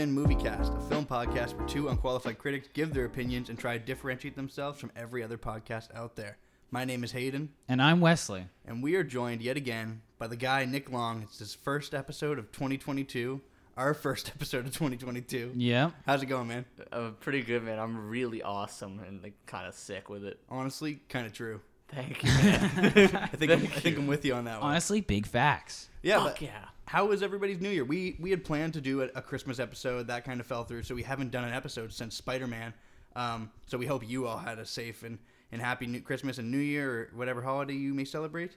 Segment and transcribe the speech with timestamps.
[0.00, 3.84] In Moviecast, a film podcast where two unqualified critics give their opinions and try to
[3.84, 6.38] differentiate themselves from every other podcast out there.
[6.70, 8.46] My name is Hayden, And I'm Wesley.
[8.64, 11.20] and we are joined yet again by the guy Nick Long.
[11.20, 13.42] It's his first episode of 2022,
[13.76, 15.52] our first episode of 2022.
[15.54, 15.90] Yeah.
[16.06, 16.64] How's it going, man?
[16.90, 17.78] Uh, pretty good, man.
[17.78, 20.40] I'm really awesome and like kind of sick with it.
[20.48, 21.60] Honestly, kind of true.
[21.94, 23.10] Thank you, man.
[23.22, 24.70] I think I'm, I think I'm with you on that one.
[24.70, 25.88] Honestly, big facts.
[26.02, 26.64] Yeah, Fuck but yeah.
[26.86, 27.84] how was everybody's New Year?
[27.84, 30.84] We we had planned to do a, a Christmas episode that kind of fell through,
[30.84, 32.72] so we haven't done an episode since Spider Man.
[33.16, 35.18] Um, so we hope you all had a safe and,
[35.50, 38.56] and happy new Christmas and New Year or whatever holiday you may celebrate.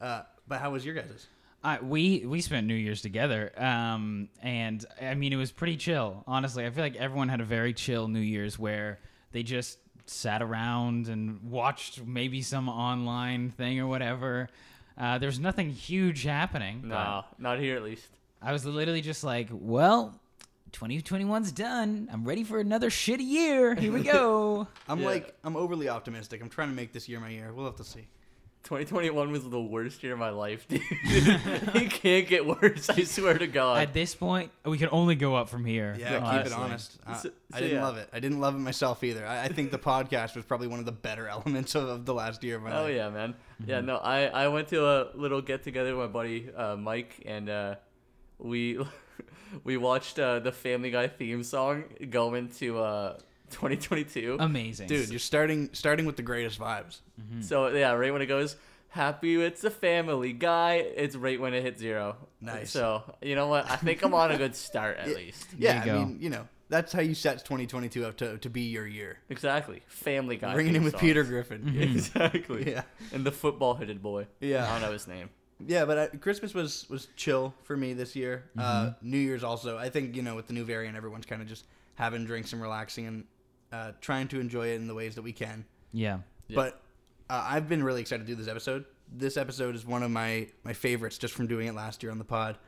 [0.00, 1.26] Uh, but how was your guys'?
[1.64, 6.22] I, we we spent New Year's together, um, and I mean it was pretty chill.
[6.28, 9.00] Honestly, I feel like everyone had a very chill New Year's where
[9.32, 9.78] they just
[10.10, 14.48] sat around and watched maybe some online thing or whatever.
[14.96, 16.80] Uh, there's nothing huge happening.
[16.82, 18.08] but No, not here at least.
[18.42, 20.18] I was literally just like, well,
[20.72, 22.08] 2021's done.
[22.12, 23.74] I'm ready for another shitty year.
[23.74, 24.66] Here we go.
[24.88, 25.06] I'm Yeah.
[25.06, 26.40] like I'm overly optimistic.
[26.42, 27.52] I'm trying to make this year my year.
[27.52, 28.06] We'll have to see.
[28.64, 30.82] 2021 was the worst year of my life, dude.
[30.90, 32.90] it can't get worse.
[32.90, 33.80] I swear to God.
[33.80, 35.96] At this point, we can only go up from here.
[35.98, 36.52] Yeah, keep honestly.
[36.52, 36.98] it honest.
[37.06, 37.84] Uh, So- I didn't yeah.
[37.84, 38.10] love it.
[38.12, 39.26] I didn't love it myself either.
[39.26, 42.12] I, I think the podcast was probably one of the better elements of, of the
[42.12, 42.84] last year of my Oh life.
[42.84, 43.34] Oh yeah, man.
[43.64, 47.22] Yeah, no, I I went to a little get together with my buddy uh, Mike,
[47.24, 47.74] and uh,
[48.38, 48.78] we
[49.64, 53.16] we watched uh, the Family Guy theme song go into uh,
[53.50, 54.36] 2022.
[54.40, 54.88] Amazing.
[54.88, 57.00] Dude, you're starting starting with the greatest vibes.
[57.40, 58.56] So yeah, right when it goes,
[58.88, 62.16] happy it's a Family Guy, it's right when it hits zero.
[62.40, 62.70] Nice.
[62.70, 63.70] So you know what?
[63.70, 65.46] I think I'm on a good start at least.
[65.58, 65.98] Yeah, I go.
[65.98, 69.18] mean, you know, that's how you set 2022 up to, to be your year.
[69.30, 69.82] Exactly.
[69.88, 70.54] Family Guy.
[70.54, 71.00] Bringing in with songs.
[71.02, 71.76] Peter Griffin.
[71.80, 72.70] Exactly.
[72.70, 72.82] Yeah.
[73.12, 74.26] And the football headed boy.
[74.40, 74.66] Yeah.
[74.68, 75.30] I don't know his name.
[75.66, 78.44] Yeah, but uh, Christmas was was chill for me this year.
[78.56, 79.10] Uh, Mm-hmm.
[79.10, 79.76] New Year's also.
[79.76, 81.64] I think you know with the new variant, everyone's kind of just
[81.96, 83.24] having drinks and relaxing and
[83.72, 85.64] uh, trying to enjoy it in the ways that we can.
[85.92, 86.18] Yeah.
[86.48, 86.56] Yeah.
[86.56, 86.80] But
[87.30, 88.84] uh, I've been really excited to do this episode.
[89.10, 92.18] This episode is one of my my favorites just from doing it last year on
[92.18, 92.58] the pod.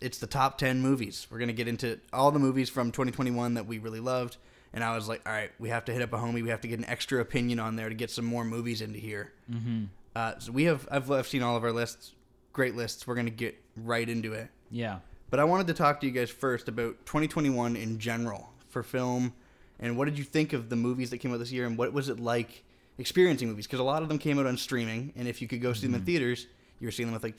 [0.00, 1.26] It's the top 10 movies.
[1.30, 4.36] We're going to get into all the movies from 2021 that we really loved.
[4.72, 6.42] And I was like, all right, we have to hit up a homie.
[6.42, 8.98] We have to get an extra opinion on there to get some more movies into
[8.98, 9.32] here.
[9.50, 9.84] Mm-hmm.
[10.16, 12.14] Uh, so we have, I've, I've seen all of our lists,
[12.52, 13.06] great lists.
[13.06, 14.48] We're going to get right into it.
[14.70, 14.98] Yeah.
[15.30, 19.34] But I wanted to talk to you guys first about 2021 in general for film,
[19.82, 21.92] and what did you think of the movies that came out this year, and what
[21.92, 22.64] was it like
[22.96, 23.66] experiencing movies?
[23.66, 25.82] Because a lot of them came out on streaming, and if you could go see
[25.82, 26.06] them in mm-hmm.
[26.06, 26.46] theaters,
[26.80, 27.36] you were seeing them with like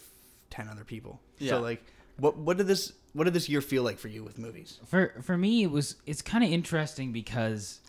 [0.50, 1.20] ten other people.
[1.40, 1.52] Yeah.
[1.52, 1.84] So like,
[2.18, 4.80] what what did this what did this year feel like for you with movies?
[4.86, 7.80] For for me, it was it's kind of interesting because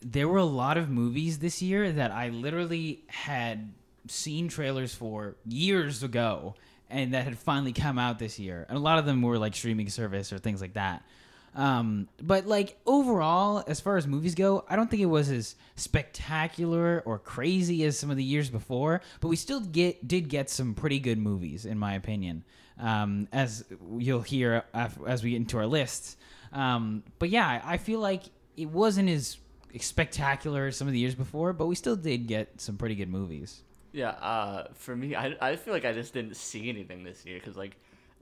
[0.00, 3.72] there were a lot of movies this year that I literally had
[4.06, 6.54] seen trailers for years ago
[6.88, 8.64] and that had finally come out this year.
[8.68, 11.02] And a lot of them were like streaming service or things like that.
[11.58, 15.56] Um, but like overall, as far as movies go, I don't think it was as
[15.74, 19.00] spectacular or crazy as some of the years before.
[19.20, 22.44] But we still get did get some pretty good movies, in my opinion.
[22.78, 23.64] Um, as
[23.98, 26.16] you'll hear as we get into our lists.
[26.52, 28.22] Um, but yeah, I feel like
[28.56, 29.38] it wasn't as
[29.80, 33.10] spectacular as some of the years before, but we still did get some pretty good
[33.10, 33.62] movies.
[33.90, 37.40] Yeah, uh, for me, I, I feel like I just didn't see anything this year
[37.40, 37.76] because like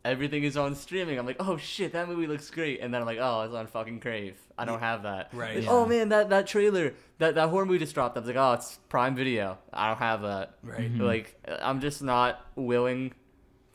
[0.07, 1.19] everything is on streaming.
[1.19, 3.67] I'm like, oh shit, that movie looks great, and then I'm like, oh, it's on
[3.67, 4.37] fucking Crave.
[4.59, 5.31] I don't have that.
[5.35, 5.57] Right.
[5.57, 5.71] Like, Yeah.
[5.71, 8.17] Oh man, that that trailer, that that horror movie just dropped.
[8.17, 9.59] I was like, oh, it's Prime Video.
[9.73, 10.55] I don't have that.
[10.63, 10.91] Right.
[10.95, 13.13] Like I'm just not willing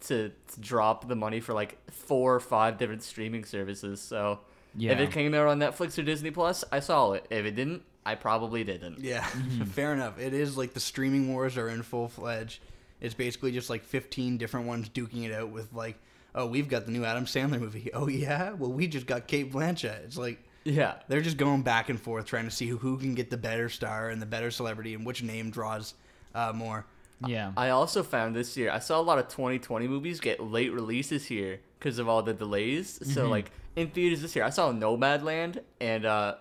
[0.07, 4.01] to, to drop the money for like four or five different streaming services.
[4.01, 4.39] So
[4.75, 4.93] Yeah.
[4.93, 7.25] if it came out on Netflix or Disney Plus, I saw it.
[7.29, 8.99] If it didn't, I probably didn't.
[8.99, 9.63] Yeah, Mm-hmm.
[9.65, 10.17] fair enough.
[10.19, 12.61] It is like the streaming wars are in full fledged.
[12.99, 15.99] It's basically just like 15 different ones duking it out with like,
[16.35, 17.89] oh, we've got the new Adam Sandler movie.
[17.93, 20.03] Oh yeah, well we just got Cate Blanchett.
[20.05, 20.95] It's like Yeah.
[21.07, 23.69] they're just going back and forth trying to see who, who can get the better
[23.69, 25.93] star and the better celebrity and which name draws
[26.35, 26.85] uh, more.
[27.27, 27.51] Yeah.
[27.55, 31.25] I also found this year I saw a lot of 2020 movies get late releases
[31.25, 32.99] here because of all the delays.
[33.13, 36.35] So like in theaters this year, I saw Nomadland and uh,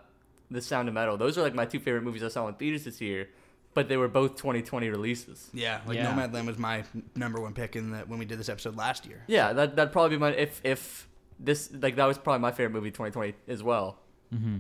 [0.51, 1.17] The Sound of Metal.
[1.17, 3.29] Those are like my two favorite movies I saw in theaters this year,
[3.75, 5.49] but they were both 2020 releases.
[5.53, 6.13] Yeah, like Yeah.
[6.13, 6.85] Nomadland was my
[7.15, 9.23] number one pick in the, when we did this episode last year.
[9.27, 11.09] Yeah, that that'd probably be my if if
[11.39, 13.99] this like that was probably my favorite movie 2020 as well.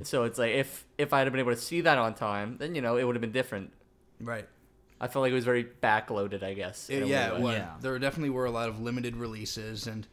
[0.02, 2.74] So it's like if if I had been able to see that on time, then
[2.74, 3.72] you know it would have been different.
[4.20, 4.48] Right.
[5.00, 6.90] I felt like it was very backloaded, I guess.
[6.90, 7.54] It- yeah, it was.
[7.54, 7.74] Yeah.
[7.80, 10.06] There definitely were a lot of limited releases and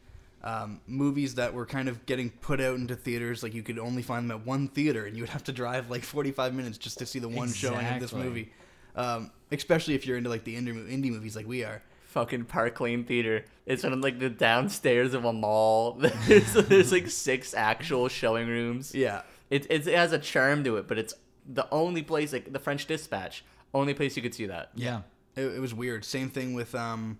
[0.44, 3.42] um, movies that were kind of getting put out into theaters.
[3.42, 5.90] Like you could only find them at one theater, and you would have to drive
[5.90, 8.52] like 45 minutes just to see the one showing of this movie.
[8.96, 11.82] Um, especially if you're into like the indie, indie movies like we are.
[12.06, 13.44] fucking Park Lane Theater.
[13.66, 15.92] It's in like the downstairs of a mall.
[16.26, 18.94] There's there's like six actual showing rooms.
[18.94, 19.22] Yeah.
[19.50, 21.14] It, it it has a charm to it, but it's
[21.46, 24.70] the only place like the French Dispatch, only place you could see that.
[24.74, 25.02] Yeah.
[25.36, 26.04] It, it was weird.
[26.04, 27.18] Same thing with um,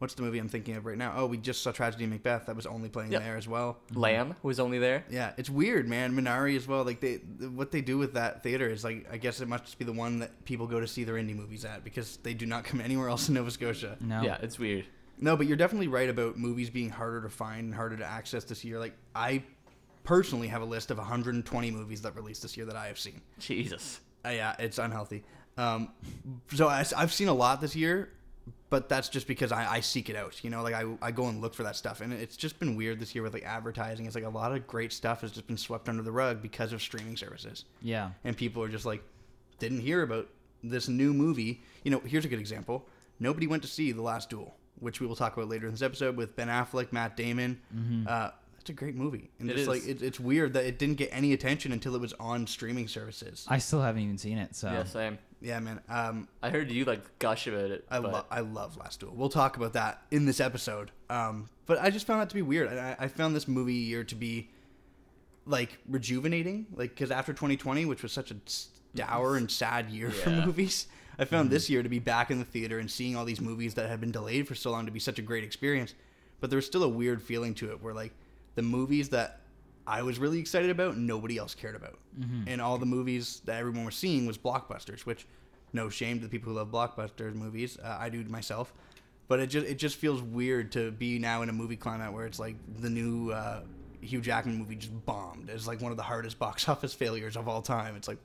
[0.00, 1.12] what's the movie I'm thinking of right now?
[1.14, 2.46] Oh, we just saw Tragedy in Macbeth.
[2.46, 3.22] That was only playing Yep.
[3.22, 3.78] there as well.
[3.94, 5.04] Lamb was only there.
[5.10, 6.14] Yeah, it's weird, man.
[6.14, 6.84] Minari as well.
[6.84, 7.16] Like they,
[7.54, 9.92] what they do with that theater is like, I guess it must just be the
[9.92, 12.80] one that people go to see their indie movies at because they do not come
[12.80, 13.96] anywhere else in Nova Scotia.
[14.00, 14.22] No.
[14.22, 14.86] Yeah, it's weird.
[15.18, 18.44] No, but you're definitely right about movies being harder to find and harder to access
[18.44, 18.78] this year.
[18.78, 19.42] Like I
[20.02, 23.20] personally have a list of 120 movies that released this year that I have seen.
[23.38, 24.00] Jesus.
[24.24, 25.22] Uh, yeah, it's unhealthy.
[25.58, 25.90] Um,
[26.54, 28.08] so I, have seen a lot this year,
[28.70, 30.42] but that's just because I, I seek it out.
[30.42, 32.76] You know, like I, I go and look for that stuff, and it's just been
[32.76, 34.06] weird this year with like advertising.
[34.06, 36.72] It's like a lot of great stuff has just been swept under the rug because
[36.72, 38.10] of streaming services, Yeah.
[38.24, 39.02] and people are just like,
[39.58, 40.28] didn't hear about
[40.62, 41.62] this new movie.
[41.84, 42.86] You know, here's a good example.
[43.18, 45.82] Nobody went to see The Last Duel, which we will talk about later in this
[45.82, 47.60] episode with Ben Affleck, Matt Damon.
[48.06, 48.30] Uh,
[48.60, 49.68] it's a great movie, and It just is.
[49.68, 52.88] like it, it's weird that it didn't get any attention until it was on streaming
[52.88, 53.46] services.
[53.48, 55.18] I still haven't even seen it, so Yeah, same.
[55.40, 55.80] Yeah, man.
[55.88, 57.84] Um, I heard you like gush about it.
[57.90, 59.14] I but love I love Last Duel.
[59.14, 60.90] We'll talk about that in this episode.
[61.08, 62.68] Um, but I just found that to be weird.
[62.68, 64.50] I, I found this movie year to be
[65.46, 68.36] like rejuvenating, like because after 2020, which was such a
[68.94, 70.86] dour and sad year for movies,
[71.18, 73.74] I found this year to be back in the theater and seeing all these movies
[73.74, 75.94] that had been delayed for so long to be such a great experience.
[76.40, 78.12] But there was still a weird feeling to it, where like
[78.56, 79.39] the movies that
[79.90, 81.98] I was really excited about, nobody else cared about,
[82.46, 85.26] and all the movies that everyone was seeing was blockbusters, which
[85.72, 87.78] no shame to the people who love blockbuster movies.
[87.82, 88.72] Uh, I do myself,
[89.28, 92.26] but it just it just feels weird to be now in a movie climate where
[92.26, 93.62] it's like the new uh,
[94.00, 95.50] Hugh Jackman movie just bombed.
[95.50, 97.96] It's like one of the hardest box office failures of all time.
[97.96, 98.18] It's like,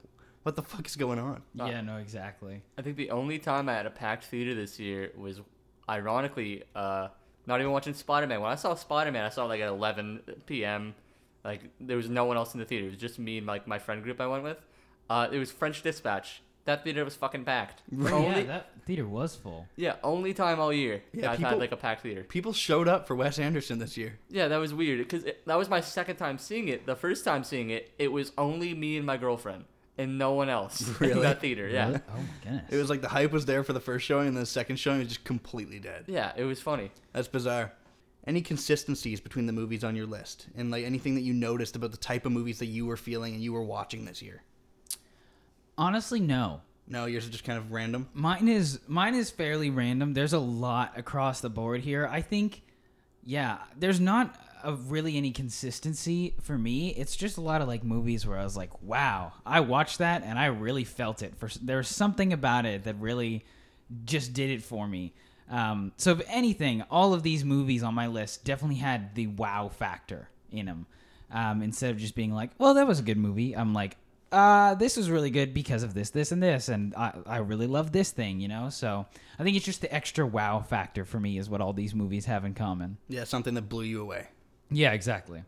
[0.43, 1.41] what the fuck is going on?
[1.67, 2.61] yeah, no, exactly.
[2.77, 5.41] I think the only time I had a packed theater this year was,
[5.89, 7.07] ironically, uh,
[7.47, 8.41] not even watching Spider Man.
[8.41, 10.95] When I saw Spider Man, I saw like at 11 p.m.
[11.45, 12.87] Like there was no one else in the theater.
[12.87, 14.57] It was just me and like my friend group I went with.
[15.09, 16.41] Uh, it was French Dispatch.
[16.65, 17.83] That theater was fucking packed.
[17.91, 19.67] yeah, Only, that theater was full.
[19.75, 22.23] yeah, only time all year Yeah, I've people- had like a packed theater.
[22.23, 24.17] People showed up for Wes Anderson this year.
[24.31, 26.87] Yeah, that was weird because that was my second time seeing it.
[26.87, 29.65] The first time seeing it, it was only me and my girlfriend
[29.99, 31.67] and no one else in that theater.
[31.69, 31.99] Yeah, Really?
[32.09, 32.73] Oh my goodness.
[32.73, 34.97] It was like the hype was there for the first showing, and the second showing
[34.99, 36.05] was just completely dead.
[36.07, 36.89] yeah, it was funny.
[37.13, 37.73] That's bizarre.
[38.27, 41.91] Any consistencies between the movies on your list, and like anything that you noticed about
[41.91, 44.41] the type of movies that you were feeling and you were watching this year?
[45.77, 46.61] Honestly, no.
[46.87, 48.09] No, yours is just kind of random.
[48.13, 50.13] Mine is mine is fairly random.
[50.13, 52.07] There's a lot across the board here.
[52.11, 52.61] I think,
[53.23, 56.89] yeah, there's not a, really any consistency for me.
[56.89, 60.23] It's just a lot of like movies where I was like, wow, I watched that
[60.23, 61.35] and I really felt it.
[61.37, 63.45] For there's something about it that really
[64.05, 65.13] just did it for me.
[65.49, 69.69] Um, so if anything, all of these movies on my list definitely had the wow
[69.69, 70.87] factor in them.
[71.31, 73.55] Um, instead of just being like, well, that was a good movie.
[73.55, 73.97] I'm like,
[74.31, 77.67] uh, this was really good because of this, this, and this, and I, I really
[77.67, 78.69] love this thing, you know.
[78.69, 79.05] So
[79.39, 82.25] I think it's just the extra wow factor for me is what all these movies
[82.25, 82.97] have in common.
[83.07, 84.27] Yeah, something that blew you away.
[84.69, 85.43] Yeah, exactly.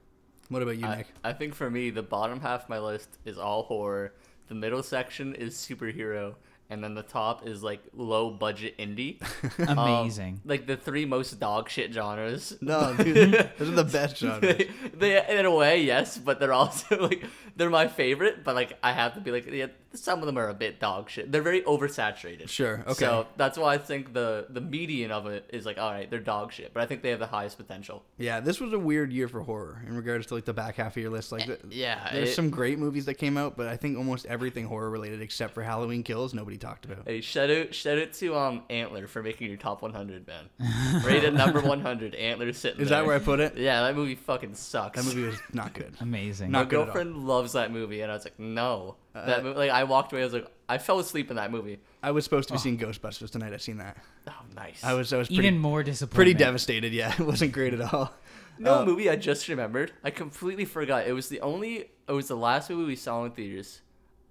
[0.49, 1.07] What about you, I, Nick?
[1.23, 4.13] I think for me, the bottom half of my list is all horror.
[4.47, 6.35] The middle section is superhero,
[6.69, 9.21] and then the top is like low budget indie.
[9.67, 10.41] Um, Amazing.
[10.45, 12.55] like the three most dog shit genres.
[12.61, 14.41] No, dude, those are the best genres.
[14.41, 17.23] they, they, in a way, yes, but they're also like
[17.55, 18.43] they're my favorite.
[18.43, 21.09] But like, I have to be like, yeah, some of them are a bit dog
[21.09, 21.31] shit.
[21.31, 22.49] They're very oversaturated.
[22.49, 22.93] Sure, okay.
[22.93, 26.19] So that's why I think the the median of it is like, all right, they're
[26.19, 28.03] dog shit, but I think they have the highest potential.
[28.17, 30.95] Yeah, this was a weird year for horror in regards to like the back half
[30.95, 31.31] of your list.
[31.31, 34.25] Like, th- yeah, there's it- some great movies that came out, but I think almost
[34.25, 37.07] everything horror related except for Halloween Kills, nobody talked about.
[37.07, 41.03] Hey, shout out, shout out to um Antler for making your top 100, man.
[41.03, 42.15] Rated number 100.
[42.15, 42.81] Antler sitting.
[42.81, 42.99] Is there.
[42.99, 43.57] that where I put it?
[43.57, 44.97] Yeah, that movie fucking sucks.
[44.97, 45.93] That movie was not good.
[46.01, 46.51] Amazing.
[46.51, 46.85] Not My good at all.
[46.85, 48.95] girlfriend loves that movie, and I was like, no.
[49.17, 50.21] Uh, that movie, like I walked away.
[50.21, 51.79] I was like, I fell asleep in that movie.
[52.03, 53.53] I was supposed to be seeing Ghostbusters tonight.
[53.53, 53.97] I seen that.
[54.27, 54.83] Oh, nice.
[54.83, 56.15] I was I was pretty Even more disappointed.
[56.15, 56.93] pretty devastated.
[56.93, 58.13] Yeah, it wasn't great at all.
[58.59, 59.91] No Uh, movie I just remembered.
[60.03, 61.07] I completely forgot.
[61.07, 61.89] It was the only.
[62.07, 63.81] It was the last movie we saw in theaters.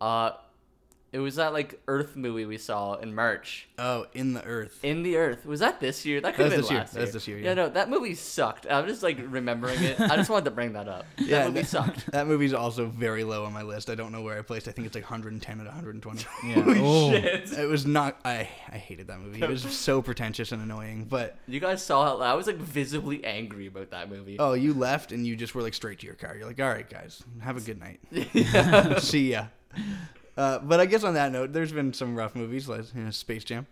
[0.01, 0.31] Uh,
[1.17, 3.69] it was that like Earth movie we saw in March.
[3.79, 4.79] Oh, in the Earth.
[4.83, 5.47] In the Earth.
[5.47, 6.21] Was that this year?
[6.21, 7.05] That could have been this last That year.
[7.07, 7.45] That's this year, Yeah.
[7.49, 7.55] yeah.
[7.55, 8.67] no, that movie sucked.
[8.71, 9.99] I'm just like remembering it.
[9.99, 11.07] I just wanted to bring that up.
[11.27, 12.05] That movie that, sucked.
[12.13, 13.89] That movie's also very low on my list.
[13.89, 14.69] I don't know where I placed.
[14.69, 16.27] I think it's like 110 out of 120.
[16.47, 16.65] Yeah.
[16.83, 17.11] Oh.
[17.13, 17.51] Shit.
[17.53, 18.19] it was not.
[18.27, 19.41] I I hated that movie.
[19.43, 21.07] It was so pretentious and annoying.
[21.09, 22.23] But You guys saw it.
[22.23, 24.37] I was like visibly angry about that movie.
[24.39, 26.37] oh, you left and you just were like straight to your car.
[26.37, 28.01] You're like, all right, guys, have a good night.
[29.01, 29.47] See ya.
[30.37, 33.11] Uh, but I guess on that note, there's been some rough movies, like you know,
[33.11, 33.67] Space Jam.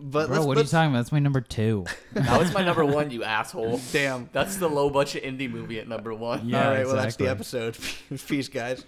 [0.00, 0.98] But Bro, let's, what are you talking about?
[0.98, 1.84] That's my number two.
[2.12, 3.80] That was my number one, you asshole.
[3.92, 4.28] Damn.
[4.32, 6.48] That's the low budget indie movie at number one.
[6.48, 7.76] Yeah, All right, well that's the episode.
[8.28, 8.84] Peace, guys.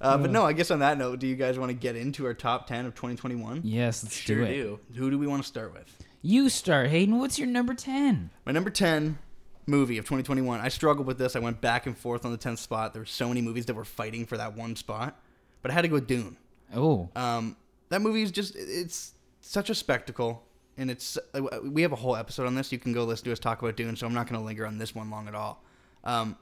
[0.00, 2.26] Uh, but no, I guess on that note, do you guys want to get into
[2.26, 3.60] our top ten of 2021?
[3.64, 4.52] yes, let's Sure do it.
[4.52, 4.80] do.
[4.96, 5.94] Who do we want to start with?
[6.22, 7.18] You start, Hayden.
[7.20, 8.30] What's your number ten?
[8.44, 9.18] My number 10
[9.66, 10.60] movie of 2021.
[10.60, 11.36] I struggled with this.
[11.36, 12.92] I went back and forth on the 10th spot.
[12.94, 15.20] There were so many movies that were fighting for that one spot,
[15.68, 16.34] but I had to go with Dune.
[16.74, 17.58] Oh, Um,
[17.90, 20.42] that movie is just it's such a spectacle,
[20.78, 22.72] and it's uh, we have a whole episode on this.
[22.72, 24.66] You can go listen to us talk about Dune, so I'm not going to linger
[24.66, 25.62] on this one long at all.
[26.04, 26.38] Um,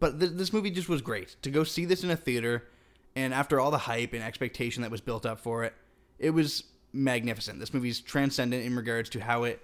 [0.00, 2.66] but th- this movie just was great to go see this in a theater,
[3.14, 5.74] and after all the hype and expectation that was built up for it,
[6.18, 6.64] it was
[6.94, 7.60] magnificent.
[7.60, 9.60] This movie's transcendent in regards to how it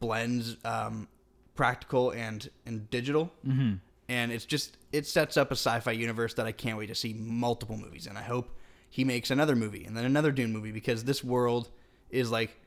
[0.00, 1.08] blends um,
[1.54, 3.76] practical and and digital, mm-hmm.
[4.10, 7.14] And it's just it sets up a sci-fi universe that I can't wait to see
[7.14, 8.16] multiple movies in.
[8.16, 8.58] I hope
[8.90, 11.70] he makes another movie and then another Dune movie because this world
[12.10, 12.60] is like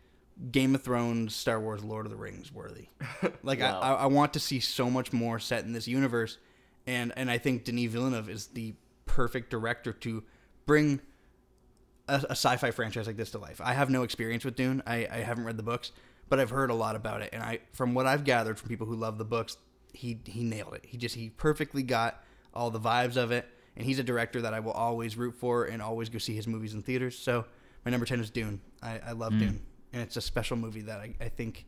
[0.51, 2.87] Game of Thrones, Star Wars, Lord of the Rings worthy.
[3.43, 3.81] Like Wow.
[3.81, 6.37] I, I, I want to see so much more set in this universe,
[6.87, 10.23] and and I think Denis Villeneuve is the perfect director to
[10.65, 11.01] bring
[12.07, 13.59] a, a sci-fi franchise like this to life.
[13.61, 14.81] I have no experience with Dune.
[14.87, 15.91] I, I haven't read the books,
[16.29, 18.87] but I've heard a lot about it, and I from what I've gathered from people
[18.87, 19.57] who love the books,
[19.93, 20.85] he he nailed it.
[20.85, 22.21] He just he perfectly got
[22.53, 23.47] all the vibes of it,
[23.77, 26.47] and he's a director that I will always root for and always go see his
[26.47, 27.17] movies in theaters.
[27.17, 27.45] So
[27.85, 28.59] my number ten is Dune.
[28.81, 29.61] I, I love Dune,
[29.93, 31.65] and it's a special movie that I, I think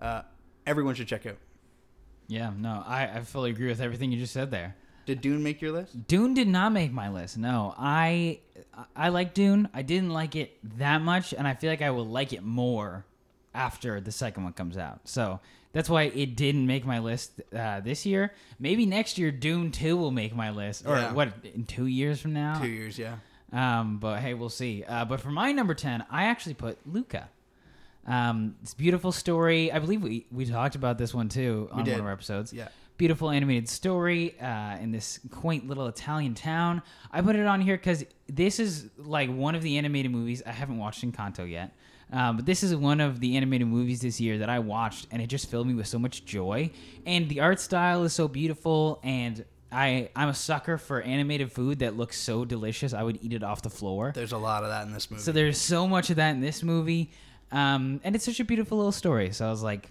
[0.00, 0.22] uh,
[0.66, 1.38] everyone should check out.
[2.28, 2.50] yeah.
[2.56, 4.76] No, I, I fully agree with everything you just said there.
[5.06, 6.06] Did Dune make your list?
[6.08, 7.36] Dune did not make my list.
[7.36, 8.40] No, I
[8.96, 9.68] I like Dune.
[9.74, 13.04] I didn't like it that much, and I feel like I will like it more
[13.54, 15.00] after the second one comes out.
[15.04, 15.40] So
[15.72, 18.32] that's why it didn't make my list uh, this year.
[18.58, 21.12] Maybe next year Dune Two will make my list, or Yeah.
[21.12, 21.32] what?
[21.54, 22.60] In two years from now.
[22.60, 23.16] Two years, yeah.
[23.52, 24.84] Um, but hey, we'll see.
[24.84, 27.28] Uh, but for my number ten, I actually put Luca.
[28.06, 29.72] Um, it's a beautiful story.
[29.72, 32.52] I believe we we talked about this one too on one of our episodes.
[32.52, 32.68] Yeah.
[32.96, 36.80] Beautiful animated story uh, in this quaint little Italian town.
[37.10, 40.52] I put it on here because this is like one of the animated movies I
[40.52, 41.74] haven't watched Encanto yet.
[42.12, 45.20] Um, but this is one of the animated movies this year that I watched, and
[45.20, 46.70] it just filled me with so much joy.
[47.06, 51.80] And the art style is so beautiful, and I I'm a sucker for animated food
[51.80, 52.94] that looks so delicious.
[52.94, 54.12] I would eat it off the floor.
[54.14, 55.22] There's a lot of that in this movie.
[55.22, 57.10] So there's so much of that in this movie,
[57.50, 59.32] um, and it's such a beautiful little story.
[59.32, 59.90] So I was like,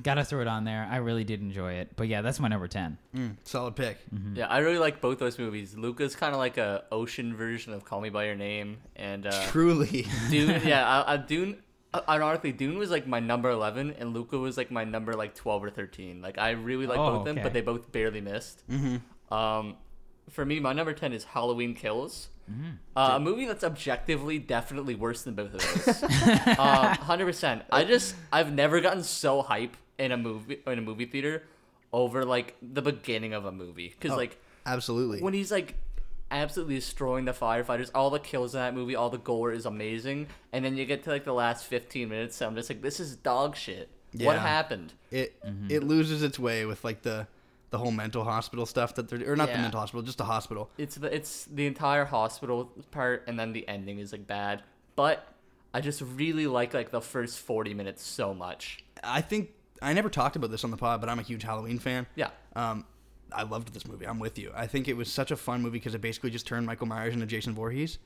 [0.00, 0.88] gotta throw it on there.
[0.90, 1.90] I really did enjoy it.
[1.96, 2.98] But yeah, that's my number ten.
[3.14, 3.98] Mm, solid pick.
[4.34, 5.76] Yeah, I really like both those movies.
[5.76, 9.46] Luca's kind of like a ocean version of Call Me by Your Name, and uh,
[9.46, 10.06] Truly.
[10.30, 10.62] Dune.
[10.66, 11.62] yeah, I, I, Dune.
[11.92, 15.34] uh, Ironically, Dune was like my number eleven, and Luca was like my number like
[15.34, 16.22] twelve or thirteen.
[16.22, 18.62] Like I really like Oh, both of them, but they both barely missed.
[18.70, 19.34] Mm-hmm.
[19.34, 19.76] Um,
[20.30, 22.28] for me, my number ten is Halloween Kills.
[22.94, 26.02] Uh, a movie that's objectively definitely worse than both of those.
[26.02, 27.62] Um, Hundred percent.
[27.72, 31.42] I just I've never gotten so hype in a movie in a movie theater
[31.92, 35.20] over like the beginning of a movie because oh, like Absolutely.
[35.20, 35.74] when he's like
[36.32, 40.26] absolutely destroying the firefighters, all the kills in that movie, all the gore is amazing,
[40.52, 42.98] and then you get to like the last fifteen minutes, and I'm just like, this
[42.98, 43.88] is dog shit.
[44.18, 44.92] What happened?
[45.10, 45.70] it mm-hmm.
[45.70, 47.26] it loses its way with like the
[47.70, 50.70] the whole mental hospital stuff that they're or not the mental hospital, just the hospital.
[50.76, 54.62] It's the it's the entire hospital part, and then the ending is like bad.
[54.96, 55.26] But
[55.72, 58.84] I just really like like the first forty minutes so much.
[59.02, 59.50] I think
[59.82, 62.06] I never talked about this on the pod, but I'm a huge Halloween fan.
[62.14, 62.30] Yeah.
[62.56, 62.84] Um,
[63.32, 64.06] I loved this movie.
[64.06, 64.52] I'm with you.
[64.54, 67.14] I think it was such a fun movie because it basically just turned Michael Myers
[67.14, 67.98] into Jason Voorhees,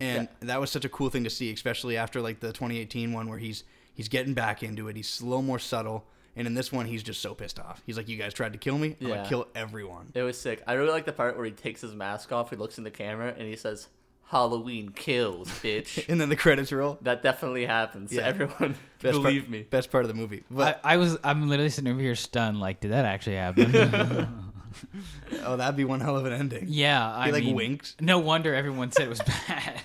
[0.00, 3.28] and that was such a cool thing to see, especially after like the 2018 one
[3.28, 3.64] where he's
[3.94, 4.96] he's getting back into it.
[4.96, 7.82] He's a little more subtle, and in this one he's just so pissed off.
[7.86, 8.96] He's like, "You guys tried to kill me.
[9.00, 9.16] I'm Yeah.
[9.16, 10.62] gonna kill everyone." It was sick.
[10.66, 12.90] I really like the part where he takes his mask off, he looks in the
[12.90, 13.88] camera, and he says,
[14.30, 16.98] "Halloween kills, bitch." And then the credits roll.
[17.02, 18.12] that definitely happens.
[18.12, 18.22] Yeah.
[18.22, 19.62] Everyone Best believe part, me.
[19.62, 20.44] Best part of the movie.
[20.50, 22.60] But I, I was I'm literally sitting over here stunned.
[22.60, 23.74] Like, did that actually happen?
[25.44, 26.66] oh, that'd be one hell of an ending.
[26.68, 27.96] yeah, I He like mean, winks.
[28.00, 29.80] No wonder everyone said it was bad.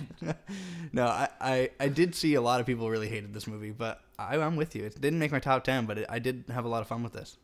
[0.94, 4.00] No, I, I, I did see a lot of people really hated this movie, but
[4.18, 4.86] I, I'm with you.
[4.86, 7.04] It didn't make my top ten, but it, I did have a lot of fun
[7.04, 7.38] with this.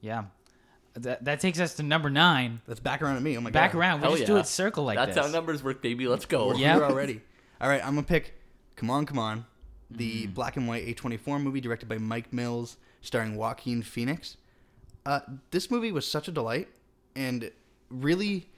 [0.00, 0.24] yeah,
[0.94, 2.60] that that takes us to number nine.
[2.66, 3.36] Let's back around to me.
[3.36, 3.54] Oh my God.
[3.54, 4.40] Back god, around, we Hell just do yeah.
[4.40, 5.06] it circle like this.
[5.06, 5.26] That's this.
[5.26, 6.06] how numbers work, baby.
[6.06, 6.48] Let's go.
[6.48, 6.74] We're Yeah.
[6.74, 7.20] here already.
[7.60, 8.34] All right, I'm gonna pick
[8.76, 9.46] "Come On, Come On,"
[9.90, 10.34] the Mm.
[10.34, 14.36] black and white A24 movie directed by Mike Mills, starring Joaquin Phoenix.
[15.06, 15.20] Uh,
[15.50, 16.68] this movie was such a delight,
[17.16, 17.50] and
[17.90, 18.48] really,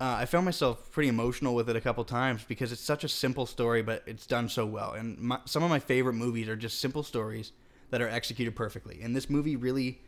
[0.00, 3.08] uh, I found myself pretty emotional with it a couple times because it's such a
[3.08, 4.92] simple story, but it's done so well.
[4.92, 7.52] And my, some of my favorite movies are just simple stories
[7.90, 9.00] that are executed perfectly.
[9.02, 10.00] And this movie really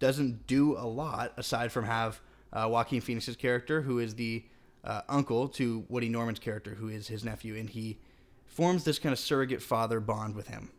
[0.00, 2.20] doesn't do a lot aside from have
[2.52, 4.44] uh, Joaquin Phoenix's character, who is the
[4.82, 7.98] uh, uncle to Woody Norman's character, who is his nephew, and he
[8.46, 10.70] forms this kind of surrogate father bond with him,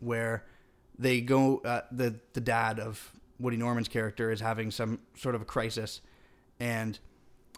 [0.00, 0.44] where
[0.98, 1.58] they go.
[1.58, 6.00] Uh, the the dad of Woody Norman's character is having some sort of a crisis,
[6.58, 6.98] and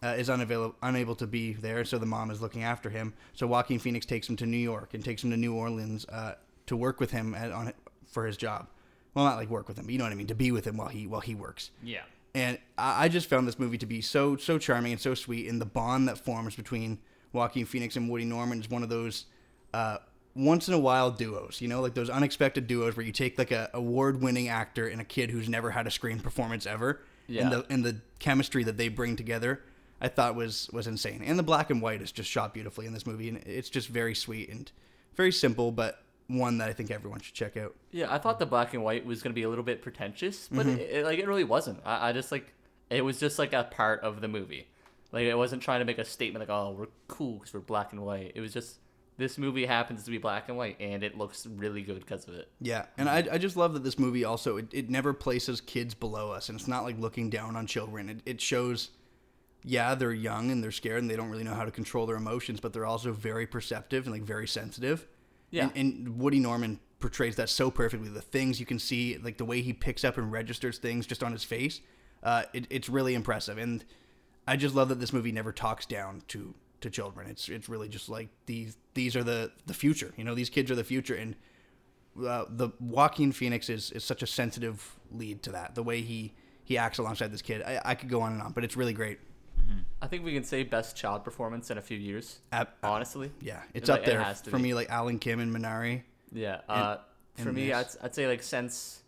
[0.02, 1.85] uh, is unavailable, unable to be there.
[1.85, 3.14] So the mom is looking after him.
[3.33, 6.35] So Joaquin Phoenix takes him to New York and takes him to New Orleans uh,
[6.66, 7.73] to work with him at, on
[8.06, 8.68] for his job.
[9.14, 10.26] Well, not like work with him, but you know what I mean.
[10.28, 11.71] To be with him while he while he works.
[11.83, 12.02] Yeah.
[12.35, 15.49] And I, I just found this movie to be so so charming and so sweet,
[15.49, 16.99] and the bond that forms between
[17.33, 19.26] Joaquin Phoenix and Woody Norman is one of those
[19.73, 19.99] uh,
[20.35, 21.61] once in a while duos.
[21.61, 25.00] You know, like those unexpected duos where you take like a award winning actor and
[25.00, 27.42] a kid who's never had a screen performance ever, Yeah.
[27.44, 29.62] and the and the chemistry that they bring together,
[30.00, 31.23] I thought was was insane.
[31.25, 33.87] And the black and white is just shot beautifully in this movie, and it's just
[33.88, 34.73] very sweet and
[35.14, 37.75] very simple, but one that I think everyone should check out.
[37.90, 40.66] Yeah, I thought the black and white was gonna be a little bit pretentious, but
[40.66, 40.78] Mm-hmm.
[40.78, 41.81] it, it- like it really wasn't.
[41.85, 42.52] I, I just like
[42.90, 44.69] it was just like a part of the movie.
[45.12, 47.93] Like it wasn't trying to make a statement like, "Oh, we're cool because we're black
[47.93, 48.78] and white." It was just
[49.16, 52.35] this movie happens to be black and white, and it looks really good because of
[52.35, 52.49] it.
[52.61, 55.95] Yeah, and I, I just love that this movie also it, it never places kids
[55.95, 58.09] below us, and it's not like looking down on children.
[58.09, 58.90] It, it shows,
[59.62, 62.16] yeah, they're young and they're scared and they don't really know how to control their
[62.16, 65.07] emotions, but they're also very perceptive and like very sensitive.
[65.54, 65.70] Yeah.
[65.75, 68.08] and, and Woody Norman portrays that so perfectly.
[68.08, 71.23] The things you can see, like the way he picks up and registers things just
[71.23, 71.80] on his face,
[72.23, 73.58] uh, it, it's really impressive.
[73.58, 73.84] And
[74.46, 77.28] I just love that this movie never talks down to to children.
[77.28, 80.12] It's it's really just like these these are the the future.
[80.16, 81.34] You know, these kids are the future, and
[82.26, 85.75] uh, the Joaquin Phoenix is, is such a sensitive lead to that.
[85.75, 88.52] The way he he acts alongside this kid, I, I could go on and on,
[88.52, 89.18] but it's really great.
[90.02, 92.40] I think we can say best child performance in a few years.
[92.52, 94.62] Ab- Honestly, yeah, it's Like, up it there has to for be.
[94.64, 94.75] me.
[94.75, 96.02] Like Alan Kim and Minari.
[96.33, 96.61] yeah.
[96.68, 96.97] Uh,
[97.37, 97.87] for and me, I'd.
[98.02, 99.02] I'd say like since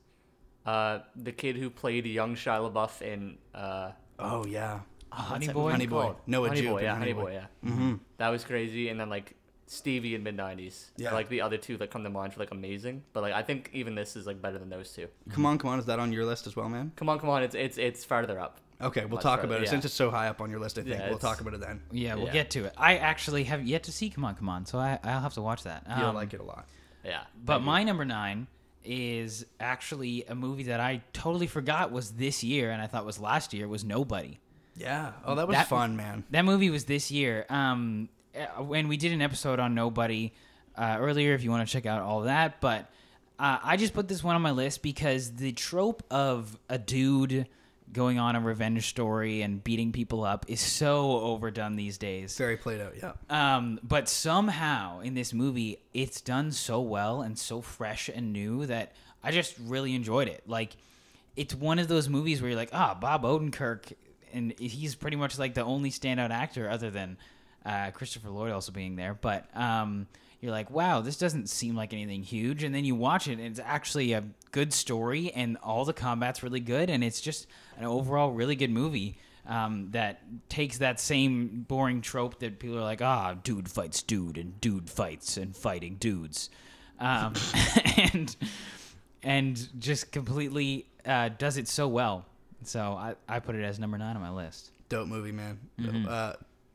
[0.65, 4.81] uh, the kid who played young Shia LaBeouf in uh, Oh yeah,
[5.13, 5.71] Honey Boy?
[5.71, 6.03] Honey Boy.
[6.03, 6.17] called?
[6.27, 7.23] Noah Honey Jupe Boy, yeah, Honey Honey Boy.
[7.23, 7.71] Boy, yeah.
[7.71, 7.95] Mm-hmm.
[8.19, 9.35] That was crazy, and then like
[9.67, 10.87] Stevie in mid '90s.
[10.97, 11.11] Yeah.
[11.11, 13.03] Yeah, like the other two that come to mind for like amazing.
[13.13, 15.09] But like I think even this is like better than those two.
[15.31, 15.79] come on, come on.
[15.79, 16.93] Is that on your list as well, man?
[16.97, 18.61] Come on, come on, it's it's it's farther up.
[18.81, 19.71] Okay, we'll talk further, about it yeah.
[19.71, 20.77] since it's so high up on your list.
[20.79, 21.81] I think Yeah, we'll talk about it then.
[21.91, 22.33] Yeah, we'll Yeah.
[22.33, 22.75] get to it.
[22.77, 25.43] I actually have yet to see Come On, Come On, so I, I'll have to
[25.43, 25.85] watch that.
[25.97, 26.67] You'll Um, like it a lot.
[27.05, 28.49] Yeah, But my number nine
[28.85, 33.19] is actually a movie that I totally forgot was this year and I thought was
[33.19, 34.39] last year was Nobody.
[34.77, 35.13] Yeah.
[35.25, 36.25] Oh, that was That- fun, man.
[36.31, 37.47] That movie was this year.
[37.49, 38.09] Um,
[38.39, 40.33] uh, when we did an episode on Nobody
[40.77, 42.61] uh, earlier, if you want to check out all that.
[42.61, 42.91] But
[43.39, 47.47] uh, I just put this one on my list because the trope of a dude
[47.93, 52.37] going on a revenge story and beating people up is so overdone these days.
[52.37, 52.95] Very played out.
[52.97, 53.13] Yeah.
[53.31, 58.67] Um, but somehow in this movie, it's done so well and so fresh and new
[58.67, 60.43] that I just really enjoyed it.
[60.47, 60.77] Like,
[61.37, 63.93] it's one of those movies where you're like, ah, Bob Odenkirk,
[64.33, 67.17] and he's pretty much like the only standout actor other than
[67.65, 69.15] uh, Christopher Lloyd also being there.
[69.15, 70.07] But um,
[70.47, 72.63] you're like, wow, this doesn't seem like anything huge.
[72.63, 76.43] And then you watch it, and it's actually a good story, and all the combat's
[76.43, 81.65] really good, and it's just an overall really good movie um, that takes that same
[81.67, 85.97] boring trope that people are like, ah, dude fights dude, and dude fights and fighting
[85.97, 86.49] dudes,
[87.01, 87.35] um,
[87.97, 88.37] and
[89.25, 92.25] and just completely uh, does it so well.
[92.63, 94.71] So I, I put it as number nine on my list.
[94.89, 95.59] Dope movie, man.
[95.81, 96.07] Mm-hmm.
[96.09, 96.35] Uh,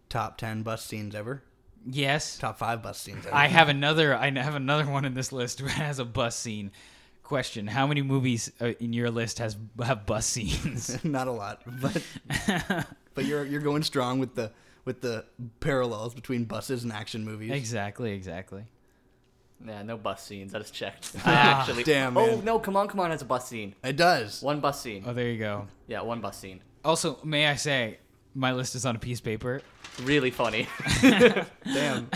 [0.10, 1.42] top ten bus scenes ever.
[1.86, 3.36] Yes, Top five bus scenes ever.
[3.36, 4.16] I have another.
[4.16, 6.72] I have another one in this list that has a bus scene.
[7.24, 11.04] Question: How many movies uh, in your list has have bus scenes?
[11.04, 12.04] not a lot, but
[13.16, 14.52] but you're you're going strong with the
[14.86, 15.26] with the
[15.60, 17.52] parallels between buses and action movies.
[17.52, 18.66] exactly, exactly.
[19.66, 20.54] yeah, no bus scenes.
[20.54, 21.12] I just checked.
[21.26, 22.30] Ah, Actually, damn, Man.
[22.30, 23.76] Oh no, come on, come on, has a bus scene.
[23.84, 24.42] It does.
[24.42, 25.04] One bus scene.
[25.06, 25.68] Oh, there you go.
[25.88, 26.62] Yeah, one bus scene.
[26.84, 28.00] Also, may I say,
[28.34, 29.62] my list is on a piece of paper.
[30.04, 30.68] Really funny.
[31.02, 32.08] Damn.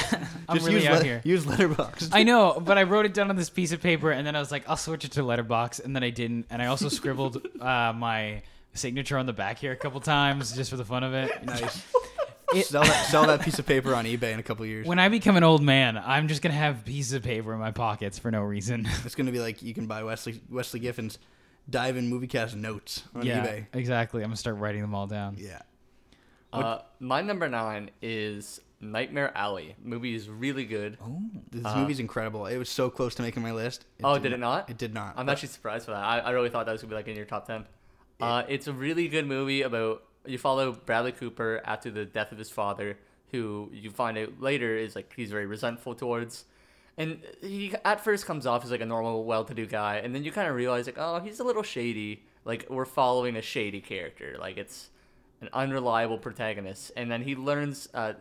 [0.47, 1.21] I'm Just really use out let- here.
[1.23, 2.09] Use Letterboxd.
[2.13, 4.39] I know, but I wrote it down on this piece of paper, and then I
[4.39, 7.45] was like, I'll switch it to Letterboxd, and then I didn't, and I also scribbled
[7.61, 11.13] uh, my signature on the back here a couple times just for the fun of
[11.13, 11.43] it.
[11.45, 11.85] nice.
[12.53, 14.87] It- sell that sell that piece of paper on eBay in a couple years.
[14.87, 17.71] When I become an old man, I'm just gonna have pieces of paper in my
[17.71, 18.87] pockets for no reason.
[19.03, 21.17] It's gonna be like you can buy Wesley Wesley Giffen's
[21.69, 23.65] Dive-In Moviecast notes on yeah, eBay.
[23.73, 24.21] exactly.
[24.21, 25.35] I'm gonna start writing them all down.
[25.37, 25.63] Yeah.
[26.63, 29.75] Uh, my number nine is Nightmare Alley.
[29.83, 30.97] Movie is really good.
[31.51, 32.45] This movie's incredible.
[32.45, 33.85] It was so close to making my list.
[34.03, 34.69] oh, didn't- did it not?
[34.69, 35.13] It did not.
[35.17, 36.03] I'm But actually surprised for that.
[36.03, 37.65] I, I really thought that was gonna be like in your top ten.
[38.21, 42.37] Uh, it's a really good movie about you follow Bradley Cooper after the death of
[42.37, 42.97] his father,
[43.31, 46.45] who you find out later is like he's very resentful towards,
[46.97, 50.31] and he at first comes off as like a normal, well-to-do guy, and then you
[50.31, 52.23] kind of realize like oh he's a little shady.
[52.45, 54.37] Like we're following a shady character.
[54.39, 54.89] Like it's
[55.41, 57.89] an unreliable protagonist, and then he learns.
[57.93, 58.13] Uh,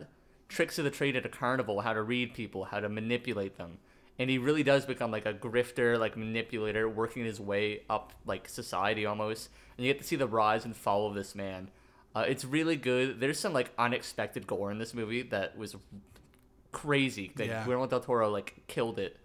[0.47, 3.77] tricks of the trade at a carnival, how to read people, how to manipulate them.
[4.17, 8.47] And he really does become like a grifter, like manipulator, working his way up like
[8.47, 9.49] society almost.
[9.77, 11.69] And you get to see the rise and fall of this man.
[12.15, 13.19] Uh, it's really good.
[13.19, 15.75] There's some like unexpected gore in this movie that was
[16.71, 17.31] crazy.
[17.37, 17.63] Like Yeah.
[17.65, 19.17] Guillermo del Toro like killed it.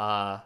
[0.00, 0.38] Uh,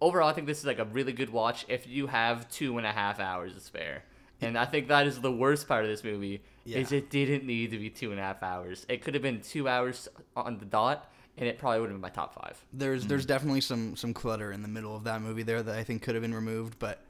[0.00, 2.86] overall, I think this is like a really good watch if you have two and
[2.86, 4.04] a half hours to spare.
[4.40, 7.70] And I think that is the worst part of this movie is it didn't need
[7.72, 8.86] to be two and a half hours.
[8.88, 12.00] It could have been two hours on the dot, and it probably would have been
[12.00, 12.62] my top five.
[12.72, 15.84] There's there's definitely some some clutter in the middle of that movie there that I
[15.84, 17.02] think could have been removed, but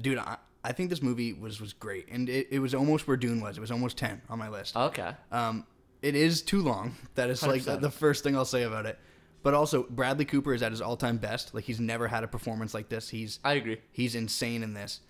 [0.00, 3.16] dude, I, I think this movie was was great, and it, it was almost where
[3.16, 3.56] Dune was.
[3.56, 4.76] It was almost ten on my list.
[4.76, 5.12] Okay.
[5.32, 5.66] Um,
[6.02, 6.96] it is too long.
[7.14, 8.98] That is like the, the first thing I'll say about it.
[9.42, 11.54] But also, Bradley Cooper is at his all-time best.
[11.54, 13.08] Like he's never had a performance like this.
[13.08, 13.80] He's I agree.
[13.90, 15.00] he's insane in this,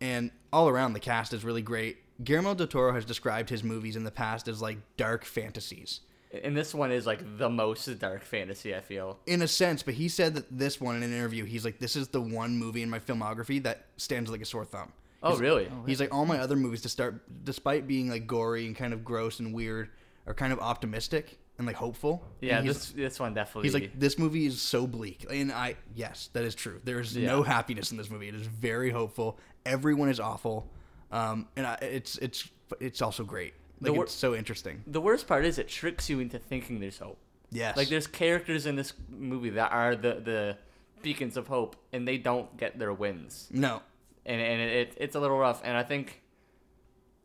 [0.00, 1.98] and all around the cast is really great.
[2.22, 6.00] Guillermo del Toro has described his movies in the past as like dark fantasies,
[6.44, 9.18] And this one is like the most dark fantasy, I feel.
[9.26, 9.82] in a sense.
[9.82, 12.56] But he said that this one in an interview, he's like, "This is the one
[12.58, 15.66] movie in my filmography that stands like a sore thumb." Oh, really?
[15.70, 18.94] Oh, he's like, all my other movies to start, despite being like gory and kind
[18.94, 19.90] of gross and weird,
[20.26, 22.22] are kind of optimistic and like hopeful.
[22.40, 23.64] Yeah, this this one definitely.
[23.66, 26.80] he's like, this movie is so bleak, and I yes, that is true.
[26.84, 28.28] There is no happiness in this movie.
[28.28, 29.38] It is very hopeful.
[29.66, 30.68] Everyone is awful,
[31.12, 32.48] um, and I, it's it's
[32.80, 33.54] it's also great.
[33.80, 34.82] Like wor- it's so interesting.
[34.86, 37.18] the worst part is it tricks you into thinking there's hope.
[37.50, 40.56] Yes, Like there's characters in this movie that are the the
[41.02, 43.48] beacons of hope, and they don't get their wins.
[43.50, 43.82] no,
[44.26, 45.60] and and it, it's a little rough.
[45.64, 46.22] And I think,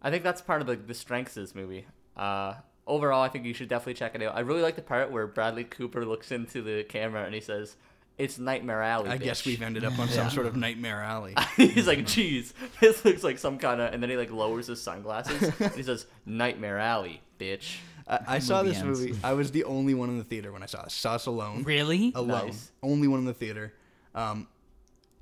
[0.01, 1.85] I think that's part of the the strengths of this movie.
[2.17, 2.55] Uh,
[2.87, 4.35] overall, I think you should definitely check it out.
[4.35, 7.75] I really like the part where Bradley Cooper looks into the camera and he says,
[8.17, 11.35] "It's Nightmare Alley." I guess we've ended up on some sort of nightmare alley.
[11.55, 14.81] He's like, "Geez, this looks like some kind of," and then he like lowers his
[14.81, 19.01] sunglasses and he says, "Nightmare Alley, bitch." I, I saw this ends.
[19.01, 19.17] movie.
[19.23, 20.91] I was the only one in the theater when I saw it.
[20.91, 21.63] Saw this alone.
[21.63, 22.11] Really?
[22.15, 22.47] alone.
[22.47, 22.71] Nice.
[22.83, 23.73] Only one in the theater.
[24.13, 24.47] Um,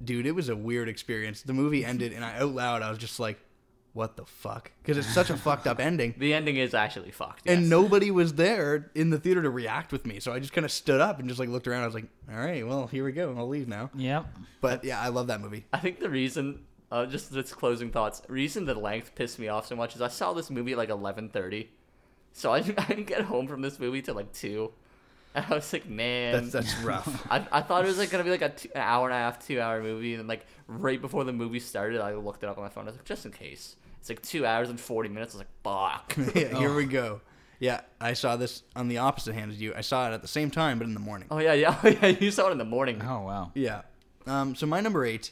[0.03, 1.41] dude, it was a weird experience.
[1.43, 3.39] The movie ended, and I out loud I was just like,
[3.93, 7.47] "What the fuck?" Because it's such a fucked up ending, The ending is actually fucked.
[7.47, 10.19] and nobody was there in the theater to react with me.
[10.19, 11.83] So I just kind of stood up and just like looked around.
[11.83, 13.33] I was like, "All right, well, here we go.
[13.37, 14.25] I'll leave now." Yep.
[14.61, 15.65] But yeah, I love that movie.
[15.73, 19.67] I think the reason, uh, just its closing thoughts, reason the length pissed me off
[19.67, 21.69] so much is I saw this movie at like eleven thirty,
[22.33, 24.71] so I didn't, I didn't get home from this movie till like two,
[25.35, 27.27] and I was like, man, That's that's rough.
[27.31, 29.17] I, I thought it was like gonna be like a two, an hour and a
[29.17, 32.49] half, two hour movie, and then like right before the movie started, I looked it
[32.49, 32.83] up on my phone.
[32.85, 35.33] I was like, just in case, it's like two hours and forty minutes.
[35.33, 36.35] I was like, fuck.
[36.35, 37.21] yeah, here we go.
[37.57, 39.73] Yeah, I saw this on the opposite hand as you.
[39.73, 41.29] I saw it at the same time, but in the morning.
[41.31, 42.07] oh yeah, yeah, oh, yeah.
[42.07, 43.01] You saw it in the morning.
[43.01, 43.51] Oh wow.
[43.55, 43.83] Yeah.
[44.27, 45.31] Um, so my number eight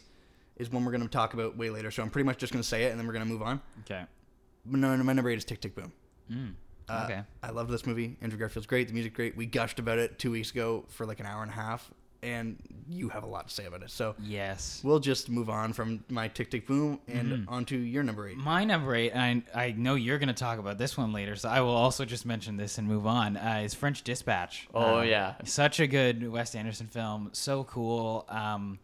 [0.55, 1.91] is one we're going to talk about way later.
[1.91, 3.41] So I'm pretty much just going to say it, and then we're going to move
[3.41, 3.59] on.
[3.81, 4.03] Okay.
[4.65, 5.91] But no, no, my number eight is Tick Tick Boom.
[6.31, 6.53] Mm.
[6.87, 7.21] Uh, Okay.
[7.43, 8.15] I loved this movie.
[8.21, 8.87] Andrew Garfield's great.
[8.87, 9.35] The music great.
[9.35, 11.91] We gushed about it two weeks ago for like an hour and a half,
[12.23, 12.57] and
[12.89, 13.89] you have a lot to say about it.
[13.89, 14.81] So Yes.
[14.83, 17.49] we'll just move on from my Tick Tick Boom and Mm-hmm.
[17.53, 18.37] onto your number eight.
[18.37, 21.49] My number eight, I, I know you're going to talk about this one later, so
[21.49, 24.67] I will also just mention this and move on, uh, is French Dispatch.
[24.73, 25.33] Oh, Uh, yeah.
[25.45, 27.29] Such a good Wes Anderson film.
[27.33, 28.25] So cool.
[28.29, 28.79] Um,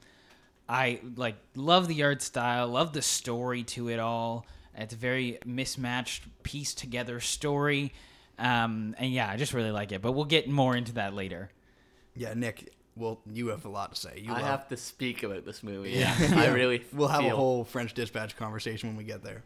[0.69, 4.45] I like love the art style, love the story to it all.
[4.75, 7.93] It's a very mismatched, pieced together story.
[8.37, 10.01] Um, and yeah, I just really like it.
[10.01, 11.49] But we'll get more into that later.
[12.15, 12.73] Yeah, Nick.
[12.97, 14.21] Well, you have a lot to say.
[14.23, 15.91] You I love- have to speak about this movie.
[15.91, 16.15] Yeah.
[16.35, 16.83] I really.
[16.93, 19.43] We'll have a whole French Dispatch conversation when we get there.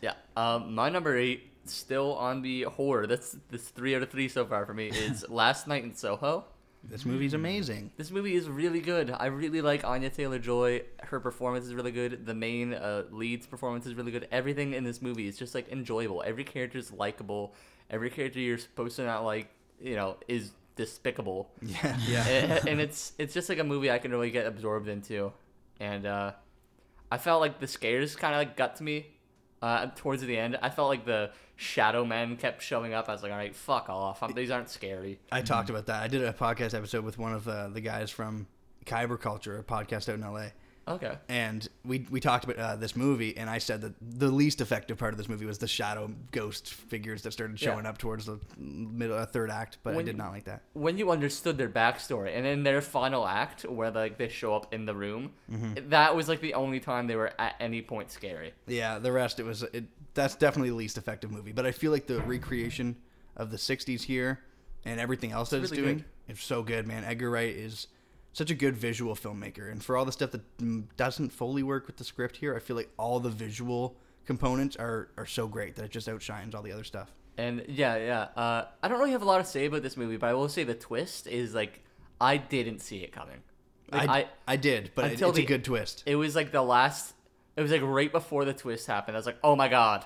[0.00, 0.14] Yeah.
[0.36, 3.06] Um, my number eight, still on the horror.
[3.06, 4.88] That's this three out of three so far for me.
[4.92, 6.44] Is Last Night in Soho.
[6.86, 7.92] This movie's amazing.
[7.96, 9.10] This movie is really good.
[9.10, 10.82] I really like Anya Taylor Joy.
[11.02, 12.26] Her performance is really good.
[12.26, 14.28] The main uh, lead's performance is really good.
[14.30, 16.22] Everything in this movie is just like enjoyable.
[16.26, 17.54] Every character is likable.
[17.88, 19.48] Every character you're supposed to not like,
[19.80, 21.50] you know, is despicable.
[21.62, 22.26] Yeah, yeah.
[22.26, 25.32] and, and it's it's just like a movie I can really get absorbed into,
[25.80, 26.32] and uh,
[27.10, 29.06] I felt like the scares kind of like got to me
[29.62, 30.58] uh, towards the end.
[30.62, 33.08] I felt like the shadow men kept showing up.
[33.08, 34.22] I was like, all right, fuck off.
[34.22, 35.20] I'm, these aren't scary.
[35.32, 36.02] I talked about that.
[36.02, 38.46] I did a podcast episode with one of uh, the guys from
[38.84, 40.48] Kyber Culture, a podcast out in LA.
[40.86, 41.16] Okay.
[41.28, 44.98] And we, we talked about uh, this movie, and I said that the least effective
[44.98, 47.72] part of this movie was the shadow ghost figures that started Yeah.
[47.72, 49.78] showing up towards the middle, uh, third act.
[49.82, 50.62] But When- I did not like that.
[50.74, 54.74] When you understood their backstory, and in their final act, where like they show up
[54.74, 55.88] in the room, Mm-hmm.
[55.90, 58.52] that was like the only time they were at any point scary.
[58.66, 59.84] Yeah, the rest it was it.
[60.14, 61.52] That's definitely the least effective movie.
[61.52, 62.96] But I feel like the recreation
[63.36, 64.40] of the '60s here
[64.84, 66.34] and everything else that it's, really doing good.
[66.34, 67.04] is so good, man.
[67.04, 67.86] Edgar Wright is
[68.34, 71.96] such a good visual filmmaker, and for all the stuff that doesn't fully work with
[71.96, 75.86] the script here, I feel like all the visual components are are so great that
[75.86, 77.12] it just outshines all the other stuff.
[77.38, 78.20] And yeah, yeah.
[78.36, 80.48] Uh, I don't really have a lot to say about this movie, but I will
[80.48, 81.80] say the twist is like
[82.20, 83.42] I didn't see it coming.
[83.90, 86.02] Like, I, I, I did, but it, it's a good twist.
[86.06, 87.14] it was like the last.
[87.56, 89.16] It was like right before the twist happened.
[89.16, 90.04] I was like, oh my god.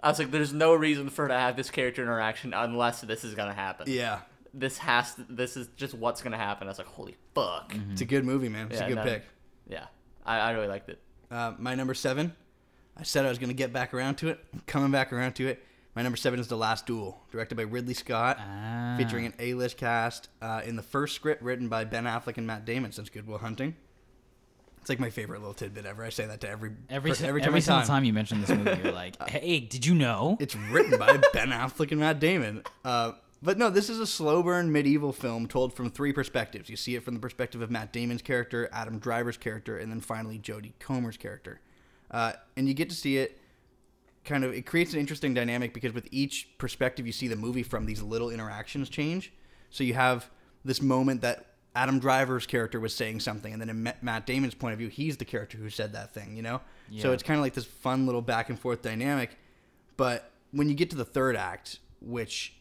[0.00, 3.24] I was like, there's no reason for her to have this character interaction unless this
[3.24, 3.86] is gonna happen.
[3.88, 4.20] Yeah,
[4.56, 5.14] This has.
[5.16, 6.68] To, this is just what's gonna happen.
[6.68, 7.74] I was like, holy fuck.
[7.90, 8.68] it's a good movie, man.
[8.70, 9.22] It's Yeah, a good no- pick.
[9.68, 9.86] Yeah,
[10.24, 11.00] I, I really liked it.
[11.30, 12.34] Uh, my number seven,
[12.96, 14.38] I said I was going to get back around to it.
[14.52, 15.62] I'm coming back around to it.
[15.96, 18.94] My number seven is The Last Duel, directed by Ridley Scott, Ah.
[18.98, 20.28] featuring an A-list cast.
[20.42, 23.38] Uh, in the first script written by Ben Affleck and Matt Damon since Good Will
[23.38, 23.74] Hunting.
[24.80, 26.04] It's like my favorite little tidbit ever.
[26.04, 28.12] I say that to every Every per- ti- every every, time, I single time you
[28.12, 32.00] mention this movie, you're like, "Hey, did you know?" It's written by Ben Affleck and
[32.00, 32.64] Matt Damon.
[32.84, 33.12] Uh,
[33.44, 36.70] but no, this is a slow burn medieval film told from three perspectives.
[36.70, 40.00] You see it from the perspective of Matt Damon's character, Adam Driver's character, and then
[40.00, 41.60] finally Jodie Comer's character.
[42.10, 43.38] Uh, and you get to see it
[44.24, 47.62] kind of, it creates an interesting dynamic because with each perspective you see the movie
[47.62, 49.30] from, these little interactions change.
[49.68, 50.30] So you have
[50.64, 51.44] this moment that
[51.76, 55.18] Adam Driver's character was saying something, and then in Matt Damon's point of view, he's
[55.18, 56.62] the character who said that thing, you know?
[57.02, 59.36] So it's kind of like this fun little back and forth dynamic.
[59.98, 62.54] But when you get to the third act, which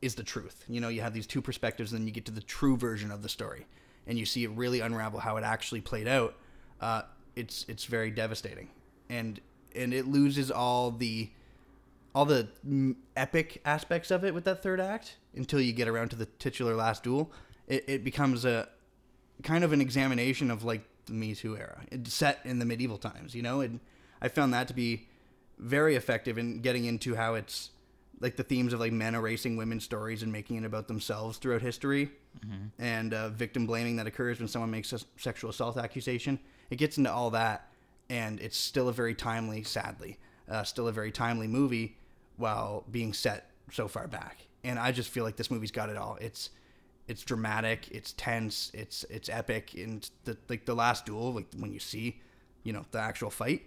[0.00, 2.32] is the truth, you know, you have these two perspectives, and then you get to
[2.32, 3.66] the true version of the story,
[4.06, 6.34] and you see it really unravel how it actually played out.
[6.80, 7.02] Uh,
[7.34, 8.68] it's it's very devastating,
[9.08, 9.40] and
[9.74, 11.30] and it loses all the
[12.14, 12.48] all the
[13.16, 16.74] epic aspects of it with that third act until you get around to the titular
[16.74, 17.30] last duel.
[17.66, 18.68] It, it becomes a
[19.42, 21.80] kind of an examination of like the Me Too era.
[21.90, 23.80] It's set in the medieval times, you know, and
[24.20, 25.06] I found that to be
[25.58, 27.70] very effective in getting into how it's
[28.20, 31.62] like the themes of like men erasing women's stories and making it about themselves throughout
[31.62, 32.10] history
[32.78, 36.38] and uh, victim blaming that occurs when someone makes a sexual assault accusation.
[36.70, 37.68] It gets into all that,
[38.08, 41.96] and it's still a very timely, sadly, uh, still a very timely movie
[42.36, 44.38] while being set so far back.
[44.64, 46.16] And I just feel like this movie's got it all.
[46.20, 46.50] It's
[47.08, 51.72] it's dramatic, it's tense, it's it's epic, and the like the last duel, like when
[51.72, 52.20] you see,
[52.64, 53.62] you know, the actual fight,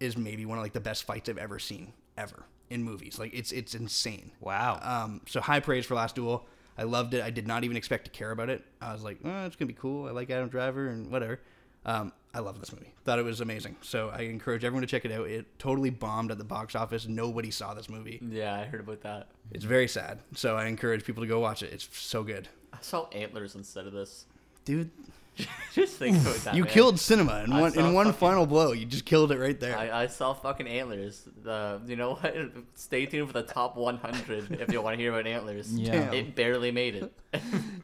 [0.00, 3.18] is maybe one of like the best fights I've ever seen ever in movies.
[3.18, 4.32] Like it's it's insane.
[4.40, 4.78] Wow.
[4.82, 6.46] Um, so high praise for Last Duel.
[6.78, 7.22] I loved it.
[7.22, 8.62] I did not even expect to care about it.
[8.80, 10.06] I was like, oh, it's gonna be cool.
[10.08, 11.40] I like Adam Driver and whatever.
[11.86, 12.92] Um, I love this movie.
[13.04, 13.76] Thought it was amazing.
[13.80, 15.28] So I encourage everyone to check it out.
[15.28, 17.06] It totally bombed at the box office.
[17.06, 18.20] Nobody saw this movie.
[18.28, 19.28] Yeah, I heard about that.
[19.52, 20.18] It's very sad.
[20.34, 21.72] So I encourage people to go watch it.
[21.72, 24.26] It's so good, I saw antlers instead of this.
[24.64, 24.90] dude.
[25.74, 26.54] Just think about that.
[26.54, 26.72] You man.
[26.72, 28.72] killed cinema in I one in one fucking- final blow.
[28.72, 29.76] You just killed it right there.
[29.76, 31.28] I, I saw fucking antlers.
[31.42, 32.34] The you know what?
[32.74, 35.70] Stay tuned for the top 100 if you want to hear about antlers.
[35.70, 35.92] Yeah.
[36.06, 36.14] Damn.
[36.14, 37.12] It barely made it.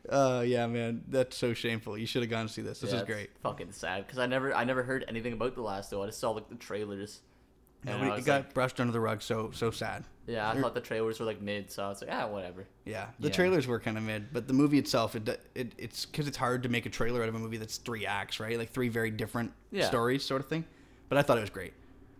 [0.08, 1.96] Uh, yeah, man, that's so shameful.
[1.96, 2.80] You should have gone to see this.
[2.80, 3.30] This Yeah, is it's great.
[3.42, 6.02] Fucking sad because I never I never heard anything about the last duel.
[6.02, 7.20] I just saw like the trailers.
[7.84, 9.22] And Nobody, it was got like, brushed under the rug.
[9.22, 10.04] So so sad.
[10.28, 12.64] yeah, I thought the trailers were like mid, so I was like, ah, whatever.
[12.84, 13.34] Yeah, the Yeah.
[13.34, 16.62] trailers were kind of mid, but the movie itself, it, it it's because it's hard
[16.62, 18.56] to make a trailer out of a movie that's three acts, right?
[18.56, 19.86] Like three very different Yeah.
[19.86, 20.64] stories, sort of thing.
[21.08, 21.72] But I thought it was great.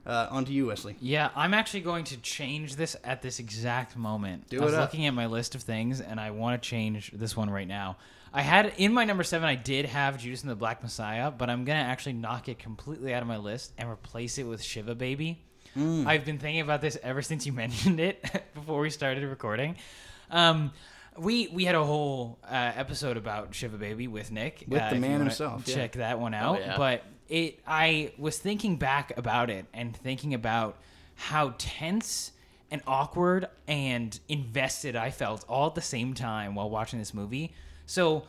[0.04, 0.96] Uh, on to you, Wesley.
[1.00, 4.48] Yeah, I'm actually going to change this at this exact moment.
[4.48, 4.90] Do I was it up.
[4.92, 7.98] looking at my list of things, and I want to change this one right now.
[8.32, 11.48] I had in my number seven, I did have Judas and the Black Messiah, but
[11.48, 14.96] I'm gonna actually knock it completely out of my list and replace it with Shiva
[14.96, 15.44] Baby.
[15.76, 16.06] Mm.
[16.06, 19.76] I've been thinking about this ever since you mentioned it before we started recording.
[20.30, 20.72] Um,
[21.16, 24.96] we we had a whole uh, episode about Shiva Baby with Nick With uh, the
[24.96, 25.74] man wanna himself, yeah.
[25.74, 26.60] Check that one out.
[26.60, 26.76] yeah.
[26.78, 30.78] But it, I was thinking back about it and thinking about
[31.14, 32.32] how tense
[32.70, 37.54] and awkward and invested I felt all at the same time while watching this movie.
[37.84, 38.24] So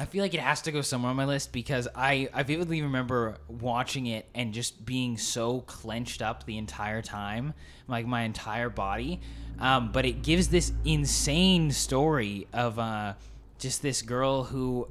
[0.00, 2.80] I feel like it has to go somewhere on my list because I, I vividly
[2.80, 7.52] remember watching it and just being so clenched up the entire time,
[7.86, 9.20] like my entire body.
[9.58, 13.12] Um, but it gives this insane story of uh,
[13.58, 14.88] just this girl who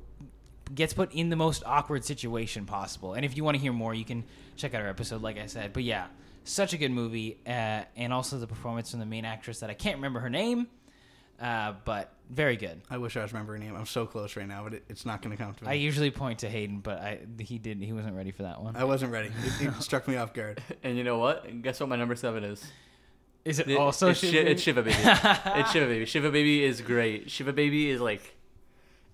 [0.75, 3.15] gets put in the most awkward situation possible.
[3.15, 4.23] And if you want to hear more, you can
[4.57, 5.73] check out our episode, like I said.
[5.73, 6.05] But yeah,
[6.43, 9.73] such a good movie, uh, and also the performance from the main actress that I
[9.73, 10.67] can't remember her name,
[11.41, 12.81] uh, but very good.
[12.89, 13.77] I wish I was remembering her name.
[13.79, 15.69] I'm so close right now, but it, it's not going to come to me.
[15.69, 18.75] I usually point to Hayden, but I he did he wasn't ready for that one.
[18.75, 19.29] I wasn't ready.
[19.59, 20.61] It, it struck me off guard.
[20.83, 21.61] And you know what?
[21.61, 22.63] Guess what my number seven is?
[23.45, 24.49] Is it It- also it's, Shi- Shiva?
[24.51, 24.97] it's Shiva Baby.
[25.01, 26.05] it's Shiva Baby.
[26.05, 27.31] Shiva Baby is great.
[27.31, 28.35] Shiva Baby is like,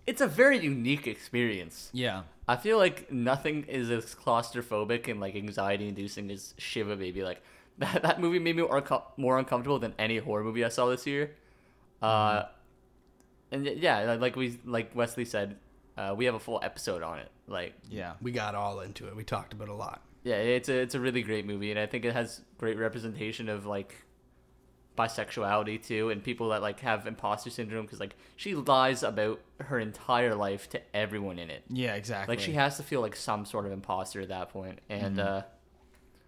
[0.08, 1.90] it's a very unique experience.
[1.94, 2.24] Yeah.
[2.48, 7.24] I feel like nothing is as claustrophobic and like anxiety inducing as Shiva Baby.
[7.24, 7.42] Like
[7.78, 8.84] that, that movie made me more,
[9.16, 11.32] more uncomfortable than any horror movie I saw this year.
[12.06, 12.48] Uh,
[13.52, 15.58] and y- yeah, like we like Wesley said,
[15.98, 17.32] uh, we have a full episode on it.
[17.48, 18.14] Like Yeah.
[18.22, 19.16] We got all into it.
[19.16, 20.02] We talked about it a lot.
[20.24, 23.48] yeah, it's a it's a really great movie, and I think it has great representation
[23.50, 23.96] of like
[24.98, 29.80] bisexuality too, and people that like have imposter syndrome because like she lies about her
[29.80, 31.64] entire life to everyone in it.
[31.70, 32.36] Yeah, exactly.
[32.36, 35.42] Like she has to feel like some sort of imposter at that point, and uh,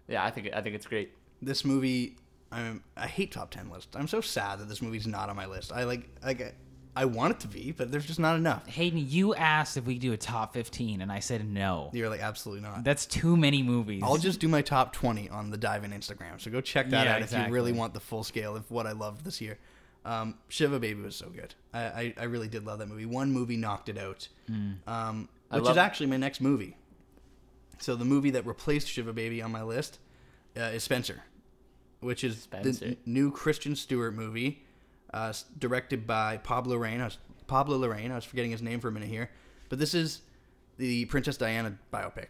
[0.06, 1.12] yeah, I think I think it's great.
[1.40, 2.16] This movie,
[2.50, 3.94] I'm, I hate top ten lists.
[3.94, 5.72] I'm so sad that this movie's not on my list.
[5.72, 6.54] I like, like,
[6.96, 8.66] I want it to be, but there's just not enough.
[8.66, 11.90] Hayden, you asked if we do a top 15, and I said no.
[11.92, 12.82] You're like, absolutely not.
[12.82, 14.02] That's too many movies.
[14.04, 16.40] I'll just do my top 20 on the Dive In Instagram.
[16.40, 18.86] So go check that Yeah, out if you really want the full scale of what
[18.86, 19.58] I loved this year.
[20.04, 21.54] Um, Shiva Baby was so good.
[21.74, 23.04] I, I, I really did love that movie.
[23.06, 24.26] One movie knocked it out,
[24.86, 26.76] um, which love- is actually my next movie.
[27.78, 29.98] So the movie that replaced Shiva Baby on my list
[30.56, 31.22] uh, is Spencer,
[32.00, 32.84] which is the Spencer.
[32.86, 34.64] n- new Kristen Stewart movie,
[35.12, 37.00] uh, directed by Pablo Larraín.
[37.00, 38.10] I was, Pablo Larraín.
[38.10, 39.30] I was forgetting his name for a minute here,
[39.68, 40.20] but this is
[40.76, 42.26] the Princess Diana biopic.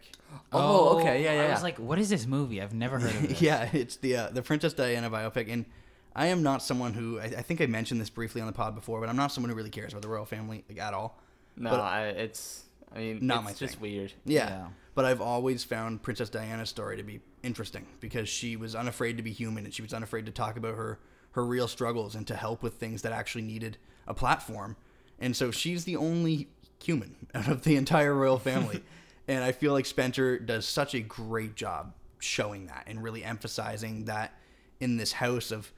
[0.51, 1.53] Oh, okay, yeah, yeah, I yeah.
[1.53, 2.61] was like, what is this movie?
[2.61, 3.41] I've never heard of it.
[3.41, 5.65] yeah, it's the uh, the Princess Diana biopic, and
[6.15, 8.73] I am not someone who I, I think I mentioned this briefly on the pod
[8.75, 11.19] before, but I'm not someone who really cares about the royal family like at all.
[11.55, 12.63] No, But- I, it's
[12.95, 13.81] I mean Not it's my just thing.
[13.81, 14.13] weird.
[14.25, 14.49] Yeah.
[14.49, 14.67] Yeah.
[14.95, 19.23] But I've always found Princess Diana's story to be interesting because she was unafraid to
[19.23, 20.99] be human and she was unafraid to talk about her
[21.31, 24.75] her real struggles and to help with things that actually needed a platform.
[25.19, 26.49] And so she's the only
[26.83, 28.83] human out of the entire royal family.
[29.27, 34.05] and I feel like Spencer does such a great job showing that and really emphasizing
[34.05, 34.33] that
[34.79, 35.71] in this house of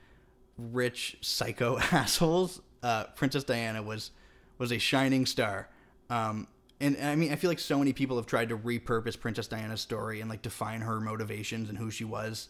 [0.57, 4.11] rich psycho assholes, uh, Princess Diana was
[4.57, 5.69] was a shining star.
[6.09, 6.47] Um,
[6.81, 9.81] and I mean, I feel like so many people have tried to repurpose Princess Diana's
[9.81, 12.49] story and like define her motivations and who she was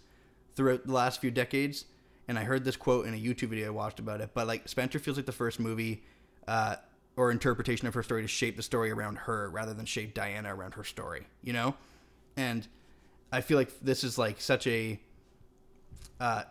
[0.56, 1.86] throughout the last few decades.
[2.30, 4.32] And I heard this quote in a YouTube video I watched about it.
[4.34, 6.04] But like Spencer feels like the first movie
[6.48, 6.78] uh,
[7.17, 10.56] or interpretation of her story to shape the story around her rather than shape Diana
[10.56, 11.28] around her story.
[11.44, 11.76] You know,
[12.38, 12.65] and
[13.34, 14.98] I feel like this is like such a
[16.22, 16.44] uh,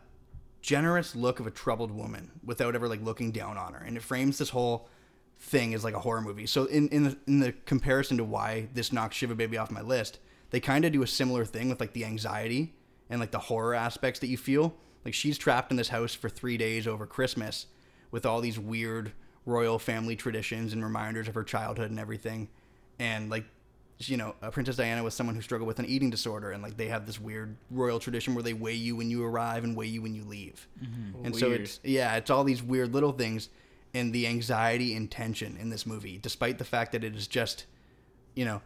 [0.60, 4.02] generous look of a troubled woman without ever like looking down on her, and it
[4.02, 4.86] frames this whole
[5.40, 6.46] thing is like a horror movie.
[6.46, 9.80] So in in the, in the comparison to why this knocks Shiva Baby off my
[9.80, 10.18] list,
[10.50, 12.74] they kind of do a similar thing with like the anxiety
[13.08, 14.74] and like the horror aspects that you feel.
[15.04, 17.66] Like she's trapped in this house for three days over Christmas
[18.10, 19.12] with all these weird
[19.46, 22.48] royal family traditions and reminders of her childhood and everything,
[22.98, 23.44] and like
[24.08, 26.88] you know, Princess Diana was someone who struggled with an eating disorder, and like they
[26.88, 30.00] have this weird royal tradition where they weigh you when you arrive and weigh you
[30.00, 30.66] when you leave.
[30.82, 31.24] Mm-hmm.
[31.24, 33.50] And oh, so it's yeah, it's all these weird little things,
[33.94, 37.66] and the anxiety and tension in this movie, despite the fact that it is just,
[38.34, 38.62] you know,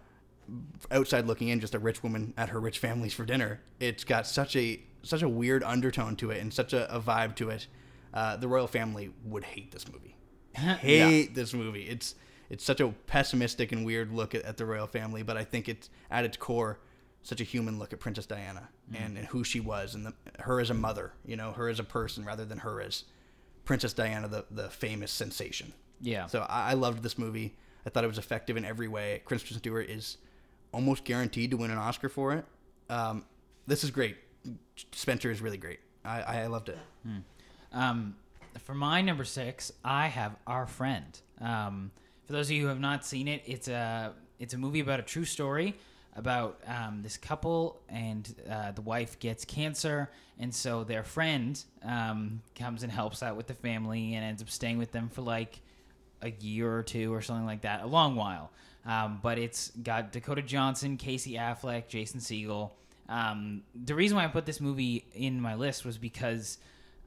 [0.91, 3.61] outside looking in, just a rich woman at her rich family's for dinner.
[3.81, 7.35] It's got such a such a weird undertone to it and such a, a vibe
[7.37, 7.67] to it.
[8.13, 10.17] Uh, the royal family would hate this movie.
[10.55, 11.85] hate this movie.
[11.85, 12.15] It's
[12.51, 15.69] it's such a pessimistic and weird look at, at the royal family, but I think
[15.69, 16.79] it's at its core
[17.23, 20.61] such a human look at Princess Diana and, and who she was and the, her
[20.61, 23.05] as a mother, you know, her as a person rather than her as
[23.64, 25.72] Princess Diana, the, the famous sensation.
[26.00, 26.27] Yeah.
[26.27, 27.55] So I, I loved this movie.
[27.87, 29.22] I thought it was effective in every way.
[29.24, 30.18] Kristen Stewart is
[30.72, 32.44] almost guaranteed to win an Oscar for it.
[32.90, 33.24] Um,
[33.66, 34.16] this is great.
[34.92, 35.81] Spencer is really great.
[36.05, 36.79] I, I loved it.
[37.72, 38.16] Um,
[38.64, 41.18] for my number six, I have Our Friend.
[41.40, 41.90] Um,
[42.27, 45.00] for those of you who have not seen it, it's a it's a movie about
[45.00, 45.74] a true story
[46.16, 52.40] about um, this couple and uh, the wife gets cancer, and so their friend um,
[52.55, 55.61] comes and helps out with the family and ends up staying with them for like
[56.22, 58.50] a year or two or something like that, a long while.
[58.87, 62.70] Um, but it's got Dakota Johnson, Casey Affleck, Jason Segel.
[63.09, 66.59] Um, the reason why I put this movie in my list was because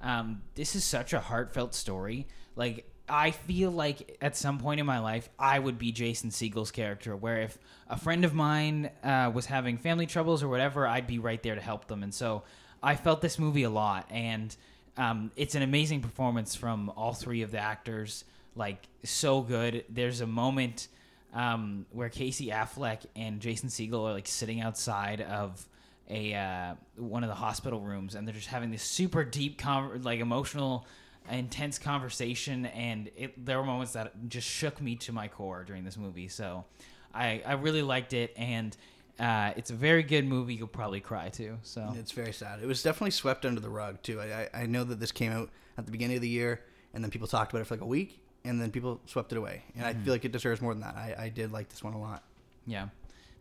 [0.02, 2.28] um, this is such a heartfelt story.
[2.56, 6.72] Like I feel like at some point in my life, I would be Jason Segel's
[6.72, 7.58] character, where if
[7.90, 11.56] a friend of mine uh, was having family troubles or whatever, I'd be right there
[11.56, 12.04] to help them.
[12.04, 12.44] And so
[12.84, 14.56] I felt this movie a lot, and
[14.98, 18.26] um, it's an amazing performance from all three of the actors.
[18.56, 19.86] Like so good.
[19.90, 20.88] There's a moment
[21.34, 25.66] um, where Casey Affleck and Jason Segel are like sitting outside of
[26.10, 30.02] a uh, one of the hospital rooms, and they're just having this super deep, con-
[30.02, 30.88] like emotional,
[31.36, 32.66] intense conversation.
[32.68, 36.28] And it, there were moments that just shook me to my core during this movie.
[36.28, 36.66] So
[37.14, 38.76] I, I really liked it, and
[39.20, 40.54] uh, it's a very good movie.
[40.56, 41.58] You'll probably cry too.
[41.64, 42.60] So It's very sad.
[42.62, 44.20] It was definitely swept under the rug too.
[44.22, 46.64] I, I I know that this came out at the beginning of the year,
[46.94, 49.38] and then people talked about it for like a week, and then people swept it
[49.38, 49.64] away.
[49.76, 50.96] And I feel like it deserves more than that.
[50.96, 52.24] I, I did like this one a lot.
[52.68, 52.90] yeah,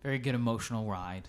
[0.02, 1.28] very good emotional ride.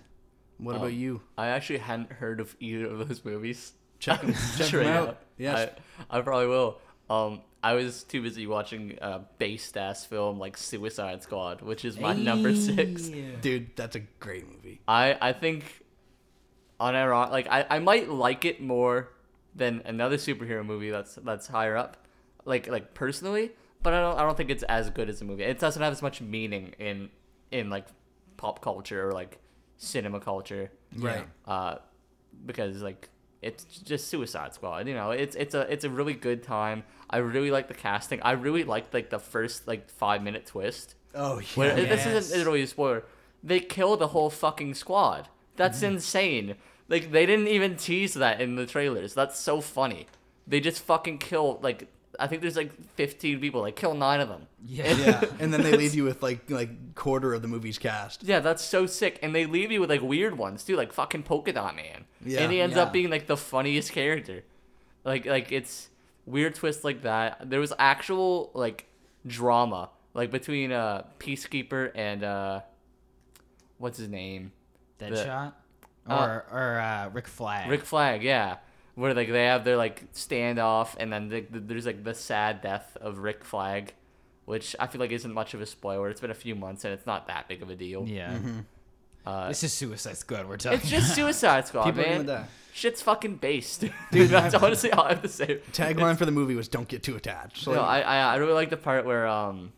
[0.60, 1.22] What Um, about you?
[1.38, 3.74] I actually hadn't heard of either of those movies.
[4.00, 5.10] Check 'em- check 'em Straight out.
[5.10, 5.24] up.
[5.38, 5.70] Yes.
[6.10, 6.80] I, I probably will.
[7.10, 12.00] Um, I was too busy watching a based ass film like Suicide Squad, which is
[12.00, 13.10] my number six.
[13.42, 14.82] Dude, that's a great movie.
[14.88, 15.84] I I think
[16.80, 19.10] on uniron like I, I might like it more
[19.56, 21.98] than another superhero movie that's that's higher up,
[22.46, 23.52] like like personally.
[23.82, 25.44] But I don't I don't think it's as good as a movie.
[25.44, 27.10] It doesn't have as much meaning in
[27.52, 27.88] in like
[28.38, 29.40] pop culture or like
[29.78, 30.72] cinema culture.
[30.96, 31.26] Right.
[31.46, 31.78] Uh,
[32.46, 33.10] because like
[33.42, 34.88] it's just Suicide Squad.
[34.88, 36.84] You know, it's it's a it's a really good time.
[37.10, 38.22] I really like the casting.
[38.22, 40.96] I really liked like the first like five minute twist.
[41.14, 41.96] Oh Where, yeah.
[41.96, 43.04] This isn't really a spoiler.
[43.44, 45.30] They kill the whole fucking squad.
[45.56, 45.96] That's mm-hmm.
[45.96, 46.56] insane.
[46.90, 49.14] Like they didn't even tease that in the trailers.
[49.14, 50.08] That's so funny.
[50.46, 51.88] They just fucking kill like
[52.20, 53.62] I think there's like 15 people.
[53.62, 54.48] Like kill nine of them.
[54.66, 54.92] Yeah.
[54.94, 58.24] yeah, and then they leave you with like like quarter of the movie's cast.
[58.24, 59.20] Yeah, that's so sick.
[59.22, 62.06] And they leave you with like weird ones too, like fucking Polka Dot Man.
[62.26, 62.42] Yeah.
[62.42, 62.84] and he ends Yeah.
[62.84, 64.44] up being like the funniest character.
[65.04, 65.90] Like like it's
[66.26, 67.50] weird twists like that.
[67.50, 68.88] There was actual like
[69.26, 72.62] drama like between uh Peacekeeper and uh
[73.78, 74.52] what's his name?
[75.00, 75.54] Deadshot
[76.10, 77.70] or Uh, or uh, Rick Flag.
[77.70, 78.58] Rick Flag, yeah.
[78.98, 82.62] Where like they have their like standoff, and then the, the, there's like the sad
[82.62, 83.94] death of Rick Flag,
[84.46, 86.10] which I feel like isn't much of a spoiler.
[86.10, 88.06] It's been a few months, and it's not that big of a deal.
[88.08, 88.34] Yeah.
[88.34, 88.60] Mm-hmm.
[89.26, 90.48] Uh, This is Suicide Squad.
[90.50, 90.80] We're talking.
[90.80, 92.26] it's just Suicide Squad, People man.
[92.26, 92.48] gonna.
[92.74, 94.30] Shit's fucking based, dude.
[94.30, 95.62] That's honestly all I have to say.
[95.74, 98.54] Tagline for the movie was "Don't get too attached." So No, I, I I really
[98.54, 99.74] like the part where um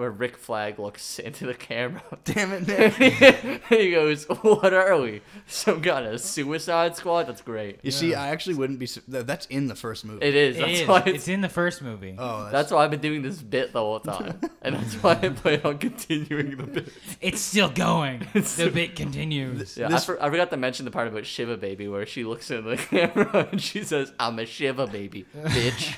[0.00, 2.02] where Rick Flag looks into the camera.
[2.24, 3.62] damn it, Nick.
[3.68, 5.20] he goes, "What are we?
[5.46, 7.78] Some kind of Suicide Squad?" That's great.
[7.82, 8.86] You see, I actually wouldn't be.
[8.86, 10.24] su- th- That's in the first movie.
[10.26, 10.56] It is.
[10.56, 10.88] It That's is.
[10.88, 12.16] why It's it's in the first movie.
[12.18, 15.12] oh, that's, That's why I've been doing this bit the whole time, and that's why
[15.22, 16.92] I plan on continuing the bit.
[17.20, 18.26] It's still going.
[18.32, 19.76] the bit continues.
[19.76, 22.24] Yeah, This- I, for, I forgot to mention the part about Shiva Baby, where she
[22.24, 25.94] looks in the camera and she says, "I'm a Shiva Baby, bitch."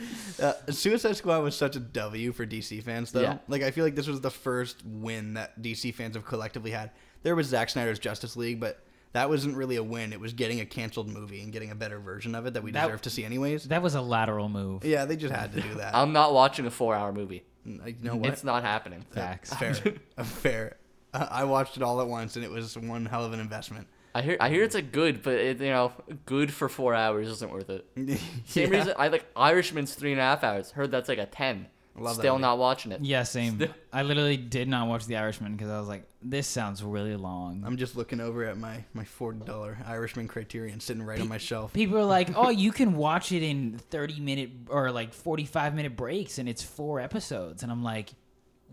[0.40, 3.22] Uh, Suicide Squad was such a W for DC fans, though.
[3.22, 3.38] Yeah.
[3.48, 6.92] Like, I feel like this was the first win that DC fans have collectively had.
[7.24, 8.84] There was Zack Snyder's Justice League, but
[9.14, 10.12] that wasn't really a win.
[10.12, 12.70] It was getting a canceled movie and getting a better version of it that we
[12.70, 13.64] That- deserve to see, anyways.
[13.64, 14.84] That was a lateral move.
[14.84, 15.94] Yeah, they just had to do that.
[15.96, 17.42] I'm not watching a four-hour movie.
[17.66, 18.28] Like, you know what?
[18.30, 19.04] It's not happening.
[19.10, 19.52] Facts.
[19.54, 19.74] fair.
[20.24, 20.76] Fair.
[21.12, 23.88] Uh, I watched it all at once, and it was one hell of an investment.
[24.18, 25.92] I hear I hear it's a good, but it, you know,
[26.26, 27.86] good for four hours isn't worth it.
[28.46, 28.78] Same Yeah.
[28.78, 30.70] reason I like Irishman's three and a half hours.
[30.72, 31.66] Heard that's like a ten.
[32.00, 32.42] Love Still movie.
[32.42, 33.00] not watching it.
[33.00, 33.60] Yeah, same.
[33.92, 37.64] I literally did not watch The Irishman because I was like, this sounds really long.
[37.66, 41.72] I'm just looking over at my, my $40 Irishman Criterion sitting right on my shelf.
[41.72, 45.96] People are like, oh, you can watch it in 30 minute or like 45 minute
[45.96, 47.64] breaks and it's four episodes.
[47.64, 48.10] And I'm like,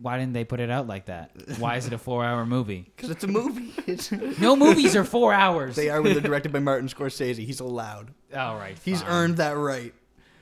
[0.01, 1.31] why didn't they put it out like that?
[1.57, 2.91] Why is it a four hour movie?
[2.95, 3.71] Because it's a movie.
[4.39, 5.75] No movies are four hours.
[5.75, 7.37] they are when they're directed by Martin Scorsese.
[7.45, 8.13] He's allowed.
[8.35, 8.77] All right.
[8.83, 9.11] He's fine.
[9.11, 9.93] earned that right.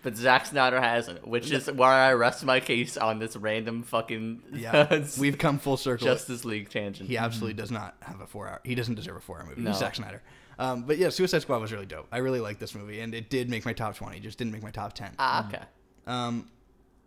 [0.02, 4.42] But Zack Snyder hasn't, which is why I rest my case on this random fucking
[4.52, 6.06] Yeah, we've come full circle.
[6.06, 7.08] Justice League tangent.
[7.10, 8.60] he absolutely does not have a four hour.
[8.66, 9.62] He doesn't deserve a four hour movie.
[9.62, 9.70] No.
[9.72, 10.22] He's Zack Snyder.
[10.60, 12.08] Um, but yeah, Suicide Squad was really dope.
[12.12, 14.20] I really liked this movie, and it did make my top twenty.
[14.20, 15.12] Just didn't make my top ten.
[15.18, 15.64] Ah, okay.
[16.06, 16.50] Um,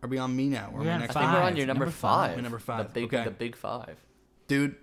[0.07, 0.71] are we on me now?
[0.73, 1.15] Or We're am I on I next?
[1.15, 2.29] think we're on your number, Number five.
[2.31, 2.37] five.
[2.37, 2.87] We're number five.
[2.89, 3.25] The big, Okay.
[3.25, 3.97] the big five.
[4.49, 4.77] dude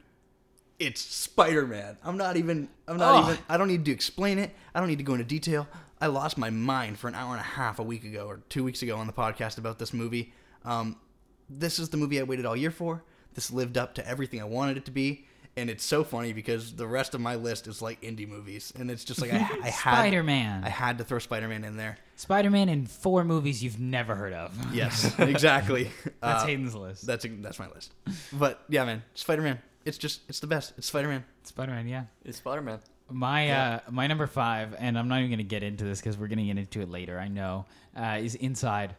[0.79, 3.31] it's spider-man i'm not even i'm not Ugh.
[3.31, 5.67] even i don't need to explain it i don't need to go into detail
[6.01, 8.63] i lost my mind for an hour and a half a week ago or two
[8.63, 10.33] weeks ago on the podcast about this movie
[10.65, 10.97] um,
[11.47, 13.03] this is the movie i waited all year for
[13.35, 16.73] this lived up to everything i wanted it to be and it's so funny because
[16.73, 19.39] the rest of my list is like indie movies and it's just like i, I
[19.69, 20.63] had Spider-Man.
[20.63, 24.33] i had to throw spider-man in there Spider Man in four movies you've never heard
[24.33, 24.51] of.
[24.73, 25.89] yes exactly
[26.21, 27.05] That's Uh, Hayden's list.
[27.05, 27.91] that's that's my list
[28.31, 32.05] but yeah man spider-man it's just it's the best it's spider-man Spider Man, yeah.
[32.23, 32.79] It's Spider Man.
[33.11, 33.79] My Yeah.
[33.85, 36.45] uh, my number five, and I'm not even gonna get into this because we're gonna
[36.45, 37.19] get into it later.
[37.19, 37.65] I know
[37.97, 38.95] uh, is Inside.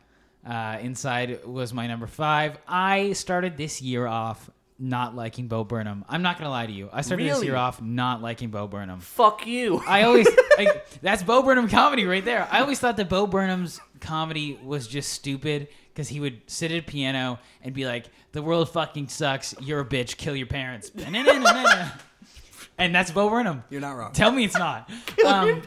[0.46, 2.58] Uh, Inside was my number five.
[2.68, 6.04] I started this year off not liking Bo Burnham.
[6.08, 6.88] I'm not gonna lie to you.
[6.92, 7.46] I started this Really?
[7.46, 9.00] year off not liking Bo Burnham.
[9.00, 9.82] Fuck you.
[9.86, 10.26] I always
[10.58, 12.48] like that's Bo Burnham comedy right there.
[12.50, 16.78] I always thought that Bo Burnham's comedy was just stupid because he would sit at
[16.78, 19.54] a piano and be like, "The world fucking sucks.
[19.60, 20.16] You're a bitch.
[20.16, 20.90] Kill your parents."
[22.78, 23.62] and that's Bo Burnham.
[23.70, 24.90] you're not wrong Tell me it's not.
[25.06, 25.62] Kill Um,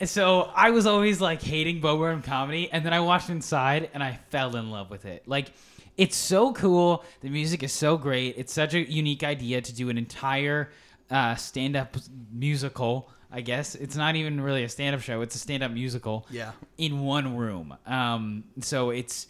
[0.00, 3.90] and so I was always like hating Bo Burnham comedy, and then I watched Inside,
[3.94, 5.24] and I fell in love with it.
[5.26, 5.50] Like,
[5.98, 7.04] it's so cool.
[7.20, 8.36] The music is so great.
[8.38, 10.70] It's such a unique idea to do an entire
[11.10, 11.96] uh, stand-up
[12.32, 13.10] musical.
[13.30, 17.00] I guess it's not even really a stand-up show; it's a stand-up musical yeah in
[17.00, 17.76] one room.
[17.86, 19.26] Um, so it's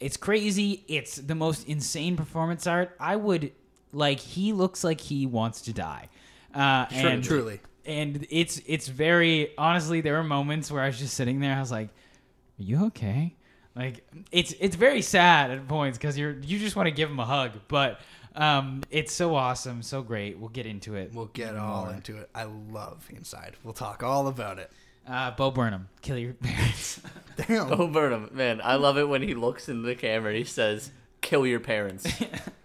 [0.00, 0.84] it's crazy.
[0.88, 2.96] It's the most insane performance art.
[2.98, 3.52] I would
[3.92, 4.20] like.
[4.20, 6.08] He looks like he wants to die.
[6.54, 7.60] Uh, True- and truly.
[7.84, 10.00] and it's it's very honestly.
[10.00, 11.54] There were moments where I was just sitting there.
[11.54, 13.34] I was like, "Are you okay?"
[13.74, 17.18] Like it's it's very sad at points because you're you just want to give him
[17.18, 18.00] a hug, but
[18.34, 20.38] um, it's so awesome, so great.
[20.38, 21.12] We'll get into it.
[21.14, 21.94] We'll get all more.
[21.94, 22.28] into it.
[22.34, 23.56] I love Inside.
[23.64, 24.70] We'll talk all about it.
[25.08, 27.00] Uh, Bo Burnham, kill your parents.
[27.36, 27.68] Damn.
[27.68, 30.92] Bo Burnham, man, I love it when he looks in the camera and he says,
[31.22, 32.06] "Kill your parents,"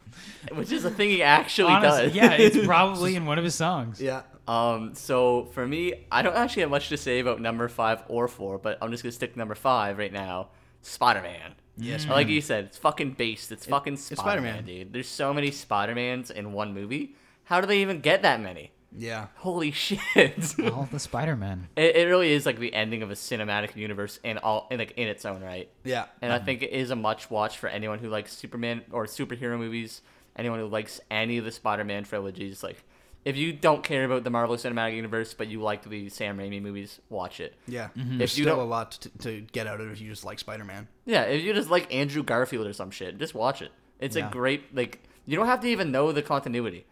[0.53, 2.15] which is a thing he actually Honestly, does.
[2.15, 4.01] yeah, it's probably in one of his songs.
[4.01, 4.23] Yeah.
[4.47, 8.27] Um, so for me, I don't actually have much to say about number five or
[8.27, 10.49] four, but I'm just gonna stick to number five right now.
[10.87, 11.53] Spider Man.
[11.77, 12.07] Yes.
[12.07, 13.51] Like you said, it's fucking based.
[13.51, 14.23] It's fucking Spider-Man.
[14.23, 14.93] Spider Man, dude.
[14.93, 17.15] There's so many Spider Mans in one movie.
[17.43, 18.71] How do they even get that many?
[18.91, 19.27] Yeah.
[19.35, 20.55] Holy shit!
[20.73, 21.67] All the Spider-Man.
[21.75, 24.93] it, it really is like the ending of a cinematic universe in all in like
[24.97, 25.69] in its own right.
[25.83, 26.05] Yeah.
[26.21, 29.59] And I think it is a much watch for anyone who likes Superman or superhero
[29.59, 30.01] movies,
[30.35, 32.63] anyone who likes any of the Spider-Man trilogies.
[32.63, 32.83] Like,
[33.27, 36.61] if you don't care about the Marvel Cinematic Universe, but you like the Sam Raimi
[36.61, 37.55] movies, watch it.
[37.67, 37.89] Yeah.
[37.95, 40.23] If There's you still a lot to, to get out of it if you just
[40.23, 40.87] like Spider Man.
[41.05, 43.71] Yeah, if you just like Andrew Garfield or some shit, just watch it.
[43.99, 44.29] It's Yeah.
[44.29, 46.85] a great like you don't have to even know the continuity.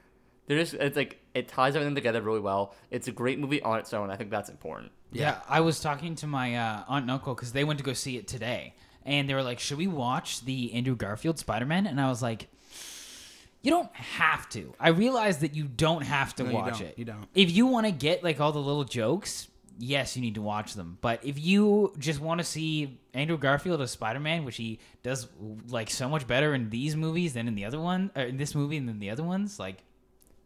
[0.47, 2.75] They're just it's like it ties everything together really well.
[2.91, 4.11] It's a great movie on its own.
[4.11, 4.91] I think that's important.
[5.11, 7.93] Yeah, I was talking to my uh, aunt and uncle because they went to go
[7.93, 8.73] see it today,
[9.05, 12.21] and they were like, "Should we watch the Andrew Garfield Spider Man?" And I was
[12.21, 12.47] like,
[13.65, 16.87] "You don't have to." I realize that you don't have to No, watch don't.
[16.89, 16.99] it.
[16.99, 17.25] You don't.
[17.33, 19.47] If you want to get like all the little jokes,
[19.79, 20.97] yes, you need to watch them.
[21.01, 25.27] But if you just want to see Andrew Garfield as Spider Man, which he does
[25.69, 28.55] like so much better in these movies than in the other one, or in this
[28.55, 29.77] movie and then the other ones, like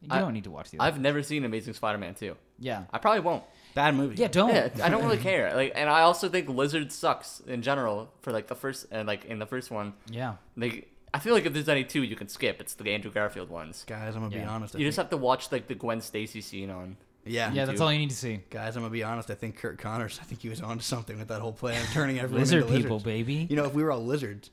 [0.01, 0.79] you I- don't need to watch the.
[0.79, 2.35] Other I've never seen Amazing Spider-Man 2.
[2.59, 3.43] yeah, I probably won't.
[3.75, 4.15] Bad movie.
[4.15, 4.49] yeah, don't.
[4.49, 5.53] Yeah, I don't really care.
[5.53, 9.25] Like, and I also think Lizard sucks in general for like the first and like
[9.25, 9.93] in the first one.
[10.09, 10.35] yeah.
[10.57, 13.49] Like, I feel like if there's any two you can skip, it's the Andrew Garfield
[13.49, 13.83] ones.
[13.87, 14.49] Guys, I'm gonna be Yeah.
[14.49, 14.75] honest.
[14.75, 16.97] I You just think- have to watch like the Gwen Stacy scene on.
[17.25, 17.51] yeah.
[17.51, 18.41] Yeah, that's all you need to see.
[18.49, 19.29] Guys, I'm gonna be honest.
[19.31, 20.19] I think Curt Connors.
[20.21, 22.73] I think he was onto something with that whole plan of turning everyone Lizard into
[22.75, 23.03] people, lizards.
[23.03, 23.47] baby.
[23.49, 24.51] You know, if we were all lizards,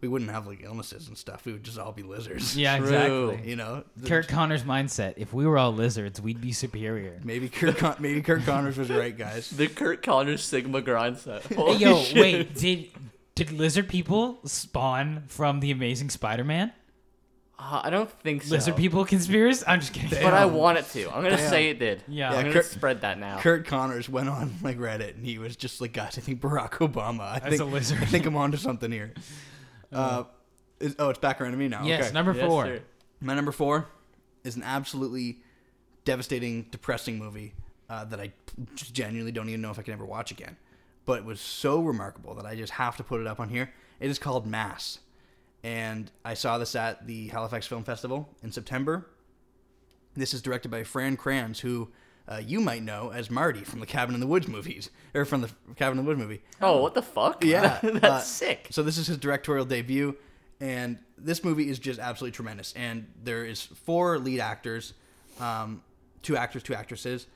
[0.00, 1.46] we wouldn't have like illnesses and stuff.
[1.46, 2.54] We would just all be lizards.
[2.54, 2.86] Yeah, True.
[3.30, 3.50] exactly.
[3.50, 5.14] You know, The- Curt Connor's mindset.
[5.16, 7.18] If we were all lizards, we'd be superior.
[7.24, 9.48] maybe Kurt Con- maybe Curt Connors was right, guys.
[9.56, 11.44] The Curt Connors Sigma grind set.
[11.46, 12.16] Hey, yo, shit.
[12.20, 12.90] wait, did
[13.34, 16.72] did lizard people spawn from the Amazing Spider-Man?
[17.58, 18.54] Uh, I don't think so.
[18.54, 19.64] Lizard people conspiracy?
[19.66, 20.22] I'm just kidding.
[20.22, 21.06] But I want it to.
[21.14, 21.50] I'm gonna Damn.
[21.50, 22.02] say it did.
[22.08, 22.30] Yeah.
[22.30, 23.38] I'm gonna Kurt- spread that now.
[23.38, 26.70] Curt Connors went on like Reddit and he was just like, guys, I think Barack
[26.72, 27.20] Obama.
[27.20, 27.98] I As think a lizard.
[28.02, 29.14] I think I'm onto something here.
[29.92, 30.24] Uh,
[30.80, 31.84] is, oh, it's back around to me now.
[31.84, 32.12] yes, okay.
[32.12, 32.64] number Yes, four.
[32.64, 32.80] sir.
[33.20, 33.86] My number four
[34.42, 35.38] is an absolutely
[36.04, 37.54] devastating, depressing movie
[37.88, 38.32] uh, that I
[38.74, 40.56] just genuinely don't even know if I can ever watch again.
[41.06, 43.72] But it was so remarkable that I just have to put it up on here.
[44.00, 44.98] It is called Mass.
[45.62, 49.06] And I saw this at the Halifax Film Festival in September.
[50.14, 51.90] This is directed by Fran Kranz, who
[52.28, 55.40] uh, you might know as Marty from the Cabin in the Woods movies, or from
[55.40, 56.42] the Cabin in the Woods movie.
[56.60, 57.44] Oh, what the fuck?
[57.44, 58.68] Yeah, that's uh, sick.
[58.70, 60.16] So this is his directorial debut,
[60.60, 62.72] and this movie is just absolutely tremendous.
[62.74, 64.94] And there is four lead actors,
[65.40, 65.82] um,
[66.22, 67.26] two actors, two actresses,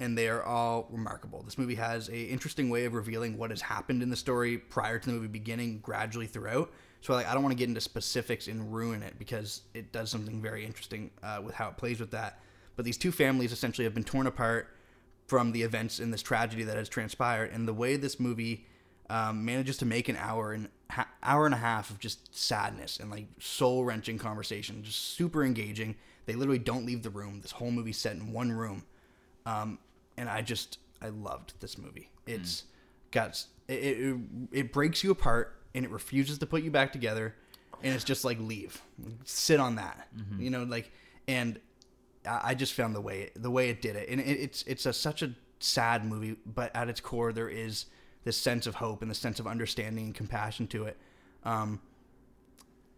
[0.00, 1.42] and they are all remarkable.
[1.42, 4.98] This movie has a interesting way of revealing what has happened in the story prior
[4.98, 6.70] to the movie beginning, gradually throughout.
[7.00, 10.10] So like I don't want to get into specifics and ruin it because it does
[10.10, 12.40] something very interesting uh, with how it plays with that.
[12.76, 14.68] But these two families essentially have been torn apart
[15.26, 18.66] from the events in this tragedy that has transpired, and the way this movie
[19.10, 22.98] um, manages to make an hour and ha- hour and a half of just sadness
[22.98, 25.96] and like soul wrenching conversation, just super engaging.
[26.26, 27.40] They literally don't leave the room.
[27.40, 28.84] This whole movie's set in one room,
[29.46, 29.78] um,
[30.18, 32.10] and I just I loved this movie.
[32.26, 32.64] It's
[33.10, 34.16] got it, it
[34.52, 37.34] it breaks you apart and it refuses to put you back together,
[37.82, 38.82] and it's just like leave,
[39.24, 40.08] sit on that,
[40.38, 40.90] you know, like
[41.26, 41.60] and
[42.26, 44.84] I I just found the way the way it did it, and it, it's it's
[44.84, 47.86] a, such a sad movie, but at its core there is
[48.24, 50.96] this sense of hope and the sense of understanding and compassion to it.
[51.44, 51.80] Um,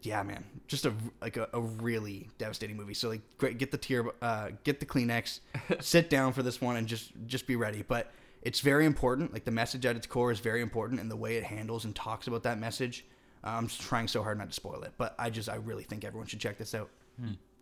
[0.03, 2.94] yeah, man, just a like a, a really devastating movie.
[2.94, 5.40] So like, great, get the tear, uh, get the Kleenex,
[5.80, 7.82] sit down for this one, and just just be ready.
[7.86, 8.11] But
[8.42, 9.32] it's very important.
[9.32, 11.94] Like the message at its core is very important, and the way it handles and
[11.94, 13.05] talks about that message.
[13.44, 15.84] uh, I'm just trying so hard not to spoil it, but I just I really
[15.84, 16.88] think everyone should check this out.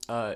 [0.09, 0.35] Uh,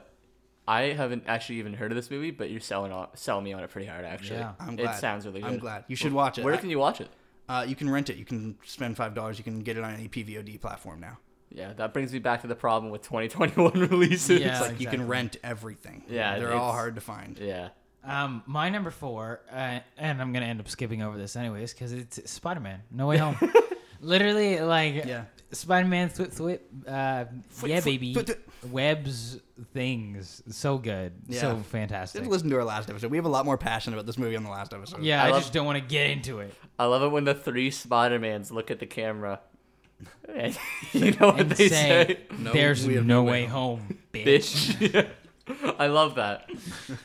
[0.66, 3.62] I haven't actually even heard of this movie, but you're selling on selling me on
[3.62, 4.04] it pretty hard.
[4.04, 4.52] Actually, Yeah.
[4.60, 4.96] I'm glad.
[4.96, 5.50] it sounds really good.
[5.52, 6.44] I'm glad you should watch it.
[6.44, 7.08] Where I- can you watch it?
[7.48, 8.16] Uh, you can rent it.
[8.16, 9.38] You can spend five dollars.
[9.38, 11.18] You can get it on any PVOD platform now.
[11.54, 14.40] Yeah, that brings me back to the problem with 2021 releases.
[14.40, 14.52] Yeah.
[14.52, 16.02] It's like you can rent everything.
[16.08, 17.38] Yeah, they're all hard to find.
[17.38, 17.68] yeah.
[18.04, 21.92] Um, my number four, uh, and I'm gonna end up skipping over this anyways because
[21.92, 23.36] it's Spider-Man: No Way Home.
[24.00, 25.26] Literally, like Yeah.
[25.52, 27.24] Spider-Man, th- th- uh,
[27.64, 28.16] yeah, baby,
[28.70, 29.38] webs
[29.72, 31.62] things, so good, so Yeah.
[31.62, 32.22] fantastic.
[32.22, 33.10] Just listen to our last episode.
[33.12, 35.02] We have a lot more passion about this movie on the last episode.
[35.02, 36.52] Yeah, I I, love- just don't want to get into it.
[36.78, 39.40] I love it when the three Spider-Mans look at the camera.
[40.28, 40.56] And
[40.92, 42.18] you know what and they say, say?
[42.38, 45.08] No, "There's we no, have way home, bitch." Bitch.
[45.78, 46.48] I love that.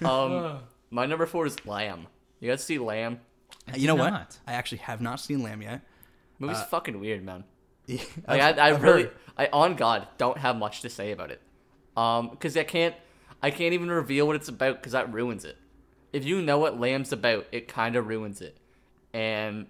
[0.03, 0.59] Um,
[0.91, 2.07] my number four is Lamb.
[2.39, 3.19] You guys see Lamb?
[3.71, 4.37] I you know did what?
[4.47, 5.81] I actually have not seen Lamb yet.
[6.39, 7.43] Movie's Uh, fucking weird, man.
[7.89, 9.11] I've- Like I, I really, heard.
[9.37, 11.41] I on God don't have much to say about it,
[11.97, 12.95] um, because I can't,
[13.41, 15.57] I can't even reveal what it's about because that ruins it.
[16.13, 18.57] If you know what Lamb's about, it kind of ruins it,
[19.13, 19.65] and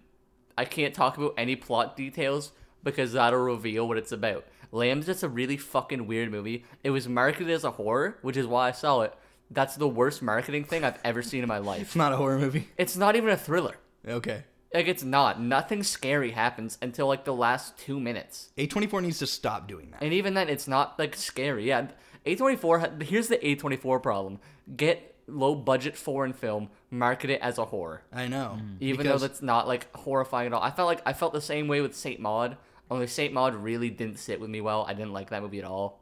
[0.57, 2.51] I can't talk about any plot details
[2.91, 4.45] because that'll reveal what it's about.
[4.71, 6.65] Lamb's just a really fucking weird movie.
[6.83, 9.13] It was marketed as a horror, which is why I saw it.
[9.51, 11.81] That's the worst marketing thing I've ever seen in my life.
[11.81, 12.67] It's not a horror movie.
[12.77, 13.75] It's not even a thriller.
[14.07, 14.43] Okay.
[14.73, 15.39] Like it's not.
[15.41, 18.49] Nothing scary happens until like the last two minutes.
[18.57, 20.01] A24 needs to stop doing that.
[20.03, 21.65] And even then, it's not like scary.
[21.67, 21.87] Yeah,
[22.25, 23.01] A24.
[23.03, 24.39] Here's the A24 problem:
[24.75, 28.59] get low budget foreign film, market it as a horror, I know.
[28.81, 30.61] even Because- though that's not like horrifying at all.
[30.61, 32.57] I felt like I felt the same way with Saint Maud.
[32.89, 34.85] Only Saint Maud really didn't sit with me well.
[34.87, 35.99] I didn't like that movie at all.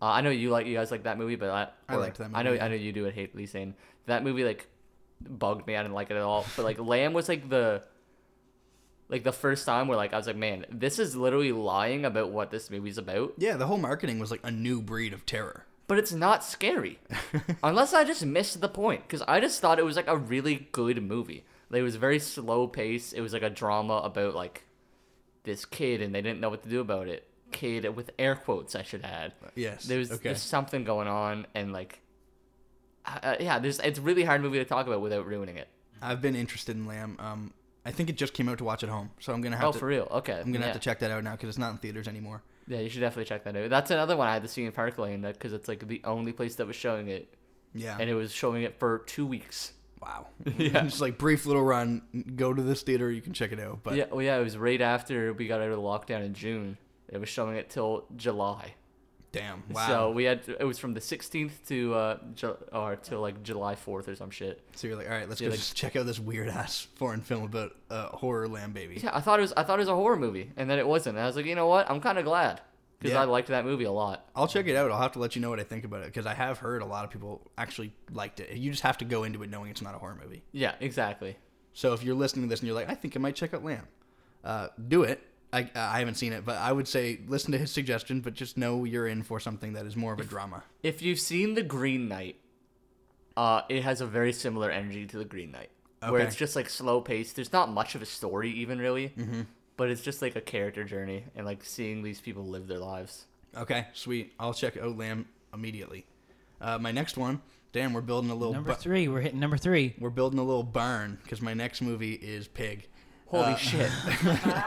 [0.00, 2.30] Uh, I know you like you guys like that movie, but I, I liked that
[2.30, 2.36] movie.
[2.36, 3.06] I know I know you do.
[3.06, 3.14] it.
[3.14, 3.74] hate Lee saying
[4.06, 4.68] that movie like
[5.20, 5.76] bugged me.
[5.76, 6.46] I didn't like it at all.
[6.56, 7.82] But like Lamb was like the
[9.08, 12.30] like the first time where like I was like, man, this is literally lying about
[12.30, 13.34] what this movie's about.
[13.38, 15.64] yeah, the whole marketing was like a new breed of terror.
[15.88, 16.98] but it's not scary.
[17.64, 20.68] Unless I just missed the point, because I just thought it was like a really
[20.72, 21.44] good movie.
[21.70, 23.14] Like, it was very slow paced.
[23.14, 24.64] It was like a drama about like
[25.44, 27.24] this kid, and they didn't know what to do about it.
[27.52, 29.32] Kid with air quotes, I should add.
[29.54, 29.84] Yes.
[29.84, 30.20] There was okay.
[30.24, 32.00] there's something going on, and like,
[33.06, 35.68] uh, yeah, there's it's a really hard movie to talk about without ruining it.
[36.02, 37.16] I've been interested in Lamb.
[37.18, 37.52] Um,
[37.86, 39.72] I think it just came out to watch at home, so I'm gonna have Oh,
[39.72, 39.78] to.
[39.78, 40.06] for real?
[40.10, 40.34] Okay.
[40.34, 40.72] I'm gonna yeah.
[40.72, 42.42] have to check that out now because it's not in theaters anymore.
[42.66, 43.70] Yeah, you should definitely check that out.
[43.70, 46.32] That's another one I had to see in Park Lane because it's like the only
[46.32, 47.34] place that was showing it,
[47.74, 47.96] Yeah.
[47.98, 49.72] and it was showing it for two weeks.
[50.00, 50.26] Wow.
[50.56, 50.82] Yeah.
[50.84, 52.02] Just like brief little run.
[52.36, 53.10] Go to this theater.
[53.10, 53.80] You can check it out.
[53.82, 56.34] But yeah, well, yeah, it was right after we got out of the lockdown in
[56.34, 56.76] June.
[57.08, 58.74] It was showing it till July.
[59.32, 59.62] damn.
[59.70, 59.86] Wow.
[59.86, 63.74] So we had it was from the 16th to uh Ju- or till like July
[63.74, 64.62] 4th or some shit.
[64.74, 66.86] So you're like, all right, let's Yeah, go like- just check out this weird ass
[66.96, 69.00] foreign film about a horror lamb baby.
[69.02, 70.86] Yeah, I thought it was I thought it was a horror movie, and then it
[70.86, 71.16] wasn't.
[71.16, 71.90] And I was like, you know what?
[71.90, 72.60] I'm kind of glad
[72.98, 73.22] because Yeah.
[73.22, 74.28] I liked that movie a lot.
[74.34, 74.90] I'll check it out.
[74.90, 76.82] I'll have to let you know what I think about it because I have heard
[76.82, 78.56] a lot of people actually liked it.
[78.56, 80.42] You just have to go into it knowing it's not a horror movie.
[80.52, 81.36] Yeah, exactly.
[81.72, 83.62] So if you're listening to this and you're like, I think I might check out
[83.64, 83.86] Lamb,
[84.44, 85.22] uh, do it.
[85.52, 88.58] I, I haven't seen it, but I would say listen to his suggestion, but just
[88.58, 90.62] know you're in for something that is more of a drama.
[90.82, 92.36] If you've seen The Green Knight,
[93.36, 95.70] uh, it has a very similar energy to The Green Knight,
[96.06, 97.36] where it's just like slow paced.
[97.36, 99.42] There's not much of a story even really, Mm-hmm.
[99.78, 103.24] But it's just like a character journey and like seeing these people live their lives.
[103.56, 104.34] Okay, sweet.
[104.38, 105.24] I'll check out Lamb
[105.54, 106.04] immediately.
[106.60, 107.40] Uh, my next one,
[107.72, 108.52] damn, we're building a little.
[108.52, 109.94] Number bu- three, we're hitting number three.
[109.98, 112.86] we're building a little barn because my next movie is Pig.
[113.28, 113.90] Holy Uh, shit!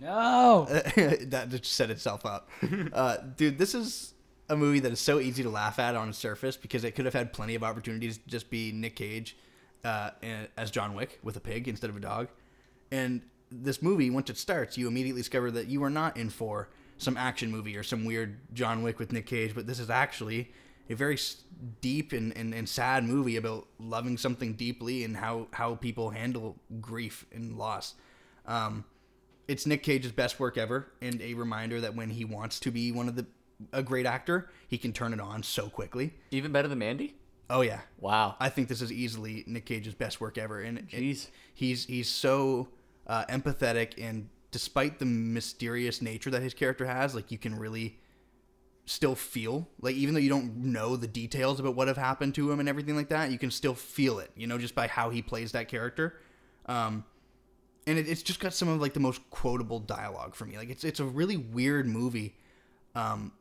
[0.00, 0.64] No.
[0.96, 2.48] that just set itself up.
[2.92, 4.14] Uh, dude, this is
[4.48, 7.04] a movie that is so easy to laugh at on the surface because it could
[7.04, 9.36] have had plenty of opportunities to just be Nick Cage
[9.84, 10.12] uh,
[10.56, 12.28] as John Wick with a pig instead of a dog.
[12.90, 13.20] And
[13.50, 17.16] this movie, once it starts, you immediately discover that you are not in for some
[17.16, 20.52] action movie or some weird John Wick with Nick Cage, but this is actually
[20.88, 21.18] a very
[21.80, 26.56] deep and, and, and sad movie about loving something deeply and how, how people handle
[26.80, 27.94] grief and loss.
[28.46, 28.84] Um,
[29.48, 32.92] it's Nick Cage's best work ever, and a reminder that when he wants to be
[32.92, 33.26] one of the
[33.74, 36.14] a great actor, he can turn it on so quickly.
[36.30, 37.14] Even better than Mandy?
[37.50, 38.36] Oh yeah, Wow.
[38.40, 40.84] I think this is easily Nick Cage's best work ever, and it-
[41.54, 42.68] he's he's so
[43.10, 47.98] uh, empathetic, and despite the mysterious nature that his character has, like you can really
[48.86, 52.50] still feel like even though you don't know the details about what have happened to
[52.50, 55.10] him and everything like that, you can still feel it, you know, just by how
[55.10, 56.18] he plays that character.
[56.66, 57.04] Um,
[57.86, 60.56] and it, it's just got some of like the most quotable dialogue for me.
[60.56, 62.36] Like it's it's a really weird movie,
[62.94, 63.32] um,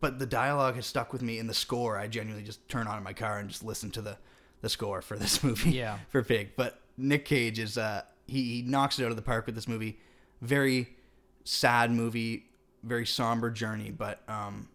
[0.00, 1.38] but the dialogue has stuck with me.
[1.38, 4.02] In the score, I genuinely just turn on in my car and just listen to
[4.02, 4.16] the
[4.62, 5.70] the score for this movie.
[5.70, 5.98] Yeah.
[6.08, 6.56] for Pig.
[6.56, 9.68] But Nick Cage is uh he, he knocks it out of the park with this
[9.68, 9.98] movie.
[10.40, 10.96] Very
[11.44, 12.46] sad movie,
[12.82, 14.68] very somber journey, but um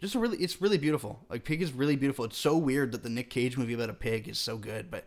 [0.00, 1.20] just really it's really beautiful.
[1.30, 2.24] Like Pig is really beautiful.
[2.24, 5.04] It's so weird that the Nick Cage movie about a pig is so good, but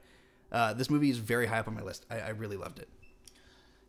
[0.52, 2.06] uh, this movie is very high up on my list.
[2.10, 2.88] I, I really loved it.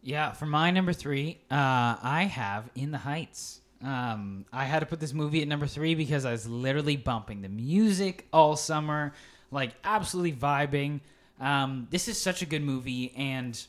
[0.03, 3.61] Yeah, for my number three, uh, I have In the Heights.
[3.85, 7.43] Um, I had to put this movie at number three because I was literally bumping
[7.43, 9.13] the music all summer,
[9.51, 11.01] like absolutely vibing.
[11.41, 13.61] Um, this is such a good movie, and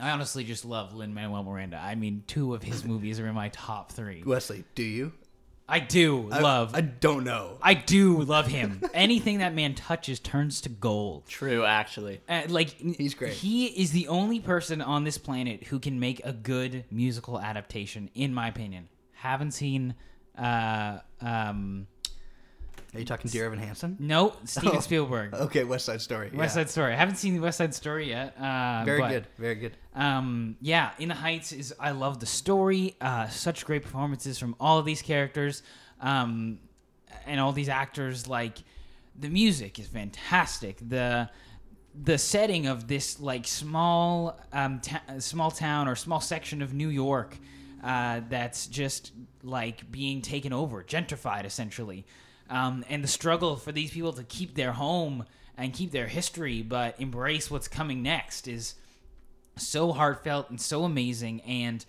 [0.00, 1.76] I honestly just love Lin Manuel Miranda.
[1.82, 4.22] I mean, two of his movies are in my top three.
[4.24, 5.12] Wesley, do you?
[5.68, 6.74] I do I- love.
[6.74, 7.58] I, don't know.
[7.62, 8.82] I do love him.
[8.92, 11.26] Anything that man touches turns to gold.
[11.28, 12.20] True, actually.
[12.28, 13.34] Uh, like He's great.
[13.34, 18.10] He is the only person on this planet who can make a good musical adaptation,
[18.14, 18.88] in my opinion.
[19.12, 19.94] Haven't seen
[20.36, 21.86] uh, um,
[22.94, 23.96] Are you talking Dear Evan Hansen?
[24.00, 24.80] No, Steven Oh.
[24.80, 25.32] Spielberg.
[25.32, 26.30] Okay, West Side Story.
[26.34, 26.62] West yeah.
[26.62, 26.92] Side Story.
[26.92, 28.36] I haven't seen West Side Story yet.
[28.36, 29.26] Uh, Very but, good.
[29.38, 29.76] Very good.
[29.94, 31.72] Um, yeah, In the Heights is.
[31.78, 32.96] I love the story.
[33.00, 35.62] Uh, such great performances from all of these characters,
[36.00, 36.58] um,
[37.26, 38.26] and all these actors.
[38.26, 38.58] Like,
[39.18, 40.78] the music is fantastic.
[40.80, 41.30] The
[42.02, 46.88] the setting of this like small um ta- small town or small section of New
[46.88, 47.36] York
[47.82, 49.12] uh, that's just
[49.42, 52.06] like being taken over, gentrified essentially,
[52.50, 55.24] um, and the struggle for these people to keep their home
[55.56, 58.74] and keep their history, but embrace what's coming next is
[59.56, 61.84] so heartfelt and so amazing and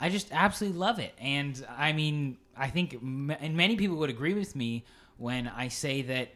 [0.00, 1.14] i just absolutely love it.
[1.18, 4.84] And i mean i think and many people would agree with me
[5.16, 6.28] when i say that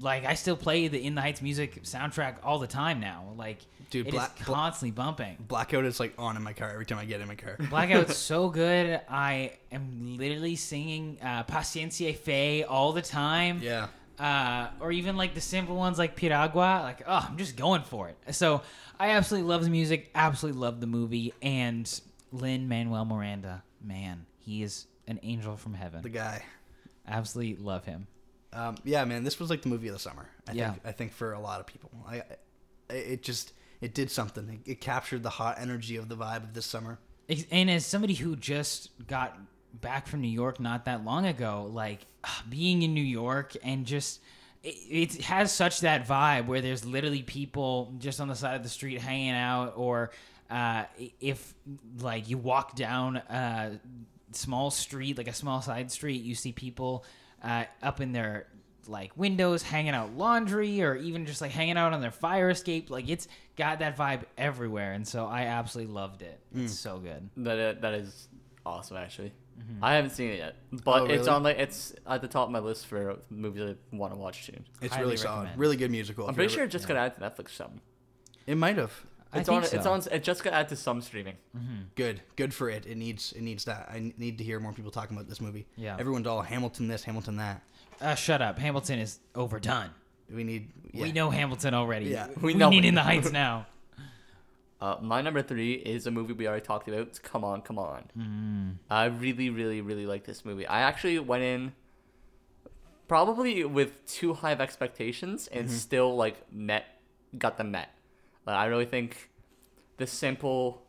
[0.00, 3.58] like i still play the in the heights music soundtrack all the time now like
[3.90, 6.98] Dude, it is Black- constantly bumping Blackout is like on in my car every time
[6.98, 7.56] I get in my car.
[7.70, 13.86] blackout's so good i am literally singing uh, paciencia fe all the time yeah.
[14.18, 18.08] uh, or even like the simple ones like Piragua, like oh, I'm just going for
[18.08, 18.34] it.
[18.34, 18.62] So
[19.00, 21.88] I absolutely love the music, absolutely love the movie, and
[22.32, 26.02] Lin Manuel Miranda, man, he is an angel from heaven.
[26.02, 26.42] The guy.
[27.06, 28.06] absolutely love him.
[28.52, 30.28] Um, yeah, man, this was like the movie of the summer.
[30.48, 30.70] I Yeah.
[30.72, 31.90] think I think for a lot of people.
[32.08, 32.22] I,
[32.90, 34.60] it just it did something.
[34.66, 36.98] It, it captured the hot energy of the vibe of this summer.
[37.50, 39.38] And as somebody who just got
[39.74, 43.84] back from New York not that long ago, like ah, being in New York and
[43.84, 44.20] just
[44.64, 44.74] it,
[45.18, 48.68] it has such that vibe where there's literally people just on the side of the
[48.70, 50.10] street hanging out, or
[50.50, 50.84] uh,
[51.20, 51.54] if
[52.00, 53.78] like you walk down a
[54.32, 57.04] small street, like a small side street, you see people
[57.42, 58.46] uh, up in their
[58.86, 62.88] like windows hanging out laundry or even just like hanging out on their fire escape
[62.88, 67.28] like it's got that vibe everywhere and so i absolutely loved it it's so good
[67.36, 68.28] That i- that is
[68.64, 68.96] awesome.
[68.96, 69.82] Actually, Mm-hmm.
[69.84, 72.52] I haven't seen it yet, but Oh, it's on like it's at the top of
[72.52, 73.62] my list for movies
[73.92, 74.64] I want to watch soon.
[74.80, 75.36] It's Highly really solid.
[75.38, 75.58] recommend.
[75.60, 76.28] Really good musical.
[76.28, 77.50] I'm pretty you sure ever- it just got added to Netflix.
[77.56, 77.80] Something.
[78.46, 79.04] it might have.
[79.32, 79.78] I It's think on.
[79.78, 80.02] It's on.
[80.12, 81.34] It just got added to some streaming.
[81.96, 82.22] Good.
[82.36, 82.86] Good for it.
[82.86, 83.88] It needs it needs that.
[83.90, 85.66] I need to hear more people talking about this movie.
[85.76, 85.96] Yeah.
[85.98, 87.62] Everyone's all Hamilton this, Hamilton that.
[88.00, 89.90] uh, shut up hamilton is overdone
[90.32, 91.02] We need yeah.
[91.02, 92.88] we know hamilton already Yeah, we, we know need it.
[92.88, 93.66] in the heights now
[94.80, 97.00] Uh, my number three is a movie we already talked about.
[97.08, 98.78] It's Come On, Come On.
[98.88, 100.68] I really, really, really like this movie.
[100.68, 101.72] I actually went in
[103.08, 106.84] probably with too high of expectations and still like met,
[107.36, 107.88] got them met.
[108.48, 109.30] Like, I really think
[109.96, 110.82] the simple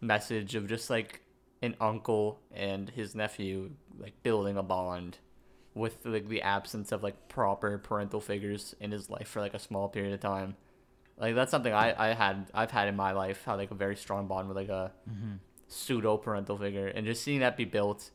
[0.00, 1.22] message of just like
[1.62, 5.18] an uncle and his nephew like building a bond
[5.74, 9.60] with like the absence of like proper parental figures in his life for like a
[9.60, 10.56] small period of time
[11.18, 13.96] like that's something I, I had I've had in my life had like a very
[13.96, 15.34] strong bond with like a mm-hmm.
[15.68, 16.88] pseudo parental figure.
[16.88, 18.10] And just seeing that be built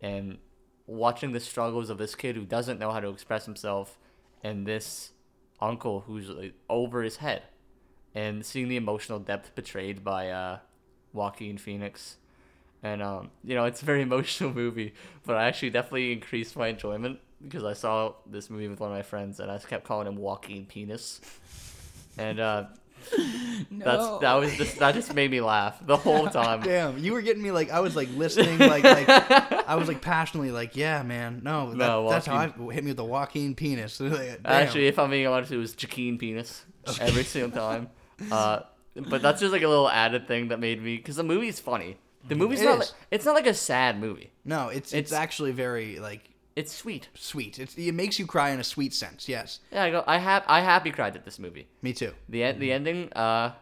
[0.00, 0.38] and
[0.86, 3.98] watching the struggles of this kid who doesn't know how to express himself
[4.42, 5.12] and this
[5.60, 7.42] uncle who's like over his head
[8.16, 10.58] and seeing the emotional depth betrayed by uh
[11.12, 12.16] Joaquin Phoenix
[12.82, 14.94] and um you know it's a very emotional movie
[15.24, 18.96] but I actually definitely increased my enjoyment because I saw this movie with one of
[18.96, 21.20] my friends and I kept calling him Joaquin Penis
[22.16, 22.64] and uh
[23.70, 26.62] that's that was just that just made me laugh the whole time.
[26.62, 30.00] Damn, you were getting me like I was like listening like like I was like
[30.00, 33.54] passionately like yeah man no, that, No, that's how I hit me with the Joaquin
[33.54, 33.98] penis.
[33.98, 34.38] Damn.
[34.44, 36.64] Actually, if I'm being honest, it was Jaqueen Penis
[37.00, 37.90] every single time.
[38.30, 38.60] Uh,
[38.94, 41.96] but that's just like a little added thing that made me because the movie's funny.
[42.28, 42.78] The movie's It not is.
[42.80, 44.30] like it's not like a sad movie.
[44.44, 47.08] no, it's, it's it's- actually very like It's sweet.
[47.14, 47.58] sweet.
[47.58, 49.28] It's, it makes you cry in a sweet sense.
[49.28, 50.02] Yes, Yeah, I go.
[50.06, 51.68] I have I happy cried at this movie.
[51.82, 52.12] me too.
[52.28, 53.12] The en- the ending.
[53.12, 53.52] Uh,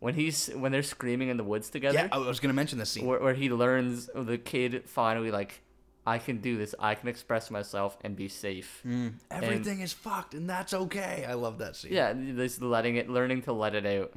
[0.00, 1.96] when he's when they're screaming in the woods together.
[1.98, 3.06] Yeah, I was gonna mention this scene.
[3.06, 5.62] where, where he learns the kid finally like
[6.06, 6.74] I can do this.
[6.78, 8.82] I can express myself and be safe.
[8.86, 9.14] Mm.
[9.30, 11.24] Everything is fucked, and that's okay.
[11.28, 11.92] I love that scene.
[11.92, 14.12] Yeah, this letting it, learning to let it out.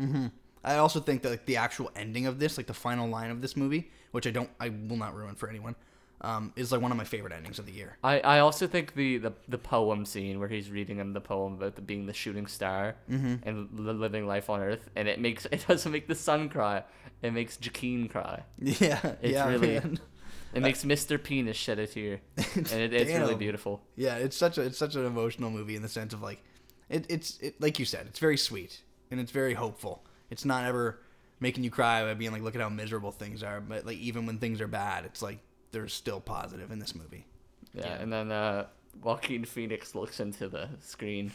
[0.64, 3.40] I also think that like, the actual ending of this, like the final line of
[3.42, 5.76] this movie, which I don't, I will not ruin for anyone,
[6.22, 7.98] um, is like one of my favorite endings of the year.
[8.04, 11.54] I, I also think the, the, the poem scene where he's reading him the poem
[11.54, 13.48] about the, being the shooting star Mm-hmm.
[13.48, 16.84] and li- living life on Earth, and it makes it doesn't make the sun cry.
[17.22, 18.42] It makes Jaqueen cry.
[18.60, 20.00] Yeah, It's yeah, really- man.
[20.56, 21.22] It makes Mr.
[21.22, 23.82] Penis shed a tear, and it, it's really beautiful.
[23.96, 26.42] Yeah, it's such a it's such an emotional movie in the sense of like,
[26.90, 28.82] it, it's it like you said, it's very sweet
[29.12, 30.06] and it's very hopeful.
[30.30, 31.02] It's not ever
[31.42, 34.26] making you cry by being like, look at how miserable things are, but like even
[34.26, 35.40] when things are bad, it's like
[35.72, 37.26] there's still positive in this movie.
[37.74, 37.94] Yeah, Yeah.
[38.02, 38.68] and then uh,
[39.04, 41.34] Joaquin Phoenix looks into the screen.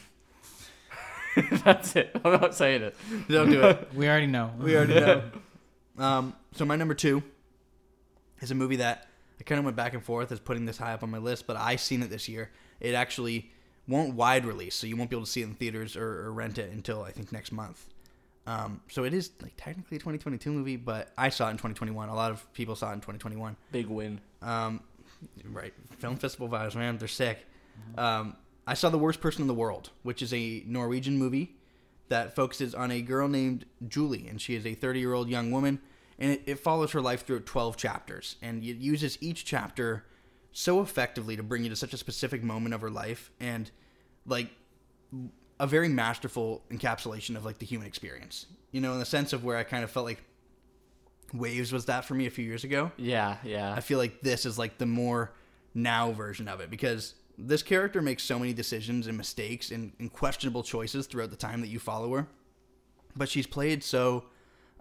[1.63, 2.11] That's it.
[2.25, 2.95] I'm not saying it.
[3.29, 3.93] Don't do it.
[3.93, 5.23] we already know We already know.
[5.97, 7.21] Um, so my number two
[8.41, 9.07] is a movie that
[9.41, 11.47] I kind of went back and forth as putting this high up on my list,
[11.47, 12.51] but I seen it this year.
[12.79, 13.49] It actually
[13.87, 16.31] won't wide release, so you won't be able to see it in theaters or, or
[16.31, 17.87] rent it until I think next month.
[18.45, 22.07] Um, so it is like technically a 2022 movie, but I saw it in 2021.
[22.07, 23.57] A lot of people saw it in 2021.
[23.71, 24.21] Big win.
[24.43, 24.81] Um,
[25.45, 26.99] right, film festival vibes, man.
[26.99, 27.47] They're sick.
[27.97, 28.35] Um,
[28.67, 31.55] I saw The Worst Person in the World, which is a Norwegian movie
[32.09, 35.49] that focuses on a girl named Julie, and she is a 30 year old young
[35.49, 35.79] woman,
[36.21, 40.05] and it, it follows her life through 12 chapters, and it uses each chapter
[40.53, 43.71] so effectively to bring you to such a specific moment of her life, and
[44.27, 44.51] like
[45.59, 48.45] a very masterful encapsulation of like the human experience.
[48.71, 50.23] You know, in the sense of where I kind of felt like
[51.33, 52.91] Waves was that for me a few years ago.
[52.97, 53.73] Yeah, yeah.
[53.73, 55.33] I feel like this is like the more
[55.73, 60.13] now version of it because this character makes so many decisions and mistakes and, and
[60.13, 62.27] questionable choices throughout the time that you follow her,
[63.15, 64.25] but she's played so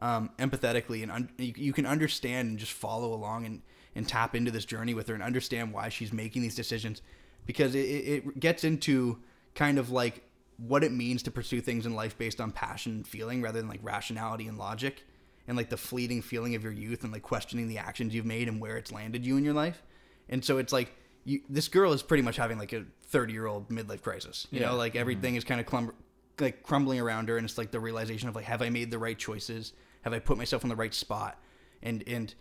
[0.00, 3.62] um, empathetically and un- you, you can understand and just follow along and,
[3.94, 7.02] and tap into this journey with her and understand why she's making these decisions
[7.46, 9.18] because it, it gets into
[9.54, 10.22] kind of like
[10.56, 13.68] what it means to pursue things in life based on passion and feeling rather than
[13.68, 15.04] like rationality and logic
[15.48, 18.46] and like the fleeting feeling of your youth and like questioning the actions you've made
[18.48, 19.82] and where it's landed you in your life.
[20.28, 20.94] And so it's like
[21.24, 24.46] you, this girl is pretty much having like a 30 year old midlife crisis.
[24.50, 24.66] You Yeah.
[24.68, 25.92] know, like everything is kind of clum-
[26.38, 28.98] like crumbling around her, and it's like the realization of like, have I made the
[28.98, 29.72] right choices?
[30.02, 31.38] Have I put myself in the right spot?
[31.82, 32.34] And and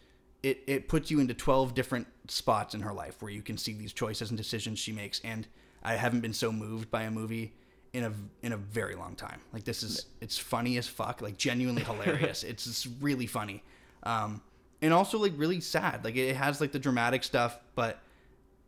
[0.43, 3.73] it it puts you into 12 different spots in her life where you can see
[3.73, 5.19] these choices and decisions she makes.
[5.23, 5.47] And
[5.83, 7.53] I haven't been so moved by a movie
[7.93, 9.39] in a in a very long time.
[9.53, 12.43] Like this is it's funny as fuck, like genuinely hilarious.
[12.51, 13.63] it's just really funny,
[14.03, 14.41] um,
[14.81, 16.03] and also like really sad.
[16.05, 17.99] Like it has like the dramatic stuff, but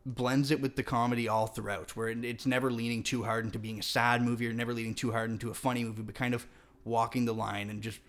[0.04, 1.94] blends it with the comedy all throughout.
[1.96, 4.94] Where it- it's never leaning too hard into being a sad movie or never leaning
[4.94, 6.46] too hard into a funny movie, but kind of
[6.84, 8.00] walking the line and just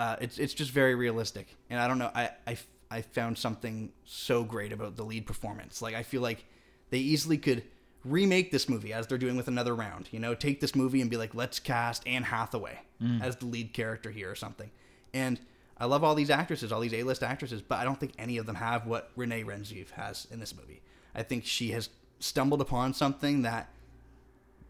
[0.00, 1.54] uh, it's it's just very realistic.
[1.68, 2.56] And I don't know, I, I
[2.90, 5.82] I found something so great about the lead performance.
[5.82, 6.46] Like I feel like
[6.88, 7.64] they easily could
[8.02, 10.08] remake this movie as they're doing with another round.
[10.10, 12.78] You know, take this movie and be like, let's cast Anne Hathaway
[13.22, 14.70] as the lead character here or something.
[15.12, 15.38] And
[15.78, 18.46] I love all these actresses, all these A-list actresses, but I don't think any of
[18.46, 20.80] them have what Renate Reinsve has in this movie.
[21.14, 21.90] I think she has
[22.20, 23.68] stumbled upon something that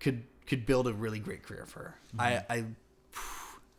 [0.00, 1.94] could could build a really great career for her.
[2.18, 2.64] I, I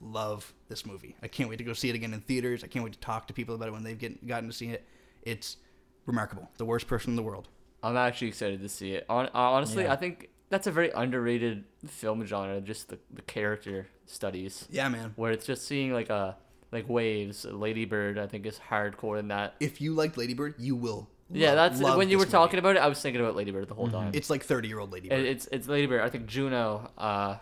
[0.01, 1.15] love this movie.
[1.21, 2.63] I can't wait to go see it again in theaters.
[2.63, 4.67] I can't wait to talk to people about it when they've get, gotten to see
[4.69, 4.85] it.
[5.21, 5.57] It's
[6.05, 6.49] remarkable.
[6.57, 7.47] The worst person in the world.
[7.83, 9.05] I'm actually excited to see it.
[9.09, 9.93] Hon- uh, honestly, Yeah.
[9.93, 15.13] I think that's a very underrated film genre, just the, the character studies, Yeah, man.
[15.15, 16.37] where it's just seeing like a
[16.71, 17.45] like waves.
[17.45, 19.55] Lady Bird, I think, is hardcore in that.
[19.59, 21.09] If you like Lady Bird, you will.
[21.29, 22.71] yeah, love- that's love when you were this talking movie.
[22.71, 22.85] about it.
[22.85, 23.95] I was thinking about Lady Bird the whole mm-hmm.
[23.95, 24.11] time.
[24.13, 25.19] It's like thirty year old Lady Bird.
[25.19, 26.01] It- It's it's Lady Bird.
[26.01, 27.37] I think Juno, uh,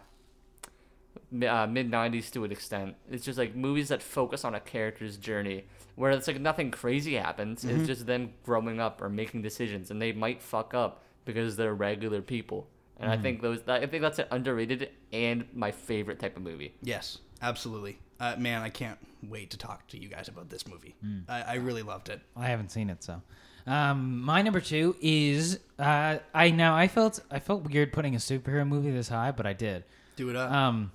[1.32, 2.96] uh, mid '90s to an extent.
[3.10, 5.66] It's just like movies that focus on a character's journey,
[5.96, 7.64] where it's like nothing crazy happens.
[7.64, 7.80] Mm-hmm.
[7.80, 11.74] It's just them growing up or making decisions, and they might fuck up because they're
[11.74, 12.68] regular people.
[13.02, 16.74] And I think those, I think that's an underrated and my favorite type of movie.
[16.82, 17.98] yes, absolutely.
[18.20, 20.96] Uh, man, I can't wait to talk to you guys about this movie.
[21.30, 22.20] I, I really loved it.
[22.36, 23.22] I haven't seen it, so.
[23.66, 28.18] Um, my number two is uh, I now I felt I felt weird putting a
[28.18, 29.84] superhero movie this high, but I did.
[30.16, 30.52] Do it up.
[30.52, 30.92] Um,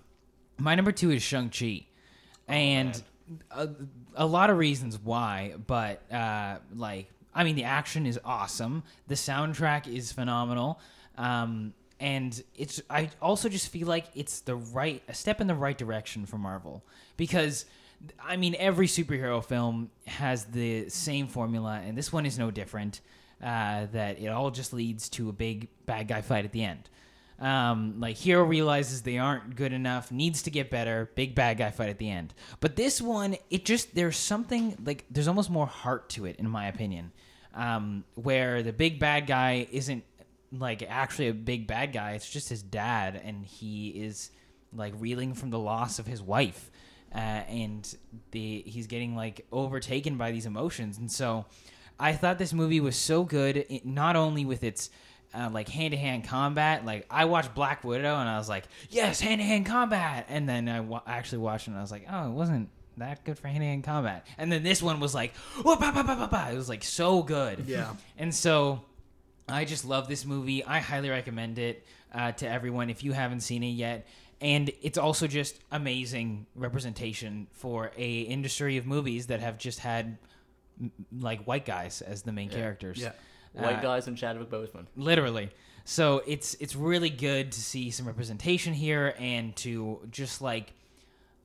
[0.58, 1.86] my number two is Shang Chi,
[2.48, 3.02] and
[3.50, 3.68] a,
[4.14, 8.84] a lot of reasons why, but uh, like I mean, the action is awesome.
[9.08, 10.80] The soundtrack is phenomenal.
[11.16, 15.54] Um, and it's I also just feel like it's the right a step in the
[15.54, 16.84] right direction for Marvel
[17.16, 17.66] because
[18.20, 23.00] I mean every superhero film has the same formula and this one is no different.
[23.42, 26.88] Uh, that it all just leads to a big bad guy fight at the end.
[27.40, 31.70] Um, like hero realizes they aren't good enough, needs to get better, big bad guy
[31.72, 32.32] fight at the end.
[32.60, 36.48] But this one, it just there's something like there's almost more heart to it, in
[36.48, 37.10] my opinion,
[37.52, 40.04] um, where the big bad guy isn't
[40.52, 42.12] like actually a big bad guy.
[42.12, 44.30] It's just his dad, and he is
[44.72, 46.70] like reeling from the loss of his wife,
[47.12, 47.96] uh, and
[48.30, 51.46] the he's getting like overtaken by these emotions, and so
[51.98, 54.90] I thought this movie was so good, it, not only with its
[55.34, 56.84] uh, like hand to hand combat.
[56.86, 60.26] Like I watched Black Widow and I was like, yes, hand to hand combat.
[60.28, 63.24] And then I wa- actually watched it and I was like, oh, it wasn't that
[63.24, 64.26] good for hand to hand combat.
[64.38, 66.48] And then this one was like, bah, bah, bah, bah, bah.
[66.52, 67.64] it was like so good.
[67.66, 67.94] Yeah.
[68.18, 68.82] And so
[69.48, 70.64] I just love this movie.
[70.64, 74.06] I highly recommend it uh, to everyone if you haven't seen it yet.
[74.40, 80.18] And it's also just amazing representation for a industry of movies that have just had
[80.80, 82.98] m- like white guys as the main characters.
[82.98, 83.12] Yeah.
[83.54, 84.86] White Uh, guys and Chadwick Boseman.
[84.96, 85.50] literally
[85.84, 90.72] so it's it's really good to see some representation here and to just like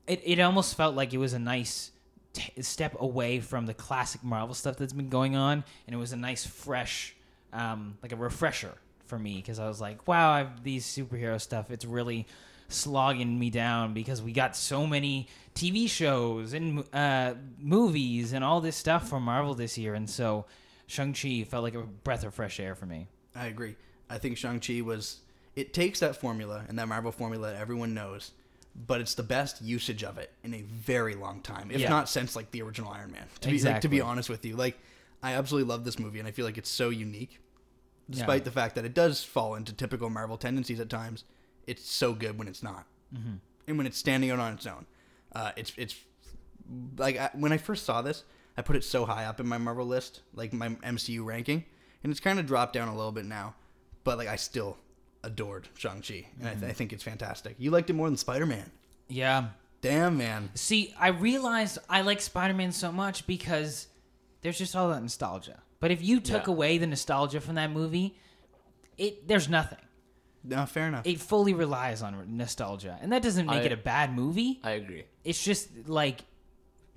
[0.08, 1.92] it, it almost felt like it was a nice
[2.34, 6.12] t- step away from the classic marvel stuff that's been going on and it was
[6.14, 7.16] a nice fresh
[7.54, 8.74] um, like a refresher
[9.08, 11.72] for me because I was like, wow, I've these superhero stuff.
[11.72, 12.28] It's really
[12.68, 18.62] slogging me down because we got so many TV shows and uh, movies and all
[18.62, 20.46] this stuff from Marvel this year, and so
[20.90, 23.08] Shang Chi felt like a breath of fresh air for me.
[23.36, 23.76] I agree.
[24.10, 25.20] I think Shang Chi was.
[25.56, 28.32] It takes that formula and that Marvel formula that everyone knows,
[28.88, 31.90] but it's the best usage of it in a very long time, if Yeah.
[31.90, 33.26] not since like the original Iron Man.
[33.42, 34.80] To be like, to be honest with you, like
[35.22, 37.40] I absolutely love this movie, and I feel like it's so unique,
[38.10, 38.46] despite Yeah.
[38.46, 41.24] the fact that it does fall into typical Marvel tendencies at times.
[41.68, 43.34] It's so good when it's not, Mm-hmm.
[43.68, 44.86] and when it's standing out on its own.
[45.34, 45.96] Uh, it's it's
[46.98, 48.24] like I, when I first saw this,
[48.60, 51.64] I put it so high up in my Marvel list, like my MCU ranking,
[52.04, 53.56] and it's kind of dropped down a little bit now.
[54.04, 54.78] But like I still
[55.24, 56.66] adored Shang Chi, and I, th- mm-hmm.
[56.70, 57.56] I think it's fantastic.
[57.58, 58.70] You liked it more than Spider Man.
[59.08, 59.48] Yeah.
[59.82, 63.88] Damn man, See, I realized I like Spider Man so much because
[64.42, 65.62] there's just all that nostalgia.
[65.80, 66.54] But if you took Yeah.
[66.54, 68.18] away the nostalgia from that movie,
[68.98, 69.80] it there's nothing.
[70.44, 71.08] no, fair enough.
[71.08, 74.60] It fully relies on nostalgia, and that doesn't make I- it a bad movie.
[74.66, 75.06] I agree.
[75.24, 76.26] It's just like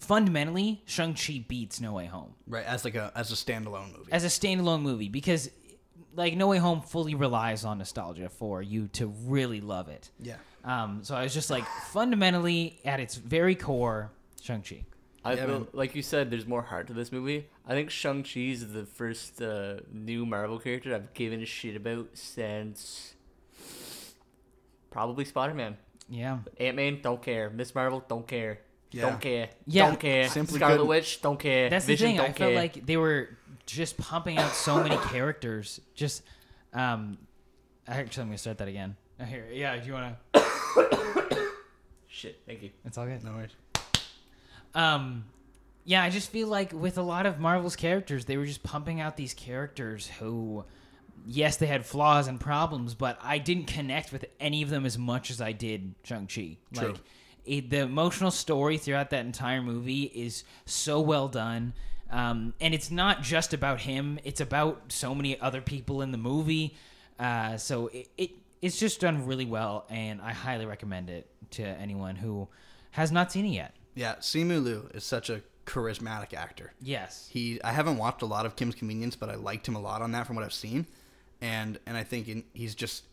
[0.03, 4.13] fundamentally, Shang Chi beats No Way Home right, as like a as a standalone movie.
[4.13, 5.51] as a standalone movie because,
[6.15, 10.11] like, No Way Home fully relies on nostalgia for you to really love it.
[10.21, 14.11] yeah, Um, so I was just like, fundamentally, at its very core,
[14.43, 14.85] Shang Chi.
[15.25, 15.69] I Yeah, feel, man.
[15.73, 17.47] like you said, there's more heart to this movie.
[17.67, 21.77] I think Shang Chi is the first uh, new Marvel character I've given a shit
[21.77, 23.15] about since
[24.91, 25.77] probably Spider Man.
[26.09, 26.39] Yeah.
[26.59, 27.49] Ant Man, don't care.
[27.51, 28.59] Miss Marvel, don't care.
[28.93, 29.03] Yeah.
[29.09, 29.49] Don't care.
[29.67, 29.87] Yeah.
[29.89, 30.29] Don't care.
[30.29, 30.87] Simply Scarlet couldn't.
[30.89, 31.69] Witch, don't care.
[31.71, 32.17] That's Vision, the thing.
[32.19, 32.47] don't I care.
[32.49, 33.31] felt like they were
[33.67, 35.81] just pumping out so many characters.
[35.95, 36.23] Just,
[36.75, 37.19] um,
[37.89, 38.97] actually, I'm gonna start that again.
[39.19, 39.77] Uh, Here, yeah.
[39.79, 40.17] Do you wanna?
[42.09, 42.71] Shit, thank you.
[42.85, 43.25] It's all good.
[43.25, 43.51] no worries.
[44.75, 45.25] Um,
[45.85, 49.01] yeah, I just feel like with a lot of Marvel's characters, they were just pumping
[49.01, 50.65] out these characters who,
[51.27, 54.97] yes, they had flaws and problems, but I didn't connect with any of them as
[54.99, 56.59] much as I did Shang Chi.
[56.75, 56.89] True.
[56.89, 56.97] Like,
[57.45, 61.75] it, the emotional story throughout that entire movie is so well done.
[62.11, 66.19] Um, and it's not just about him; it's about so many other people in the
[66.19, 66.77] movie.
[67.19, 68.31] Uh, so it, it
[68.61, 72.49] it's just done really well, and I highly recommend it to anyone who
[72.93, 73.75] has not seen it yet.
[73.95, 76.73] Yeah, Simu Liu is such a charismatic actor.
[76.81, 77.29] Yes.
[77.31, 80.03] He, I haven't watched a lot of Kim's Convenience, but I liked him a lot
[80.03, 80.87] on that from what I've seen,
[81.41, 83.05] and and I think in, he's just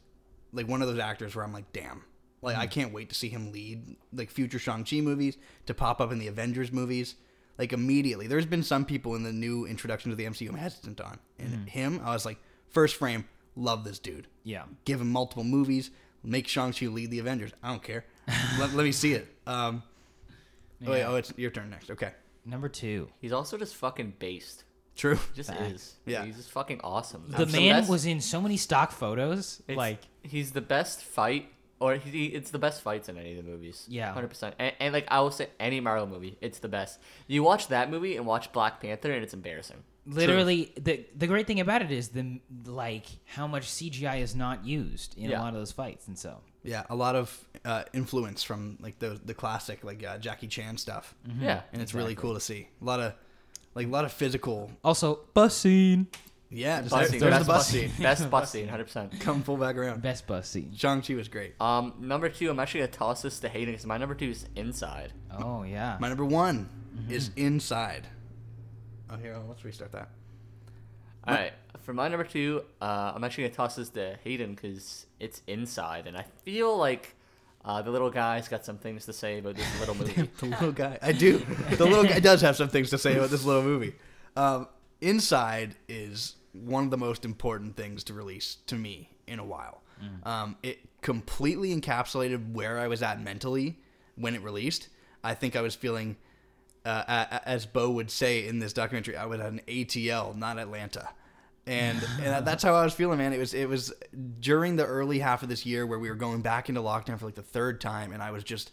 [0.51, 2.03] like one of those actors where I'm like, damn,
[2.41, 5.99] like I can't wait to see him lead like future Shang Chi movies, to pop
[6.01, 7.15] up in the Avengers movies,
[7.57, 8.27] like immediately.
[8.27, 11.67] There's been some people in the new introduction to the MCU I'm hesitant on, and
[11.69, 12.37] him, I was like,
[12.69, 13.25] first frame,
[13.55, 14.27] love this dude.
[14.43, 14.63] Yeah.
[14.85, 15.91] Give him multiple movies,
[16.23, 17.51] make Shang Chi lead the Avengers.
[17.63, 18.05] I don't care.
[18.59, 19.27] let, let me see it.
[19.47, 19.83] Um,
[20.85, 21.07] oh, wait, Yeah.
[21.09, 21.89] oh, it's your turn next.
[21.91, 22.11] Okay,
[22.45, 23.09] Number two.
[23.19, 24.63] He's also just fucking based.
[24.95, 25.15] true.
[25.15, 25.71] He just Facts.
[25.73, 25.95] is.
[26.05, 26.25] Yeah.
[26.25, 27.25] He's just fucking awesome.
[27.27, 29.61] The He's man best- was in so many stock photos.
[29.67, 31.49] It's- like, he's the best fight,
[31.79, 33.85] or he, he- it's the best fights in any of the movies.
[33.89, 34.11] Yeah.
[34.13, 34.55] hundred percent.
[34.59, 36.99] And, and like I will say, any Marvel movie, it's the best.
[37.27, 39.77] You watch that movie and watch Black Panther, and it's embarrassing.
[40.05, 44.65] literally, the the great thing about it is the like how much CGI is not
[44.65, 45.39] used in Yeah.
[45.39, 47.27] a lot of those fights, and so Yeah, a lot of
[47.65, 51.93] uh, influence from like the the classic like uh, Jackie Chan stuff, Yeah, and it's
[51.93, 52.67] really cool to see.
[52.81, 53.13] A lot of
[53.75, 54.71] like a lot of physical.
[54.83, 56.07] also bus scene,
[56.51, 57.89] Yeah, just bus there's scene, the best bus bus scene.
[57.89, 59.19] scene, best bus scene, hundred percent.
[59.19, 60.01] Come full back around.
[60.01, 60.73] best bus scene.
[60.75, 61.53] Shang Chi was great.
[61.61, 64.47] Um, number two, I'm actually gonna toss this to Hayden because my number two is
[64.55, 65.13] Inside.
[65.37, 66.67] Oh yeah, My number one
[67.09, 68.07] is Inside.
[69.11, 70.09] Oh, here, let's restart that.
[71.27, 75.05] All right, for my number two, uh, I'm actually gonna toss this to Hayden because
[75.19, 77.15] it's Inside, and I feel like
[77.63, 80.13] uh, the little guy's got some things to say about this little movie.
[80.39, 80.97] the little guy.
[81.01, 81.45] I do.
[81.71, 83.93] The little guy does have some things to say about this little movie.
[84.35, 84.67] Um,
[85.01, 86.35] Inside is
[86.65, 89.83] one of the most important things to release to me in a while.
[90.23, 93.79] Um, it completely encapsulated where I was at mentally
[94.15, 94.87] when it released.
[95.23, 96.15] I think I was feeling,
[96.85, 101.09] uh, as Bo would say in this documentary, I was at an ATL, not Atlanta.
[101.67, 103.33] And, and that's how I was feeling, man.
[103.33, 103.91] It was it was
[104.39, 107.25] during the early half of this year where we were going back into lockdown for
[107.25, 108.71] like the third time, and I was just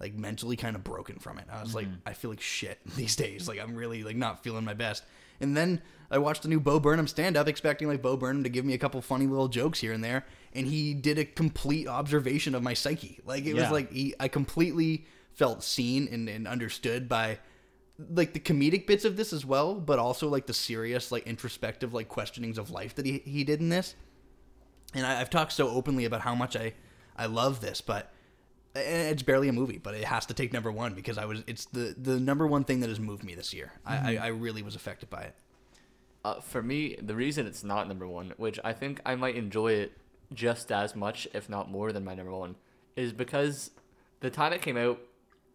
[0.00, 1.44] like mentally kind of broken from it.
[1.50, 3.46] I was like, I feel like shit these days.
[3.46, 5.04] Like I'm really like not feeling my best.
[5.40, 8.50] And then I watched the new Bo Burnham stand up, expecting like Bo Burnham to
[8.50, 11.88] give me a couple funny little jokes here and there, and he did a complete
[11.88, 13.20] observation of my psyche.
[13.24, 17.38] Like it was like he, I completely felt seen and, and understood by
[18.10, 21.94] like the comedic bits of this as well, but also like the serious, like introspective,
[21.94, 23.94] like questionings of life that he, he did in this.
[24.94, 26.74] And I, I've talked so openly about how much I,
[27.16, 28.12] I love this, but
[28.74, 31.66] it's barely a movie, but it has to take number one because I was it's
[31.66, 33.72] the the number one thing that has moved me this year.
[33.84, 35.34] I, I, I really was affected by it.
[36.24, 39.72] Uh, for me, the reason it's not number one, which I think I might enjoy
[39.72, 39.92] it
[40.32, 42.54] just as much, if not more, than my number one,
[42.96, 43.72] is because
[44.20, 45.00] the time it came out,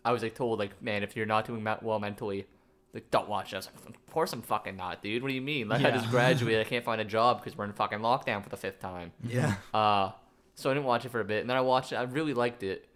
[0.04, 2.46] I was like told like, man, if you're not doing well mentally,
[2.94, 3.68] like don't watch this.
[3.68, 5.24] Of course I'm fucking not, dude.
[5.24, 5.70] What do you mean?
[5.70, 8.50] Like I just graduated, I can't find a job because we're in fucking lockdown for
[8.50, 9.12] the fifth time.
[9.24, 9.56] Yeah.
[9.74, 10.12] Uh,
[10.56, 11.96] so I didn't watch it for a bit, and then I watched it.
[11.96, 12.88] I really liked it.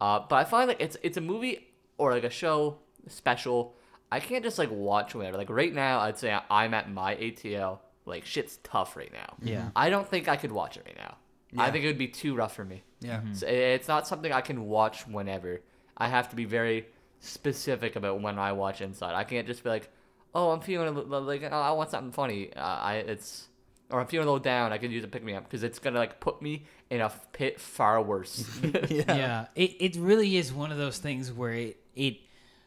[0.00, 1.66] Uh, but I find like it's it's a movie
[1.98, 2.78] or like a show
[3.08, 3.74] special.
[4.10, 5.36] I can't just like watch whenever.
[5.36, 7.80] Like right now, I'd say I'm at my ATL.
[8.04, 9.34] Like shit's tough right now.
[9.42, 9.70] Yeah.
[9.74, 11.16] I don't think I could watch it right now.
[11.58, 12.82] I think it would be too rough for me.
[13.00, 13.20] Yeah.
[13.32, 15.60] So it's not something I can watch whenever.
[15.96, 16.86] I have to be very
[17.20, 19.14] specific about when I watch Inside.
[19.14, 19.90] I can't just be like,
[20.34, 23.48] "Oh, I'm feeling like oh, I want something funny." Uh, I it's
[23.90, 24.72] or I'm feeling a little down.
[24.72, 27.10] I can use a pick me up because it's gonna like put me in a
[27.32, 28.48] pit far worse.
[28.88, 29.04] Yeah.
[29.16, 32.16] yeah it, it really is one of those things where it, it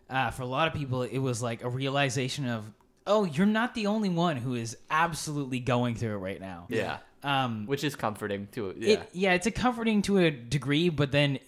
[0.09, 2.65] uh, for a lot of people it was like a realization of
[3.07, 6.97] oh you're not the only one who is absolutely going through it right now yeah,
[7.23, 11.11] um which is comforting to Yeah, it, yeah it's a comforting to a degree but
[11.11, 11.39] then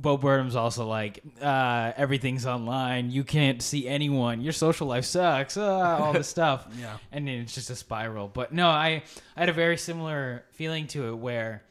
[0.00, 5.56] Bo Burnham's also like uh, everything's online you can't see anyone your social life sucks
[5.56, 6.96] uh, all this stuff Yeah.
[7.12, 9.02] and then it's just a spiral but no I,
[9.36, 11.64] I had a very similar feeling to it where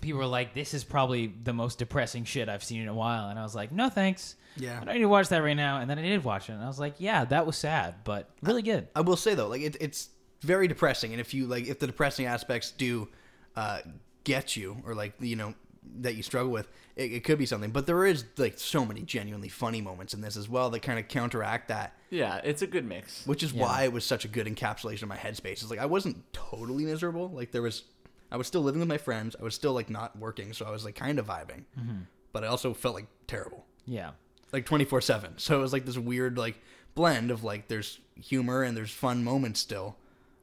[0.00, 3.28] people were like, "This is probably the most depressing shit I've seen in a while,"
[3.28, 4.34] and I was like, "No, thanks.
[4.56, 4.80] Yeah.
[4.80, 6.62] I don't need to watch that right now." And then I did watch it, and
[6.64, 9.62] I was like, "Yeah, that was sad, but really good." I will say though, like
[9.62, 10.08] it, it's
[10.40, 13.10] very depressing, and if you like, if the depressing aspects do
[13.54, 13.78] uh,
[14.24, 15.54] get you, or like you know
[16.00, 17.70] that you struggle with, it, it could be something.
[17.70, 20.98] But there is like so many genuinely funny moments in this as well that kind
[20.98, 23.26] of counteract that, yeah, it's a good mix.
[23.26, 23.62] which is Yeah.
[23.62, 25.52] why it was such a good encapsulation of my headspace.
[25.52, 27.28] It's like I wasn't totally miserable.
[27.30, 27.84] Like there was,
[28.30, 29.34] I was still living with my friends.
[29.38, 32.02] I was still like not working, so I was like kind of vibing, mm-hmm.
[32.32, 34.12] but I also felt like terrible Yeah,
[34.52, 36.60] like 24 7 so it was like this weird like
[36.94, 39.96] blend of like there's humor and there's fun moments still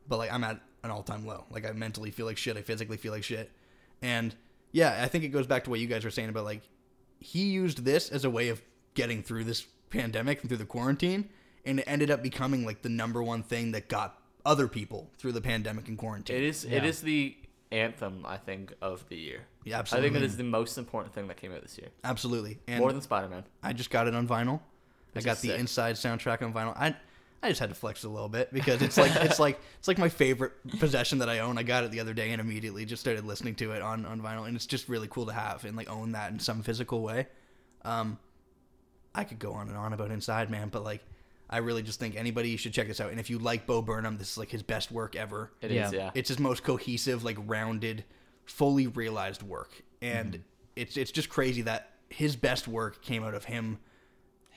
[0.08, 2.98] but like i'm at an all-time low like i mentally feel like shit i physically
[2.98, 3.52] feel like shit
[4.02, 4.34] and
[4.72, 6.62] yeah i think it goes back to what you guys were saying about like
[7.20, 8.62] he used this as a way of
[8.94, 11.28] getting through this pandemic and through the quarantine
[11.66, 15.32] and it ended up becoming like the number one thing that got other people through
[15.32, 16.64] the pandemic and quarantine It is.
[16.64, 16.86] It Yeah.
[16.86, 17.36] is the
[17.72, 19.42] anthem I think of the year.
[19.66, 20.10] yeah absolutely.
[20.10, 22.80] I think it is the most important thing that came out this year, absolutely and
[22.80, 23.44] more than Spider Man.
[23.62, 24.62] I just got it on vinyl.
[25.16, 25.60] I got the sick.
[25.60, 26.76] inside soundtrack on vinyl.
[26.78, 26.96] I
[27.42, 29.98] I just had to flex a little bit because it's like it's like it's like
[29.98, 31.58] my favorite possession that I own.
[31.58, 34.22] I got it the other day and immediately just started listening to it on on
[34.22, 37.02] vinyl, and it's just really cool to have and like own that in some physical
[37.02, 37.28] way.
[37.86, 38.20] Um,
[39.16, 41.02] I could go on and on about Inside Man, but like
[41.50, 43.10] I really just think anybody should check this out.
[43.12, 45.52] And if you like Bo Burnham, this is like his best work ever.
[45.62, 45.92] It is.
[45.94, 45.98] Yeah.
[45.98, 46.12] yeah.
[46.14, 48.04] It's his most cohesive, like rounded,
[48.46, 50.42] fully realized work, and Mm-hmm.
[50.76, 53.80] it's it's just crazy that his best work came out of him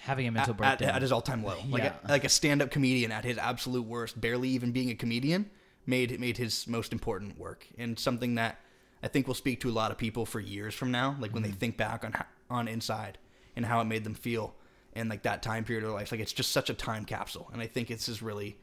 [0.03, 0.91] having a mental at, breakdown.
[0.97, 1.57] at his all-time low.
[1.69, 1.95] Like Yeah.
[2.05, 5.51] a, like a stand-up comedian at his absolute worst, barely even being a comedian,
[5.87, 8.59] made made his most important work and something that
[9.03, 11.17] I think will speak to a lot of people for years from now.
[11.19, 12.15] Like when they think back on
[12.51, 13.19] on Inside
[13.57, 14.55] and how it made them feel
[14.95, 16.13] and like that time period of their life.
[16.13, 18.57] Like it's just such a time capsule, and I think it's just really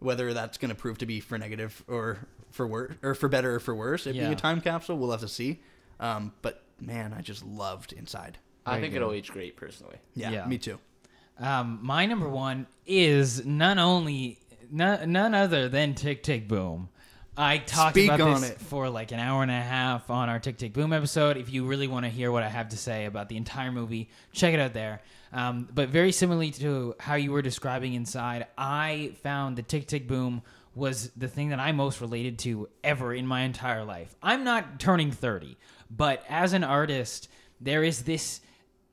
[0.00, 2.18] whether that's going to prove to be for negative or
[2.50, 4.06] for worse or for better or for worse.
[4.06, 4.32] It being Yeah.
[4.32, 5.60] a time capsule, we'll have to see.
[6.00, 8.38] Um, but man, I just loved Inside.
[8.66, 8.98] I think good.
[9.02, 9.96] it'll age great personally.
[10.14, 10.46] Yeah, Yeah.
[10.46, 10.78] me too.
[11.38, 14.38] Um, my number one is none only
[14.70, 16.88] none, none other than Tick Tick Boom.
[17.36, 18.58] I talked Speak about on this it.
[18.60, 21.38] for like an hour and a half on our Tick Tick Boom episode.
[21.38, 24.10] If you really want to hear what I have to say about the entire movie,
[24.32, 25.00] check it out there.
[25.32, 30.06] Um, but very similarly to how you were describing Inside, I found the Tick Tick
[30.06, 30.42] Boom
[30.74, 34.14] was the thing that I most related to ever in my entire life.
[34.22, 35.56] I'm not turning 30,
[35.90, 37.28] but as an artist,
[37.62, 38.40] there is this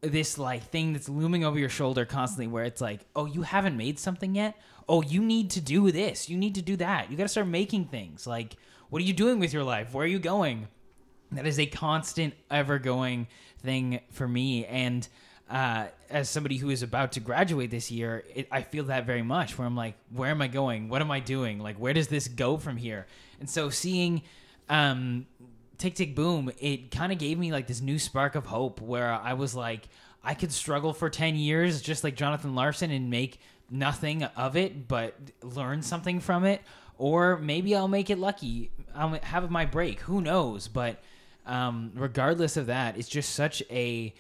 [0.02, 3.78] this like thing that's looming over your shoulder constantly where it's like oh you haven't
[3.78, 4.56] made something yet?
[4.88, 6.30] Oh you need to do this.
[6.30, 7.12] You need to do that.
[7.12, 8.26] You got to start making things.
[8.26, 8.56] Like
[8.90, 9.94] what are you doing with your life?
[9.94, 10.68] Where are you going?
[11.32, 13.28] That is a constant ever going
[13.62, 14.66] thing for me.
[14.66, 15.08] And
[15.50, 19.24] uh, as somebody who is about to graduate this year it, i feel that very
[19.24, 20.90] much where i'm like where am i going?
[20.90, 21.60] What am i doing?
[21.60, 23.08] Like where does this go from here?
[23.40, 24.22] And so seeing
[24.70, 25.26] um,
[25.80, 29.12] Tick Tick Boom, it kind of gave me like this new spark of hope where
[29.12, 29.88] I was like,
[30.24, 33.40] I could struggle for 10 years just like Jonathan Larson and make
[33.72, 36.62] nothing of it, but learn something from it.
[36.98, 38.72] Or maybe I'll make it lucky.
[38.94, 40.02] I'll have my break.
[40.02, 40.68] Who knows?
[40.68, 41.02] But
[41.46, 44.14] um, regardless of that, it's just such a.